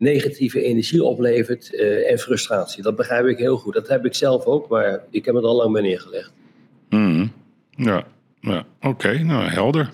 negatieve 0.00 0.62
energie 0.62 1.04
oplevert 1.04 1.70
uh, 1.72 2.10
en 2.10 2.18
frustratie. 2.18 2.82
Dat 2.82 2.96
begrijp 2.96 3.26
ik 3.26 3.38
heel 3.38 3.56
goed. 3.56 3.74
Dat 3.74 3.88
heb 3.88 4.04
ik 4.04 4.14
zelf 4.14 4.44
ook, 4.44 4.68
maar 4.68 5.00
ik 5.10 5.24
heb 5.24 5.34
het 5.34 5.44
al 5.44 5.56
lang 5.56 5.72
bij 5.72 5.82
neergelegd. 5.82 6.32
Mm. 6.88 7.32
Ja, 7.70 8.06
ja. 8.40 8.66
oké, 8.78 8.88
okay, 8.88 9.16
nou 9.16 9.44
helder. 9.44 9.90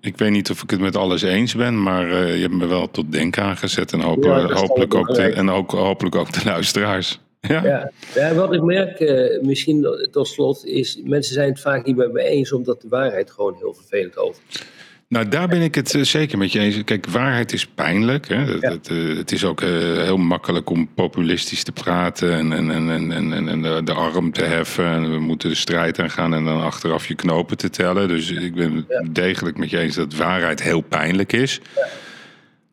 Ik 0.00 0.18
weet 0.18 0.30
niet 0.30 0.50
of 0.50 0.62
ik 0.62 0.70
het 0.70 0.80
met 0.80 0.96
alles 0.96 1.22
eens 1.22 1.54
ben, 1.54 1.82
maar 1.82 2.08
uh, 2.08 2.34
je 2.34 2.40
hebt 2.40 2.54
me 2.54 2.66
wel 2.66 2.90
tot 2.90 3.12
denken 3.12 3.42
aangezet. 3.42 3.92
En 3.92 4.00
hopelijk, 4.00 4.48
ja, 4.48 4.54
hopelijk, 4.54 4.94
ook, 4.94 5.14
de, 5.14 5.22
en 5.22 5.50
ook, 5.50 5.70
hopelijk 5.70 6.14
ook 6.14 6.32
de 6.32 6.44
luisteraars. 6.44 7.20
Ja, 7.40 7.64
ja. 7.64 7.90
ja 8.14 8.34
wat 8.34 8.54
ik 8.54 8.62
merk, 8.62 9.00
uh, 9.00 9.42
misschien 9.42 9.86
tot 10.10 10.28
slot, 10.28 10.66
is 10.66 11.00
mensen 11.04 11.34
zijn 11.34 11.48
het 11.48 11.60
vaak 11.60 11.86
niet 11.86 11.96
met 11.96 12.12
me 12.12 12.22
eens, 12.22 12.52
omdat 12.52 12.80
de 12.80 12.88
waarheid 12.88 13.30
gewoon 13.30 13.54
heel 13.58 13.74
vervelend 13.74 14.16
over 14.16 14.42
is. 14.48 14.62
Nou, 15.08 15.28
daar 15.28 15.48
ben 15.48 15.60
ik 15.60 15.74
het 15.74 15.94
uh, 15.94 16.02
zeker 16.02 16.38
met 16.38 16.52
je 16.52 16.58
eens. 16.58 16.84
Kijk, 16.84 17.06
waarheid 17.06 17.52
is 17.52 17.66
pijnlijk. 17.66 18.28
Hè? 18.28 18.36
Het, 18.36 18.60
ja. 18.60 18.70
het, 18.70 18.88
het 19.16 19.32
is 19.32 19.44
ook 19.44 19.60
uh, 19.60 19.68
heel 20.02 20.16
makkelijk 20.16 20.70
om 20.70 20.88
populistisch 20.94 21.64
te 21.64 21.72
praten 21.72 22.32
en, 22.32 22.52
en, 22.52 22.70
en, 22.70 22.90
en, 22.90 23.12
en, 23.32 23.48
en 23.48 23.62
de, 23.62 23.80
de, 23.84 23.92
arm 23.92 24.32
te 24.32 24.44
heffen. 24.44 24.86
En 24.86 25.10
we 25.10 25.18
moeten 25.18 25.48
de 25.48 25.54
strijd 25.54 25.98
aangaan 25.98 26.34
en 26.34 26.44
dan 26.44 26.62
achteraf 26.62 27.06
je 27.08 27.14
knopen 27.14 27.56
te 27.56 27.70
tellen. 27.70 28.08
Dus 28.08 28.30
ik 28.30 28.54
ben 28.54 28.84
ja. 28.88 29.02
degelijk 29.10 29.56
met 29.56 29.70
je 29.70 29.78
eens 29.78 29.94
dat 29.94 30.14
waarheid 30.14 30.62
heel 30.62 30.80
pijnlijk 30.80 31.32
is. 31.32 31.60
Ja. 31.74 31.86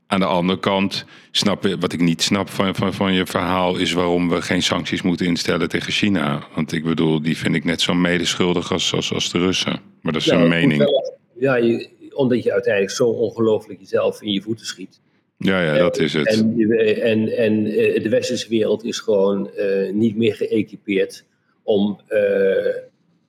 Aan 0.07 0.19
de 0.19 0.25
andere 0.25 0.59
kant, 0.59 1.05
snap, 1.31 1.75
wat 1.79 1.93
ik 1.93 1.99
niet 2.01 2.21
snap 2.21 2.49
van, 2.49 2.75
van, 2.75 2.93
van 2.93 3.13
je 3.13 3.25
verhaal, 3.25 3.77
is 3.77 3.93
waarom 3.93 4.29
we 4.29 4.41
geen 4.41 4.63
sancties 4.63 5.01
moeten 5.01 5.25
instellen 5.25 5.69
tegen 5.69 5.91
China. 5.91 6.43
Want 6.55 6.71
ik 6.71 6.83
bedoel, 6.83 7.21
die 7.21 7.37
vind 7.37 7.55
ik 7.55 7.63
net 7.63 7.81
zo 7.81 7.93
medeschuldig 7.93 8.71
als, 8.71 8.93
als, 8.93 9.13
als 9.13 9.31
de 9.31 9.37
Russen. 9.37 9.79
Maar 10.01 10.13
dat 10.13 10.21
is 10.21 10.27
een 10.27 10.47
mening. 10.47 10.79
Wel, 10.79 11.19
ja, 11.39 11.55
je, 11.55 11.89
omdat 12.13 12.43
je 12.43 12.51
uiteindelijk 12.51 12.93
zo 12.93 13.07
ongelooflijk 13.07 13.79
jezelf 13.79 14.21
in 14.21 14.31
je 14.31 14.41
voeten 14.41 14.65
schiet. 14.65 15.01
Ja, 15.37 15.61
ja, 15.63 15.77
dat 15.77 15.97
is 15.97 16.13
het. 16.13 16.27
En, 16.27 16.59
en, 17.01 17.27
en 17.27 17.63
de 18.03 18.09
westerse 18.09 18.49
wereld 18.49 18.83
is 18.83 18.99
gewoon 18.99 19.49
uh, 19.57 19.91
niet 19.91 20.17
meer 20.17 20.35
geëquipeerd 20.35 21.25
om 21.63 21.99
uh, 22.09 22.19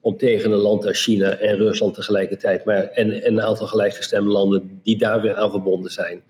om 0.03 0.17
tegen 0.17 0.53
een 0.53 0.59
land 0.59 0.87
als 0.87 1.03
China 1.03 1.37
en 1.37 1.57
Rusland 1.57 1.95
tegelijkertijd, 1.95 2.65
maar, 2.65 2.89
en, 2.89 3.23
en 3.23 3.33
een 3.33 3.43
aantal 3.43 3.67
gelijkgestemde 3.67 4.31
landen 4.31 4.81
die 4.83 4.99
daar 4.99 5.21
weer 5.21 5.35
aan 5.35 5.51
verbonden 5.51 5.91
zijn, 5.91 6.23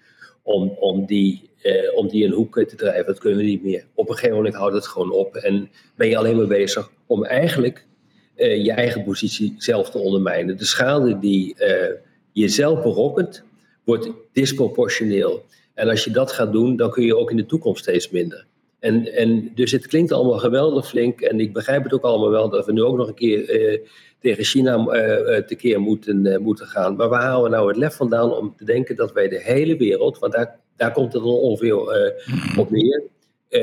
om, 0.43 0.69
om, 0.69 1.07
die, 1.07 1.51
eh, 1.63 1.97
om 1.97 2.09
die 2.09 2.25
in 2.25 2.31
hoek 2.31 2.65
te 2.65 2.77
drijven. 2.77 3.07
Dat 3.07 3.19
kunnen 3.19 3.39
we 3.39 3.45
niet 3.45 3.63
meer. 3.63 3.85
Op 3.95 4.09
een 4.09 4.15
gegeven 4.15 4.37
moment 4.37 4.55
houdt 4.55 4.75
het 4.75 4.87
gewoon 4.87 5.13
op 5.13 5.37
en 5.37 5.71
ben 5.97 6.09
je 6.09 6.17
alleen 6.17 6.37
maar 6.37 6.47
bezig 6.47 6.91
om 7.07 7.25
eigenlijk 7.25 7.87
eh, 8.35 8.65
je 8.65 8.73
eigen 8.73 9.05
positie 9.05 9.55
zelf 9.59 9.91
te 9.91 9.99
ondermijnen. 9.99 10.57
De 10.57 10.65
schade 10.65 11.19
die 11.19 11.55
uh, 12.35 12.43
je 12.43 12.49
zelf 12.49 12.83
berokkent, 12.83 13.45
wordt 13.85 14.11
disproportioneel. 14.33 15.45
En 15.75 15.89
als 15.89 16.05
je 16.05 16.11
dat 16.11 16.33
gaat 16.33 16.53
doen, 16.53 16.77
dan 16.77 16.91
kun 16.91 17.05
je 17.05 17.17
ook 17.17 17.31
in 17.31 17.37
de 17.37 17.47
toekomst 17.47 17.83
steeds 17.83 18.11
minder. 18.11 18.47
En, 18.79 19.15
en 19.15 19.51
dus 19.55 19.73
het 19.73 19.87
klinkt 19.87 20.13
allemaal 20.13 20.39
geweldig 20.39 20.89
flink. 20.89 21.21
En 21.21 21.41
ik 21.41 21.53
begrijp 21.53 21.83
het 21.83 21.93
ook 21.93 22.03
allemaal 22.03 22.31
wel 22.31 22.49
dat 22.49 22.67
we 22.67 22.73
nu 22.73 22.83
ook 22.83 22.97
nog 22.97 23.09
een 23.09 23.15
keer 23.15 23.51
eh, 23.51 23.81
tegen 24.21 24.45
China 24.45 24.77
uh, 24.77 25.37
tekeer 25.37 25.81
moeten, 25.81 26.25
uh, 26.27 26.39
moeten 26.39 26.67
gaan. 26.67 26.97
Maar 26.97 27.09
waar 27.09 27.23
halen 27.23 27.51
we 27.51 27.57
nou 27.57 27.69
het 27.69 27.77
lef 27.77 27.95
vandaan 27.97 28.33
om 28.35 28.55
te 28.57 28.65
denken 28.65 28.97
dat 28.97 29.13
wij 29.13 29.29
de 29.29 29.41
hele 29.43 29.77
wereld, 29.77 30.19
want 30.19 30.33
daar, 30.33 30.59
daar 30.77 30.93
komt 30.93 31.13
het 31.13 31.23
dan 31.23 31.33
ongeveer 31.33 31.77
op 32.57 32.71
neer, 32.71 33.03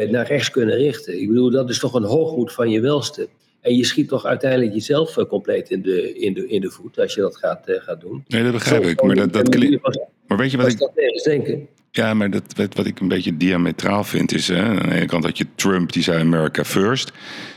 naar 0.09 0.27
rechts 0.27 0.51
kunnen 0.51 0.75
richten? 0.75 1.21
Ik 1.21 1.27
bedoel, 1.27 1.51
dat 1.51 1.69
is 1.69 1.79
toch 1.79 1.93
een 1.93 2.03
hoogmoed 2.03 2.51
van 2.51 2.69
je 2.69 2.79
welste. 2.79 3.27
En 3.61 3.75
je 3.75 3.85
schiet 3.85 4.07
toch 4.07 4.25
uiteindelijk 4.25 4.73
jezelf 4.73 5.15
compleet 5.27 5.69
in 5.69 5.81
de, 5.81 6.19
in 6.19 6.33
de, 6.33 6.47
in 6.47 6.61
de 6.61 6.69
voet 6.69 6.99
als 6.99 7.13
je 7.13 7.21
dat 7.21 7.37
gaat, 7.37 7.63
gaat 7.65 8.01
doen. 8.01 8.23
Nee, 8.27 8.43
dat 8.43 8.51
begrijp 8.51 8.83
ik. 8.83 9.03
Maar 9.03 9.15
dat, 9.15 9.33
dat 9.33 9.49
klinkt. 9.49 9.99
Maar 10.27 10.37
weet 10.37 10.51
je 10.51 10.57
wat 10.57 10.67
ik. 10.67 10.77
Dat 10.77 10.95
denken. 11.23 11.67
Ja, 11.91 12.13
maar 12.13 12.29
dat, 12.29 12.73
wat 12.73 12.85
ik 12.85 12.99
een 12.99 13.07
beetje 13.07 13.37
diametraal 13.37 14.03
vind 14.03 14.33
is... 14.33 14.47
Hè, 14.47 14.61
aan 14.61 14.89
de 14.89 14.95
ene 14.95 15.05
kant 15.05 15.23
had 15.23 15.37
je 15.37 15.45
Trump, 15.55 15.93
die 15.93 16.03
zei 16.03 16.19
America 16.19 16.63
first. 16.63 17.11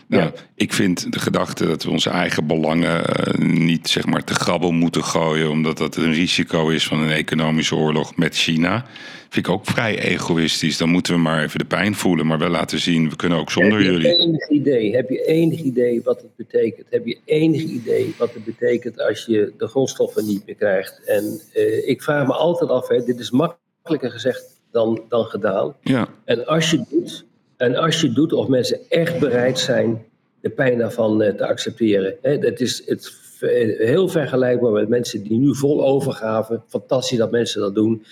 Nou, 0.07 0.23
ja. 0.23 0.33
ik 0.55 0.73
vind 0.73 1.13
de 1.13 1.19
gedachte 1.19 1.67
dat 1.67 1.83
we 1.83 1.91
onze 1.91 2.11
eigen 2.11 2.47
belangen 2.47 3.01
uh, 3.01 3.49
niet 3.49 3.89
zeg 3.89 4.07
maar 4.07 4.25
te 4.25 4.35
grabbel 4.35 4.73
moeten 4.73 5.05
gooien... 5.05 5.51
omdat 5.51 5.79
dat 5.79 5.97
een 5.97 6.13
risico 6.13 6.69
is 6.69 6.87
van 6.87 6.99
een 6.99 7.11
economische 7.11 7.77
oorlog 7.77 8.17
met 8.17 8.37
China... 8.37 8.87
vind 9.29 9.47
ik 9.47 9.53
ook 9.53 9.67
vrij 9.67 9.99
egoïstisch. 9.99 10.77
Dan 10.77 10.89
moeten 10.89 11.15
we 11.15 11.21
maar 11.21 11.43
even 11.43 11.59
de 11.59 11.65
pijn 11.65 11.95
voelen, 11.95 12.27
maar 12.27 12.39
wel 12.39 12.49
laten 12.49 12.81
zien... 12.81 13.11
we 13.11 13.17
kunnen 13.17 13.39
ook 13.39 13.51
zonder 13.51 13.73
heb 13.73 13.81
je 13.81 13.93
jullie... 13.93 14.19
Enig 14.19 14.49
idee, 14.49 14.95
heb 14.95 15.09
je 15.09 15.25
enig 15.25 15.61
idee 15.61 16.03
wat 16.03 16.23
het 16.23 16.37
betekent? 16.37 16.87
Heb 16.91 17.07
je 17.07 17.19
enig 17.25 17.63
idee 17.63 18.15
wat 18.19 18.35
het 18.35 18.45
betekent 18.45 19.01
als 19.01 19.25
je 19.25 19.53
de 19.59 19.67
grondstoffen 19.67 20.27
niet 20.27 20.47
meer 20.47 20.55
krijgt? 20.57 21.01
En 21.07 21.41
uh, 21.55 21.89
ik 21.89 22.03
vraag 22.03 22.27
me 22.27 22.33
altijd 22.33 22.71
af, 22.71 22.89
hè, 22.89 23.05
dit 23.05 23.19
is 23.19 23.31
makkelijk 23.31 23.61
makkelijker 23.83 24.11
gezegd 24.11 24.61
dan, 24.71 25.05
dan 25.09 25.25
gedaan. 25.25 25.77
Ja. 25.81 26.09
En 26.25 26.47
als 26.47 26.71
je 26.71 26.85
doet, 26.89 27.25
en 27.57 27.77
als 27.77 28.01
je 28.01 28.13
doet 28.13 28.33
of 28.33 28.49
mensen 28.49 28.81
echt 28.89 29.19
bereid 29.19 29.59
zijn 29.59 30.05
de 30.41 30.51
pijn 30.51 30.79
daarvan 30.79 31.23
uh, 31.23 31.29
te 31.29 31.47
accepteren. 31.47 32.17
Hè, 32.23 32.39
dat 32.39 32.61
is 32.61 32.83
het 32.87 33.13
heel 33.79 34.09
vergelijkbaar 34.09 34.73
met 34.73 34.89
mensen 34.89 35.23
die 35.23 35.39
nu 35.39 35.55
vol 35.55 35.85
overgaven. 35.87 36.63
Fantastisch 36.69 37.19
dat 37.19 37.31
mensen 37.31 37.61
dat 37.61 37.75
doen. 37.75 38.05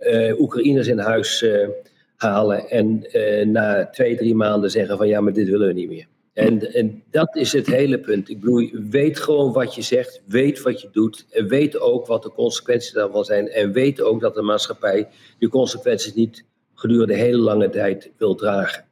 Uh, 0.00 0.40
Oekraïners 0.40 0.86
in 0.86 0.98
huis 0.98 1.42
uh, 1.42 1.68
halen 2.16 2.68
en 2.70 3.06
na 3.52 3.86
twee, 3.86 4.16
drie 4.16 4.34
maanden 4.34 4.70
zeggen 4.70 4.96
van 4.96 5.08
ja, 5.08 5.20
maar 5.20 5.32
dit 5.32 5.48
willen 5.48 5.66
we 5.66 5.72
niet 5.72 5.88
meer. 5.88 6.06
En, 6.32 6.74
en 6.74 7.02
dat 7.10 7.36
is 7.36 7.52
het 7.52 7.66
hele 7.66 7.98
punt. 7.98 8.28
Ik 8.28 8.40
bedoel, 8.40 8.70
weet 8.90 9.18
gewoon 9.18 9.52
wat 9.52 9.74
je 9.74 9.82
zegt, 9.82 10.22
weet 10.26 10.62
wat 10.62 10.80
je 10.80 10.88
doet. 10.92 11.26
En 11.30 11.48
weet 11.48 11.80
ook 11.80 12.06
wat 12.06 12.22
de 12.22 12.32
consequenties 12.32 12.92
daarvan 12.92 13.24
zijn. 13.24 13.48
En 13.48 13.72
weet 13.72 14.02
ook 14.02 14.20
dat 14.20 14.34
de 14.34 14.42
maatschappij 14.42 15.08
die 15.38 15.48
consequenties 15.48 16.14
niet 16.14 16.44
gedurende 16.74 17.14
hele 17.14 17.36
lange 17.36 17.70
tijd 17.70 18.10
wil 18.18 18.34
dragen. 18.34 18.84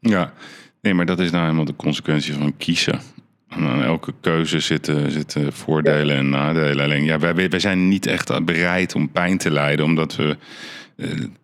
Ja, 0.00 0.32
nee, 0.80 0.94
maar 0.94 1.06
dat 1.06 1.20
is 1.20 1.30
nou 1.30 1.44
helemaal 1.44 1.64
de 1.64 1.76
consequentie 1.76 2.34
van 2.34 2.56
kiezen. 2.56 3.00
aan 3.48 3.82
elke 3.82 4.12
keuze 4.20 4.60
zitten, 4.60 5.10
zitten 5.10 5.52
voordelen 5.52 6.14
ja. 6.14 6.20
en 6.20 6.28
nadelen. 6.28 6.84
Alleen 6.84 7.04
ja, 7.04 7.18
wij, 7.18 7.48
wij 7.48 7.60
zijn 7.60 7.88
niet 7.88 8.06
echt 8.06 8.44
bereid 8.44 8.94
om 8.94 9.10
pijn 9.10 9.38
te 9.38 9.50
lijden, 9.50 9.84
omdat 9.84 10.16
we 10.16 10.36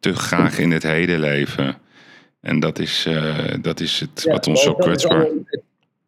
te 0.01 0.15
graag 0.15 0.59
in 0.59 0.71
het 0.71 0.83
heden 0.83 1.21
leven. 1.21 1.77
En 2.43 2.61
dat 2.61 2.79
is, 2.79 3.07
uh, 3.09 3.55
dat 3.61 3.81
is 3.81 4.01
het 4.01 4.23
ja, 4.23 4.33
wat 4.33 4.47
ons 4.47 4.63
zo 4.63 4.75
kwetsbaar... 4.75 5.27
Het 5.45 5.63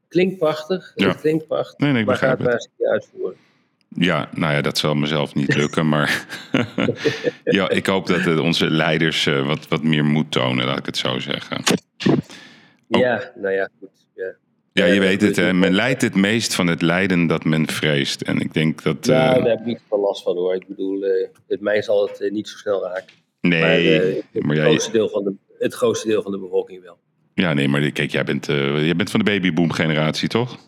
klinkt 0.08 0.38
prachtig, 0.38 0.92
ja. 0.94 1.08
het 1.08 1.20
klinkt 1.20 1.46
prachtig, 1.46 1.78
nee, 1.78 1.90
nee, 1.90 2.00
ik 2.00 2.06
maar 2.06 2.14
begrijp 2.14 2.40
gaat 2.40 2.68
het 2.76 2.88
uitvoeren. 2.88 3.36
Ja, 3.88 4.28
nou 4.34 4.54
ja, 4.54 4.60
dat 4.60 4.78
zal 4.78 4.94
mezelf 4.94 5.34
niet 5.34 5.54
lukken. 5.56 5.88
maar 5.88 6.26
ja, 7.44 7.68
ik 7.70 7.86
hoop 7.86 8.06
dat 8.06 8.20
het 8.20 8.38
onze 8.38 8.70
leiders 8.70 9.26
uh, 9.26 9.46
wat, 9.46 9.68
wat 9.68 9.82
meer 9.82 10.04
moed 10.04 10.30
tonen, 10.30 10.66
laat 10.66 10.78
ik 10.78 10.86
het 10.86 10.96
zo 10.96 11.18
zeggen. 11.18 11.62
Oh. 12.08 13.00
Ja, 13.00 13.32
nou 13.34 13.54
ja, 13.54 13.68
goed. 13.78 13.88
Ja. 14.14 14.32
Ja, 14.72 14.84
je 14.84 15.00
weet 15.00 15.20
het, 15.20 15.36
hè? 15.36 15.52
men 15.52 15.72
leidt 15.72 16.02
het 16.02 16.14
meest 16.14 16.54
van 16.54 16.66
het 16.66 16.82
lijden 16.82 17.26
dat 17.26 17.44
men 17.44 17.68
vreest. 17.68 18.20
En 18.20 18.40
ik 18.40 18.54
denk 18.54 18.82
dat. 18.82 19.06
Ja, 19.06 19.36
uh, 19.36 19.42
daar 19.42 19.50
heb 19.50 19.60
ik 19.60 19.66
niet 19.66 19.80
veel 19.88 20.00
last 20.00 20.22
van 20.22 20.36
hoor. 20.36 20.54
Ik 20.54 20.66
bedoel, 20.66 21.04
het 21.46 21.60
mij 21.60 21.82
zal 21.82 22.08
het 22.08 22.30
niet 22.32 22.48
zo 22.48 22.56
snel 22.56 22.82
raken. 22.82 23.14
Nee, 23.40 23.60
maar, 23.60 23.80
uh, 23.80 24.42
maar 24.42 24.56
het, 24.56 24.64
grootste 24.64 24.90
deel 24.90 25.08
van 25.08 25.24
de, 25.24 25.34
het 25.64 25.74
grootste 25.74 26.08
deel 26.08 26.22
van 26.22 26.32
de 26.32 26.38
bevolking 26.38 26.82
wel. 26.82 26.98
Ja, 27.34 27.52
nee, 27.52 27.68
maar 27.68 27.90
kijk, 27.90 28.10
jij 28.10 28.24
bent, 28.24 28.48
uh, 28.48 28.84
jij 28.84 28.96
bent 28.96 29.10
van 29.10 29.20
de 29.20 29.30
babyboom-generatie, 29.30 30.28
toch? 30.28 30.58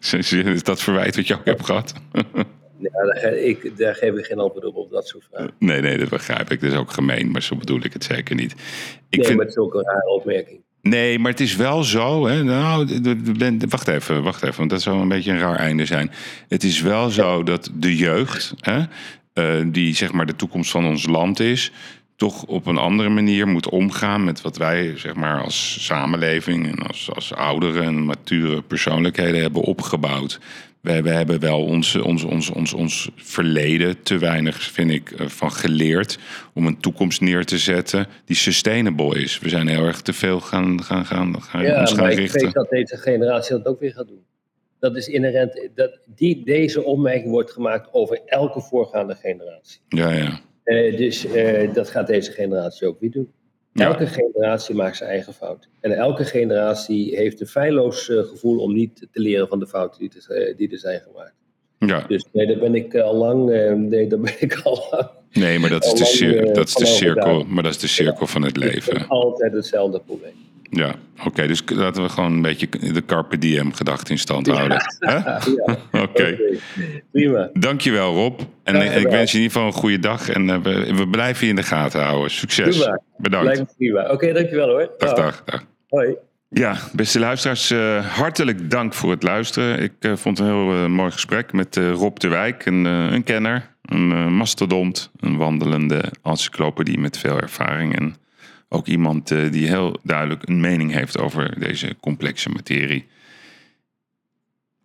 is 0.10 0.62
dat 0.62 0.82
verwijt 0.82 1.16
wat 1.16 1.26
je 1.26 1.34
ook 1.34 1.44
hebt 1.44 1.64
gehad? 1.64 1.92
ja, 2.78 3.04
daar, 3.04 3.36
ik, 3.36 3.78
daar 3.78 3.94
geef 3.94 4.14
ik 4.14 4.24
geen 4.24 4.38
antwoord 4.38 4.64
op, 4.64 4.76
op 4.76 4.90
dat 4.90 5.08
soort 5.08 5.24
vragen. 5.30 5.54
Nee, 5.58 5.80
nee, 5.80 5.98
dat 5.98 6.08
begrijp 6.08 6.50
ik. 6.50 6.60
Dat 6.60 6.72
is 6.72 6.78
ook 6.78 6.90
gemeen, 6.90 7.30
maar 7.30 7.42
zo 7.42 7.56
bedoel 7.56 7.80
ik 7.84 7.92
het 7.92 8.04
zeker 8.04 8.34
niet. 8.34 8.52
Ik 8.52 8.58
nee, 9.10 9.24
vind... 9.24 9.36
maar 9.36 9.46
het 9.46 9.56
is 9.56 9.62
ook 9.62 9.74
een 9.74 9.84
rare 9.84 10.08
opmerking. 10.08 10.60
Nee, 10.82 11.18
maar 11.18 11.30
het 11.30 11.40
is 11.40 11.56
wel 11.56 11.82
zo. 11.82 12.26
Hè, 12.26 12.42
nou, 12.42 12.86
wacht 13.68 13.88
even, 13.88 14.22
wacht 14.22 14.42
even, 14.42 14.58
want 14.58 14.70
dat 14.70 14.82
zou 14.82 15.00
een 15.00 15.08
beetje 15.08 15.32
een 15.32 15.38
raar 15.38 15.58
einde 15.58 15.86
zijn. 15.86 16.10
Het 16.48 16.64
is 16.64 16.80
wel 16.80 17.10
zo 17.10 17.42
dat 17.42 17.70
de 17.74 17.96
jeugd, 17.96 18.54
hè, 18.60 18.82
uh, 19.34 19.66
die 19.72 19.94
zeg 19.94 20.12
maar 20.12 20.26
de 20.26 20.36
toekomst 20.36 20.70
van 20.70 20.86
ons 20.86 21.06
land 21.06 21.40
is, 21.40 21.72
toch 22.16 22.44
op 22.44 22.66
een 22.66 22.78
andere 22.78 23.08
manier 23.08 23.48
moet 23.48 23.68
omgaan 23.68 24.24
met 24.24 24.40
wat 24.40 24.56
wij 24.56 24.92
zeg 24.96 25.14
maar, 25.14 25.42
als 25.42 25.84
samenleving 25.84 26.66
en 26.66 26.86
als, 26.86 27.10
als 27.14 27.34
oudere 27.34 27.82
en 27.82 28.04
mature 28.04 28.62
persoonlijkheden 28.62 29.40
hebben 29.40 29.62
opgebouwd. 29.62 30.38
We, 30.80 31.02
we 31.02 31.10
hebben 31.10 31.40
wel 31.40 31.64
ons, 31.64 31.94
ons, 31.94 32.24
ons, 32.24 32.50
ons, 32.50 32.72
ons 32.72 33.10
verleden 33.16 34.02
te 34.02 34.18
weinig, 34.18 34.62
vind 34.62 34.90
ik, 34.90 35.12
van 35.16 35.52
geleerd 35.52 36.18
om 36.54 36.66
een 36.66 36.80
toekomst 36.80 37.20
neer 37.20 37.44
te 37.44 37.58
zetten 37.58 38.06
die 38.24 38.36
sustainable 38.36 39.20
is. 39.20 39.38
We 39.38 39.48
zijn 39.48 39.68
heel 39.68 39.84
erg 39.84 40.00
te 40.00 40.12
veel 40.12 40.40
gaan, 40.40 40.82
gaan, 40.82 41.06
gaan, 41.06 41.42
gaan, 41.42 41.62
ja, 41.62 41.80
ons 41.80 41.92
gaan 41.92 42.00
maar 42.00 42.12
richten. 42.12 42.38
Ik 42.38 42.44
weet 42.44 42.54
dat 42.54 42.70
deze 42.70 42.96
generatie 42.96 43.56
dat 43.56 43.66
ook 43.66 43.80
weer 43.80 43.92
gaat 43.92 44.08
doen. 44.08 44.24
Dat 44.78 44.96
is 44.96 45.08
inherent. 45.08 45.68
Dat 45.74 45.98
die, 46.04 46.44
deze 46.44 46.82
opmerking 46.82 47.30
wordt 47.30 47.50
gemaakt 47.50 47.88
over 47.92 48.20
elke 48.26 48.60
voorgaande 48.60 49.14
generatie. 49.14 49.80
Ja, 49.88 50.10
ja. 50.12 50.40
Uh, 50.66 50.96
dus 50.96 51.24
uh, 51.24 51.74
dat 51.74 51.88
gaat 51.88 52.06
deze 52.06 52.32
generatie 52.32 52.86
ook 52.86 53.00
weer 53.00 53.10
doen. 53.10 53.32
Ja. 53.72 53.86
Elke 53.86 54.06
generatie 54.06 54.74
maakt 54.74 54.96
zijn 54.96 55.10
eigen 55.10 55.32
fout. 55.32 55.68
En 55.80 55.92
elke 55.92 56.24
generatie 56.24 57.16
heeft 57.16 57.40
een 57.40 57.46
feilloos 57.46 58.08
uh, 58.08 58.22
gevoel 58.22 58.58
om 58.58 58.72
niet 58.74 59.08
te 59.12 59.20
leren 59.20 59.48
van 59.48 59.58
de 59.58 59.66
fouten 59.66 60.00
die, 60.00 60.08
te, 60.08 60.54
die 60.56 60.70
er 60.70 60.78
zijn 60.78 61.00
gemaakt. 61.00 61.34
Ja. 61.78 62.04
Dus 62.08 62.24
nee, 62.32 62.46
daar 62.46 62.58
ben 62.58 62.74
ik 62.74 62.94
al 62.94 63.14
lang. 63.14 63.46
nee, 63.88 64.06
daar 64.06 64.20
ben 64.20 64.34
ik 64.38 64.60
al 64.64 64.86
lang. 64.90 65.10
Nee, 65.32 65.58
maar 65.58 65.70
dat 65.70 65.84
is 65.84 65.94
de, 65.94 66.04
cir 66.04 66.52
dat 66.52 66.68
is 66.68 66.74
de 66.74 66.86
cirkel, 66.86 67.44
maar 67.44 67.62
dat 67.62 67.72
is 67.72 67.78
de 67.78 67.86
cirkel 67.86 68.20
ja, 68.20 68.26
van 68.26 68.42
het 68.42 68.56
leven. 68.56 68.98
Het 68.98 69.08
altijd 69.08 69.52
hetzelfde 69.52 70.00
probleem. 70.00 70.34
Ja, 70.70 70.94
oké. 71.18 71.26
Okay, 71.26 71.46
dus 71.46 71.62
laten 71.66 72.02
we 72.02 72.08
gewoon 72.08 72.32
een 72.32 72.42
beetje 72.42 72.68
de 72.92 73.04
Carpe 73.04 73.38
Diem 73.38 73.72
gedachte 73.72 74.12
in 74.12 74.18
stand 74.18 74.46
houden. 74.46 74.82
Ja. 74.98 75.22
ja. 75.66 75.78
Oké. 75.92 76.02
Okay. 76.02 76.58
Prima. 77.12 77.50
Dankjewel 77.52 78.14
Rob. 78.14 78.40
En 78.62 78.74
Graag 78.74 78.94
ik 78.94 79.08
wens 79.08 79.32
je 79.32 79.36
in 79.36 79.42
ieder 79.42 79.56
geval 79.56 79.66
een 79.66 79.80
goede 79.80 79.98
dag. 79.98 80.28
En 80.28 80.48
uh, 80.48 80.56
we, 80.62 80.94
we, 80.94 81.08
blijven 81.08 81.44
je 81.44 81.50
in 81.50 81.56
de 81.56 81.62
gaten 81.62 82.02
houden. 82.02 82.30
Succes. 82.30 82.78
Prima. 82.78 83.00
Bedankt. 83.16 83.58
Me 83.58 83.66
prima. 83.76 84.02
Oké, 84.02 84.12
okay, 84.12 84.32
dankjewel 84.32 84.68
hoor. 84.68 84.90
Dag, 84.98 85.12
dag, 85.12 85.42
dag. 85.44 85.64
Hoi. 85.88 86.14
Ja, 86.48 86.76
beste 86.92 87.18
luisteraars, 87.18 87.70
uh, 87.70 88.06
hartelijk 88.06 88.70
dank 88.70 88.94
voor 88.94 89.10
het 89.10 89.22
luisteren. 89.22 89.80
Ik 89.80 89.92
uh, 90.00 90.16
vond 90.16 90.38
het 90.38 90.46
een 90.46 90.54
heel 90.54 90.88
mooi 90.88 91.10
gesprek 91.10 91.52
met 91.52 91.76
Rob 91.76 92.16
de 92.16 92.28
Wijk, 92.28 92.66
een, 92.66 92.84
een 92.84 93.22
kenner, 93.22 93.76
een 93.82 94.34
mastodont, 94.34 95.10
een 95.20 95.36
wandelende 95.36 96.04
encyclopedie 96.22 96.98
met 96.98 97.18
veel 97.18 97.40
ervaring. 97.40 97.98
En 97.98 98.16
ook 98.68 98.86
iemand 98.86 99.30
uh, 99.30 99.52
die 99.52 99.66
heel 99.66 99.98
duidelijk 100.02 100.48
een 100.48 100.60
mening 100.60 100.92
heeft 100.92 101.18
over 101.18 101.60
deze 101.60 101.96
complexe 102.00 102.48
materie. 102.48 103.06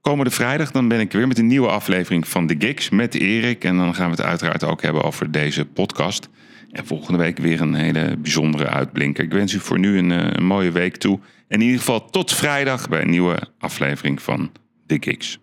Komende 0.01 0.31
vrijdag 0.31 0.71
dan 0.71 0.87
ben 0.87 0.99
ik 0.99 1.11
weer 1.11 1.27
met 1.27 1.37
een 1.37 1.47
nieuwe 1.47 1.67
aflevering 1.67 2.27
van 2.27 2.47
The 2.47 2.55
Gigs 2.59 2.89
met 2.89 3.15
Erik. 3.15 3.63
En 3.63 3.77
dan 3.77 3.95
gaan 3.95 4.09
we 4.09 4.15
het 4.15 4.25
uiteraard 4.25 4.63
ook 4.63 4.81
hebben 4.81 5.03
over 5.03 5.31
deze 5.31 5.65
podcast. 5.65 6.29
En 6.71 6.85
volgende 6.85 7.19
week 7.19 7.37
weer 7.37 7.61
een 7.61 7.73
hele 7.73 8.17
bijzondere 8.17 8.67
uitblinker. 8.67 9.23
Ik 9.23 9.31
wens 9.31 9.53
u 9.53 9.59
voor 9.59 9.79
nu 9.79 9.97
een, 9.97 10.09
een 10.09 10.45
mooie 10.45 10.71
week 10.71 10.97
toe. 10.97 11.19
En 11.47 11.59
in 11.59 11.65
ieder 11.65 11.79
geval 11.79 12.09
tot 12.09 12.33
vrijdag 12.33 12.89
bij 12.89 13.01
een 13.01 13.09
nieuwe 13.09 13.39
aflevering 13.59 14.21
van 14.21 14.51
The 14.85 14.97
Gigs. 14.99 15.39